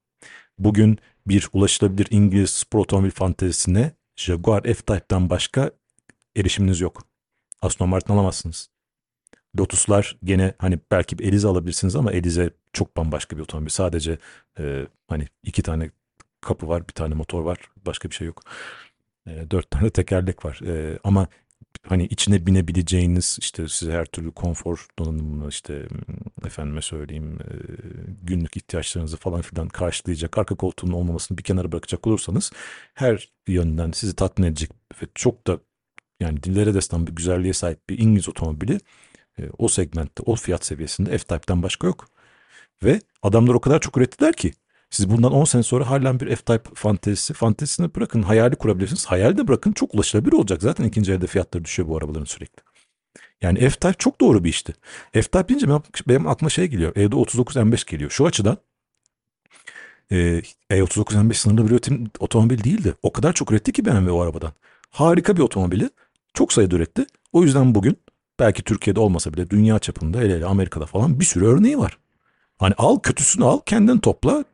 Bugün 0.58 0.98
bir 1.26 1.48
ulaşılabilir 1.52 2.06
İngiliz 2.10 2.50
spor 2.50 2.78
otomobil 2.78 3.10
fantezisine 3.10 3.92
Jaguar 4.16 4.62
F-Type'dan 4.62 5.30
başka 5.30 5.70
erişiminiz 6.36 6.80
yok. 6.80 7.02
Aston 7.62 7.88
Martin 7.88 8.12
alamazsınız. 8.12 8.68
Lotus'lar 9.58 10.18
gene 10.24 10.54
hani 10.58 10.78
belki 10.90 11.16
Elize 11.20 11.48
alabilirsiniz 11.48 11.96
ama 11.96 12.12
Elize 12.12 12.50
çok 12.72 12.96
bambaşka 12.96 13.36
bir 13.36 13.42
otomobil. 13.42 13.70
Sadece 13.70 14.18
e, 14.58 14.86
hani 15.08 15.26
iki 15.42 15.62
tane 15.62 15.90
kapı 16.40 16.68
var, 16.68 16.88
bir 16.88 16.92
tane 16.92 17.14
motor 17.14 17.42
var, 17.42 17.58
başka 17.86 18.10
bir 18.10 18.14
şey 18.14 18.26
yok. 18.26 18.42
E, 19.26 19.50
dört 19.50 19.70
tane 19.70 19.90
tekerlek 19.90 20.44
var. 20.44 20.60
E, 20.66 20.98
ama 21.04 21.26
hani 21.82 22.06
içine 22.06 22.46
binebileceğiniz 22.46 23.38
işte 23.40 23.68
size 23.68 23.92
her 23.92 24.04
türlü 24.04 24.30
konfor 24.32 24.86
donanımını 24.98 25.48
işte 25.48 25.88
efendime 26.46 26.82
söyleyeyim 26.82 27.38
e, 27.40 27.54
günlük 28.22 28.56
ihtiyaçlarınızı 28.56 29.16
falan 29.16 29.40
filan 29.42 29.68
karşılayacak 29.68 30.38
arka 30.38 30.54
koltuğunun 30.54 30.92
olmamasını 30.92 31.38
bir 31.38 31.42
kenara 31.42 31.72
bırakacak 31.72 32.06
olursanız 32.06 32.52
her 32.94 33.28
yönden 33.48 33.92
sizi 33.92 34.16
tatmin 34.16 34.46
edecek 34.46 34.70
ve 35.02 35.06
çok 35.14 35.46
da 35.46 35.58
yani 36.20 36.42
dillere 36.42 36.74
destan 36.74 37.06
bir 37.06 37.12
güzelliğe 37.12 37.52
sahip 37.52 37.90
bir 37.90 37.98
İngiliz 37.98 38.28
otomobili 38.28 38.80
e, 39.38 39.42
o 39.58 39.68
segmentte 39.68 40.22
o 40.26 40.36
fiyat 40.36 40.64
seviyesinde 40.64 41.18
F-Type'den 41.18 41.62
başka 41.62 41.86
yok. 41.86 42.08
Ve 42.82 43.00
adamlar 43.22 43.54
o 43.54 43.60
kadar 43.60 43.80
çok 43.80 43.96
ürettiler 43.96 44.32
ki 44.32 44.52
siz 44.94 45.10
bundan 45.10 45.32
10 45.32 45.44
sene 45.44 45.62
sonra 45.62 45.90
halen 45.90 46.20
bir 46.20 46.36
F-Type 46.36 46.70
fantezisi, 46.74 47.34
fantezisini 47.34 47.94
bırakın, 47.94 48.22
hayali 48.22 48.56
kurabilirsiniz. 48.56 49.06
Hayal 49.06 49.36
de 49.38 49.48
bırakın 49.48 49.72
çok 49.72 49.94
ulaşılabilir 49.94 50.32
olacak. 50.32 50.62
Zaten 50.62 50.84
ikinci 50.84 51.12
elde 51.12 51.26
fiyatları 51.26 51.64
düşüyor 51.64 51.88
bu 51.88 51.96
arabaların 51.96 52.24
sürekli. 52.24 52.62
Yani 53.42 53.58
F-Type 53.58 53.94
çok 53.98 54.20
doğru 54.20 54.44
bir 54.44 54.48
işti. 54.48 54.74
F-Type 55.12 55.48
deyince 55.48 55.68
benim, 55.68 55.82
benim 56.08 56.26
aklıma 56.26 56.50
şey 56.50 56.66
geliyor. 56.66 56.92
Evde 56.96 57.16
39 57.16 57.56
M5 57.56 57.90
geliyor. 57.90 58.10
Şu 58.10 58.26
açıdan 58.26 58.56
e, 60.10 60.42
E39 60.70 61.14
M5 61.14 61.34
sınırlı 61.34 61.66
bir 61.66 61.70
üretim 61.70 62.10
otomobil 62.18 62.64
değildi. 62.64 62.94
O 63.02 63.12
kadar 63.12 63.32
çok 63.32 63.52
üretti 63.52 63.72
ki 63.72 63.84
BMW 63.86 64.10
o 64.10 64.20
arabadan. 64.20 64.52
Harika 64.90 65.36
bir 65.36 65.42
otomobili. 65.42 65.90
Çok 66.34 66.52
sayıda 66.52 66.76
üretti. 66.76 67.06
O 67.32 67.42
yüzden 67.42 67.74
bugün 67.74 67.96
belki 68.40 68.62
Türkiye'de 68.62 69.00
olmasa 69.00 69.32
bile 69.32 69.50
dünya 69.50 69.78
çapında 69.78 70.18
hele 70.18 70.34
hele 70.34 70.46
Amerika'da 70.46 70.86
falan 70.86 71.20
bir 71.20 71.24
sürü 71.24 71.46
örneği 71.46 71.78
var. 71.78 71.98
Hani 72.58 72.74
al 72.78 72.98
kötüsünü 72.98 73.44
al 73.44 73.60
kendin 73.66 73.98
topla. 73.98 74.44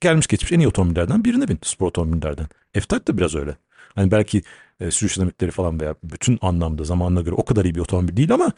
Gelmiş 0.00 0.26
geçmiş 0.26 0.52
en 0.52 0.60
iyi 0.60 0.68
otomobillerden 0.68 1.24
birine 1.24 1.48
bin 1.48 1.58
spor 1.62 1.86
otomobillerden. 1.86 2.46
F-Type 2.72 3.06
de 3.06 3.18
biraz 3.18 3.34
öyle. 3.34 3.56
Hani 3.94 4.10
belki 4.10 4.42
e, 4.80 4.90
sürüş 4.90 5.16
dinamikleri 5.16 5.50
falan 5.50 5.80
veya 5.80 5.94
bütün 6.04 6.38
anlamda 6.42 6.84
zamanına 6.84 7.20
göre 7.20 7.34
o 7.34 7.44
kadar 7.44 7.64
iyi 7.64 7.74
bir 7.74 7.80
otomobil 7.80 8.16
değil 8.16 8.32
ama 8.34 8.52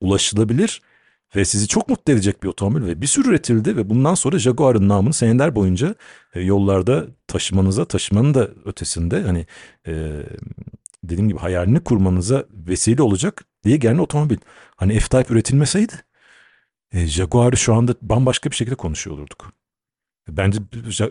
ulaşılabilir 0.00 0.82
ve 1.36 1.44
sizi 1.44 1.68
çok 1.68 1.88
mutlu 1.88 2.12
edecek 2.12 2.42
bir 2.42 2.48
otomobil 2.48 2.86
ve 2.86 3.00
bir 3.02 3.06
sürü 3.06 3.28
üretildi 3.28 3.76
ve 3.76 3.90
bundan 3.90 4.14
sonra 4.14 4.38
Jaguar'ın 4.38 4.88
namını 4.88 5.12
seneler 5.12 5.54
boyunca 5.54 5.94
e, 6.34 6.40
yollarda 6.40 7.06
taşımanıza 7.26 7.84
taşımanın 7.84 8.34
da 8.34 8.48
ötesinde 8.64 9.22
hani 9.22 9.46
e, 9.86 10.22
dediğim 11.04 11.28
gibi 11.28 11.38
hayalini 11.38 11.80
kurmanıza 11.80 12.44
vesile 12.50 13.02
olacak 13.02 13.44
diye 13.64 13.76
gelen 13.76 13.98
otomobil. 13.98 14.36
Hani 14.76 15.00
F-Type 15.00 15.34
üretilmeseydi 15.34 15.92
e, 16.92 17.06
Jaguar'ı 17.06 17.56
şu 17.56 17.74
anda 17.74 17.94
bambaşka 18.02 18.50
bir 18.50 18.56
şekilde 18.56 18.74
konuşuyor 18.74 19.16
olurduk. 19.16 19.52
Bence 20.28 20.58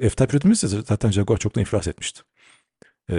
F-Type 0.10 0.32
üretilmişse 0.32 0.68
zaten 0.68 1.12
Jaguar 1.12 1.38
çoktan 1.38 1.62
iflas 1.62 1.88
etmişti. 1.88 2.22
E, 3.10 3.16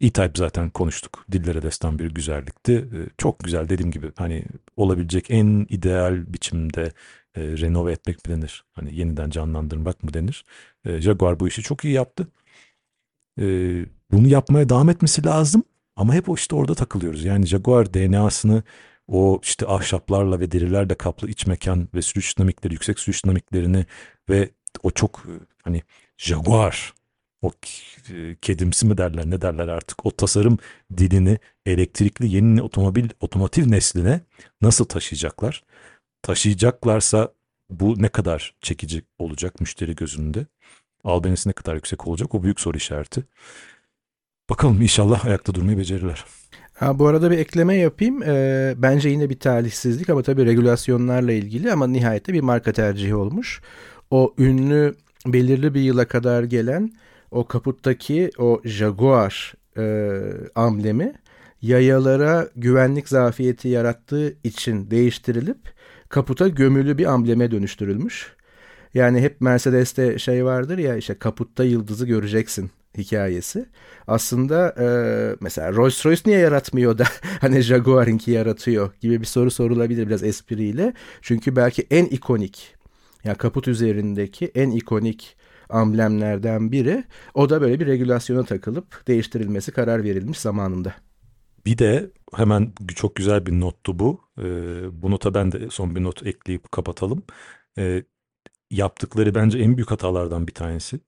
E-Type 0.00 0.32
zaten 0.34 0.70
konuştuk. 0.70 1.24
Dillere 1.32 1.62
destan 1.62 1.98
bir 1.98 2.14
güzellikti. 2.14 2.72
E, 2.72 2.98
çok 3.18 3.38
güzel 3.38 3.68
dediğim 3.68 3.90
gibi 3.90 4.12
hani 4.16 4.44
olabilecek 4.76 5.30
en 5.30 5.66
ideal 5.68 6.32
biçimde 6.32 6.92
e, 7.34 7.40
renove 7.40 7.92
etmek 7.92 8.28
mi 8.28 8.34
denir? 8.34 8.64
Hani 8.72 8.94
yeniden 8.96 9.30
canlandırmak 9.30 10.02
mı 10.02 10.14
denir? 10.14 10.44
E, 10.84 11.00
Jaguar 11.00 11.40
bu 11.40 11.48
işi 11.48 11.62
çok 11.62 11.84
iyi 11.84 11.94
yaptı. 11.94 12.28
E, 13.40 13.44
bunu 14.10 14.28
yapmaya 14.28 14.68
devam 14.68 14.88
etmesi 14.88 15.24
lazım. 15.24 15.64
Ama 15.96 16.14
hep 16.14 16.28
o 16.28 16.34
işte 16.34 16.54
orada 16.56 16.74
takılıyoruz. 16.74 17.24
Yani 17.24 17.46
Jaguar 17.46 17.94
DNA'sını 17.94 18.62
o 19.12 19.40
işte 19.42 19.66
ahşaplarla 19.66 20.40
ve 20.40 20.52
derilerle 20.52 20.94
kaplı 20.94 21.28
iç 21.28 21.46
mekan 21.46 21.88
ve 21.94 22.02
sürüş 22.02 22.38
dinamikleri, 22.38 22.74
yüksek 22.74 22.98
sürüş 22.98 23.24
dinamiklerini 23.24 23.86
ve 24.28 24.50
o 24.82 24.90
çok 24.90 25.24
hani 25.62 25.82
Jaguar 26.16 26.94
o 27.42 27.50
kedimsi 28.42 28.86
mi 28.86 28.98
derler 28.98 29.30
ne 29.30 29.40
derler 29.40 29.68
artık 29.68 30.06
o 30.06 30.10
tasarım 30.10 30.58
dilini 30.96 31.38
elektrikli 31.66 32.34
yeni 32.34 32.62
otomobil 32.62 33.08
otomotiv 33.20 33.70
nesline 33.70 34.20
nasıl 34.62 34.84
taşıyacaklar? 34.84 35.64
Taşıyacaklarsa 36.22 37.32
bu 37.70 38.02
ne 38.02 38.08
kadar 38.08 38.54
çekici 38.60 39.02
olacak 39.18 39.60
müşteri 39.60 39.94
gözünde? 39.96 40.46
Albenisi 41.04 41.48
ne 41.48 41.52
kadar 41.52 41.74
yüksek 41.74 42.06
olacak? 42.06 42.34
O 42.34 42.42
büyük 42.42 42.60
soru 42.60 42.76
işareti. 42.76 43.24
Bakalım 44.50 44.82
inşallah 44.82 45.24
ayakta 45.26 45.54
durmayı 45.54 45.78
becerirler. 45.78 46.24
Ha 46.82 46.98
bu 46.98 47.06
arada 47.06 47.30
bir 47.30 47.38
ekleme 47.38 47.76
yapayım. 47.76 48.22
Ee, 48.22 48.74
bence 48.76 49.08
yine 49.08 49.30
bir 49.30 49.38
talihsizlik 49.38 50.10
ama 50.10 50.22
tabii 50.22 50.46
regülasyonlarla 50.46 51.32
ilgili 51.32 51.72
ama 51.72 51.86
nihayette 51.86 52.32
bir 52.32 52.40
marka 52.40 52.72
tercihi 52.72 53.14
olmuş. 53.14 53.60
O 54.10 54.34
ünlü 54.38 54.94
belirli 55.26 55.74
bir 55.74 55.80
yıla 55.80 56.04
kadar 56.04 56.42
gelen 56.42 56.92
o 57.30 57.46
kaputtaki 57.46 58.30
o 58.38 58.60
Jaguar 58.64 59.54
e, 59.78 60.18
amblemi 60.54 61.14
yayalara 61.62 62.48
güvenlik 62.56 63.08
zafiyeti 63.08 63.68
yarattığı 63.68 64.36
için 64.44 64.90
değiştirilip 64.90 65.58
kaputa 66.08 66.48
gömülü 66.48 66.98
bir 66.98 67.06
ambleme 67.06 67.50
dönüştürülmüş. 67.50 68.32
Yani 68.94 69.20
hep 69.20 69.40
Mercedes'te 69.40 70.18
şey 70.18 70.44
vardır 70.44 70.78
ya 70.78 70.96
işte 70.96 71.14
kaputta 71.14 71.64
yıldızı 71.64 72.06
göreceksin 72.06 72.70
hikayesi. 72.98 73.66
Aslında 74.06 74.74
e, 74.78 74.86
mesela 75.40 75.72
Rolls 75.72 76.06
Royce 76.06 76.22
niye 76.26 76.38
yaratmıyor 76.38 76.98
da 76.98 77.04
hani 77.40 77.60
Jaguar'ınki 77.60 78.30
yaratıyor 78.30 78.90
gibi 79.00 79.20
bir 79.20 79.26
soru 79.26 79.50
sorulabilir 79.50 80.06
biraz 80.06 80.22
espriyle. 80.22 80.94
Çünkü 81.22 81.56
belki 81.56 81.86
en 81.90 82.04
ikonik 82.04 82.74
yani 83.24 83.36
kaput 83.36 83.68
üzerindeki 83.68 84.50
en 84.54 84.70
ikonik 84.70 85.36
amblemlerden 85.68 86.72
biri. 86.72 87.04
O 87.34 87.50
da 87.50 87.60
böyle 87.60 87.80
bir 87.80 87.86
regülasyona 87.86 88.44
takılıp 88.44 89.06
değiştirilmesi 89.06 89.72
karar 89.72 90.04
verilmiş 90.04 90.38
zamanında. 90.38 90.94
Bir 91.66 91.78
de 91.78 92.10
hemen 92.34 92.72
çok 92.94 93.16
güzel 93.16 93.46
bir 93.46 93.52
nottu 93.52 93.98
bu. 93.98 94.20
Ee, 94.38 94.42
bu 95.02 95.10
nota 95.10 95.34
ben 95.34 95.52
de 95.52 95.70
son 95.70 95.96
bir 95.96 96.02
not 96.02 96.26
ekleyip 96.26 96.72
kapatalım. 96.72 97.22
Ee, 97.78 98.04
yaptıkları 98.70 99.34
bence 99.34 99.58
en 99.58 99.76
büyük 99.76 99.90
hatalardan 99.90 100.46
bir 100.46 100.54
tanesi. 100.54 101.00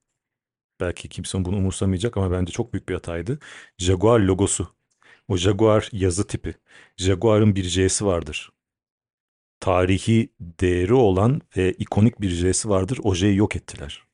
Belki 0.80 1.08
kimse 1.08 1.44
bunu 1.44 1.56
umursamayacak 1.56 2.16
ama 2.16 2.30
bence 2.32 2.52
çok 2.52 2.72
büyük 2.72 2.88
bir 2.88 2.94
hataydı. 2.94 3.38
Jaguar 3.78 4.20
logosu. 4.20 4.68
O 5.28 5.36
Jaguar 5.36 5.88
yazı 5.92 6.26
tipi. 6.26 6.54
Jaguar'ın 6.96 7.56
bir 7.56 7.64
J'si 7.64 8.06
vardır. 8.06 8.50
Tarihi 9.60 10.32
değeri 10.40 10.94
olan 10.94 11.40
ve 11.56 11.72
ikonik 11.72 12.20
bir 12.20 12.30
J'si 12.30 12.68
vardır. 12.68 12.98
O 13.02 13.14
J'yi 13.14 13.36
yok 13.36 13.56
ettiler 13.56 14.04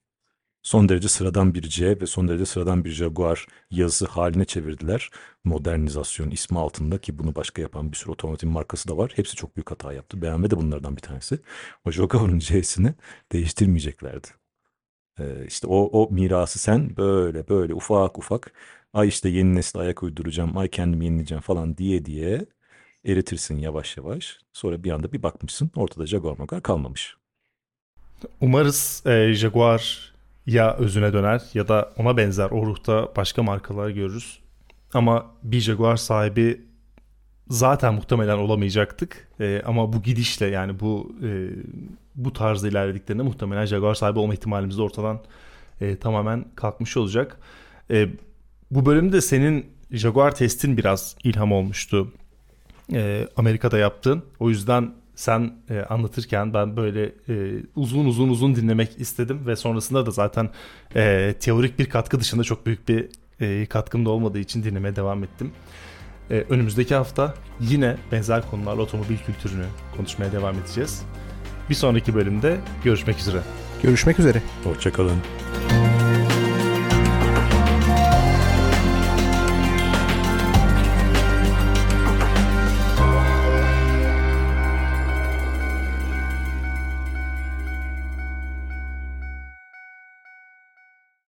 son 0.62 0.88
derece 0.88 1.08
sıradan 1.08 1.54
bir 1.54 1.62
C 1.62 2.00
ve 2.00 2.06
son 2.06 2.28
derece 2.28 2.46
sıradan 2.46 2.84
bir 2.84 2.90
Jaguar 2.90 3.46
yazısı 3.70 4.06
haline 4.06 4.44
çevirdiler. 4.44 5.11
Modernizasyon 5.44 6.30
ismi 6.30 6.58
altında 6.58 6.98
ki 6.98 7.18
bunu 7.18 7.34
başka 7.34 7.62
yapan 7.62 7.92
bir 7.92 7.96
sürü 7.96 8.11
otomotiv 8.11 8.48
markası 8.48 8.88
da 8.88 8.96
var. 8.96 9.12
Hepsi 9.16 9.36
çok 9.36 9.56
büyük 9.56 9.70
hata 9.70 9.92
yaptı. 9.92 10.22
BMW 10.22 10.50
de 10.50 10.56
bunlardan 10.56 10.96
bir 10.96 11.02
tanesi. 11.02 11.38
O 11.84 11.90
Jaguar'ın 11.90 12.38
C'sini 12.38 12.94
değiştirmeyeceklerdi. 13.32 14.39
Ee, 15.20 15.46
işte 15.46 15.66
o, 15.66 15.76
o 15.76 16.08
mirası 16.10 16.58
sen 16.58 16.96
böyle 16.96 17.48
böyle 17.48 17.74
ufak 17.74 18.18
ufak 18.18 18.52
ay 18.92 19.08
işte 19.08 19.28
yeni 19.28 19.54
nesil 19.54 19.78
ayak 19.78 20.02
uyduracağım, 20.02 20.58
ay 20.58 20.68
kendimi 20.68 21.04
yenileyeceğim 21.04 21.42
falan 21.42 21.76
diye 21.76 22.04
diye 22.04 22.46
eritirsin 23.04 23.58
yavaş 23.58 23.96
yavaş. 23.96 24.38
Sonra 24.52 24.84
bir 24.84 24.90
anda 24.90 25.12
bir 25.12 25.22
bakmışsın 25.22 25.70
ortada 25.76 26.06
Jaguar 26.06 26.38
Magar 26.38 26.62
kalmamış. 26.62 27.16
Umarız 28.40 29.02
e, 29.06 29.32
Jaguar 29.32 30.12
ya 30.46 30.76
özüne 30.76 31.12
döner 31.12 31.42
ya 31.54 31.68
da 31.68 31.92
ona 31.96 32.16
benzer 32.16 32.50
o 32.50 32.66
ruhta 32.66 33.16
başka 33.16 33.42
markalar 33.42 33.90
görürüz. 33.90 34.40
Ama 34.94 35.30
bir 35.42 35.60
Jaguar 35.60 35.96
sahibi 35.96 36.69
zaten 37.51 37.94
muhtemelen 37.94 38.38
olamayacaktık. 38.38 39.28
E, 39.40 39.62
ama 39.66 39.92
bu 39.92 40.03
gidişle 40.03 40.46
yani 40.46 40.80
bu 40.80 41.12
e, 41.22 41.48
bu 42.14 42.32
tarzda 42.32 42.68
ilerlediklerinde 42.68 43.22
muhtemelen 43.22 43.66
Jaguar 43.66 43.94
sahibi 43.94 44.18
olma 44.18 44.34
ihtimalimiz 44.34 44.78
de 44.78 44.82
ortadan 44.82 45.20
e, 45.80 45.96
tamamen 45.96 46.44
kalkmış 46.55 46.96
olacak. 46.96 47.36
E, 47.90 48.09
bu 48.70 48.86
bölümde 48.86 49.20
senin 49.20 49.66
Jaguar 49.90 50.34
testin 50.34 50.76
biraz 50.76 51.16
ilham 51.24 51.53
olmuştu. 51.53 52.12
E, 52.92 53.28
Amerika'da 53.36 53.78
yaptın. 53.78 54.22
O 54.40 54.51
yüzden 54.51 54.94
sen 55.14 55.55
e, 55.70 55.80
anlatırken 55.80 56.55
ben 56.55 56.76
böyle 56.76 57.12
e, 57.28 57.62
uzun 57.76 58.05
uzun 58.05 58.28
uzun 58.28 58.57
dinlemek 58.57 59.01
istedim 59.01 59.46
ve 59.46 59.57
sonrasında 59.57 60.07
da 60.07 60.11
zaten 60.11 60.51
e, 60.96 61.34
teorik 61.40 61.78
bir 61.78 61.88
katkı 61.88 62.20
dışında 62.20 62.44
çok 62.44 62.66
büyük 62.66 62.88
bir 62.88 63.09
e, 63.40 63.66
katkım 63.66 64.07
da 64.07 64.11
olmadığı 64.11 64.38
için 64.38 64.64
dinlemeye 64.64 64.96
devam 64.96 65.24
ettim. 65.24 65.53
E, 66.31 66.35
önümüzdeki 66.35 66.95
hafta 66.95 67.35
yine 67.61 67.97
benzer 68.12 68.51
konularla 68.51 68.83
otomobil 68.83 69.18
kültürünü 69.18 69.66
konuşmaya 69.97 70.33
devam 70.33 70.59
edeceğiz. 70.59 71.03
Bir 71.70 71.74
sonraki 71.74 72.14
bölümde 72.14 72.57
görüşmek 72.85 73.18
üzere. 73.18 73.41
Görüşmek 73.83 74.18
üzere. 74.18 74.43
Hoşçakalın. 74.64 75.16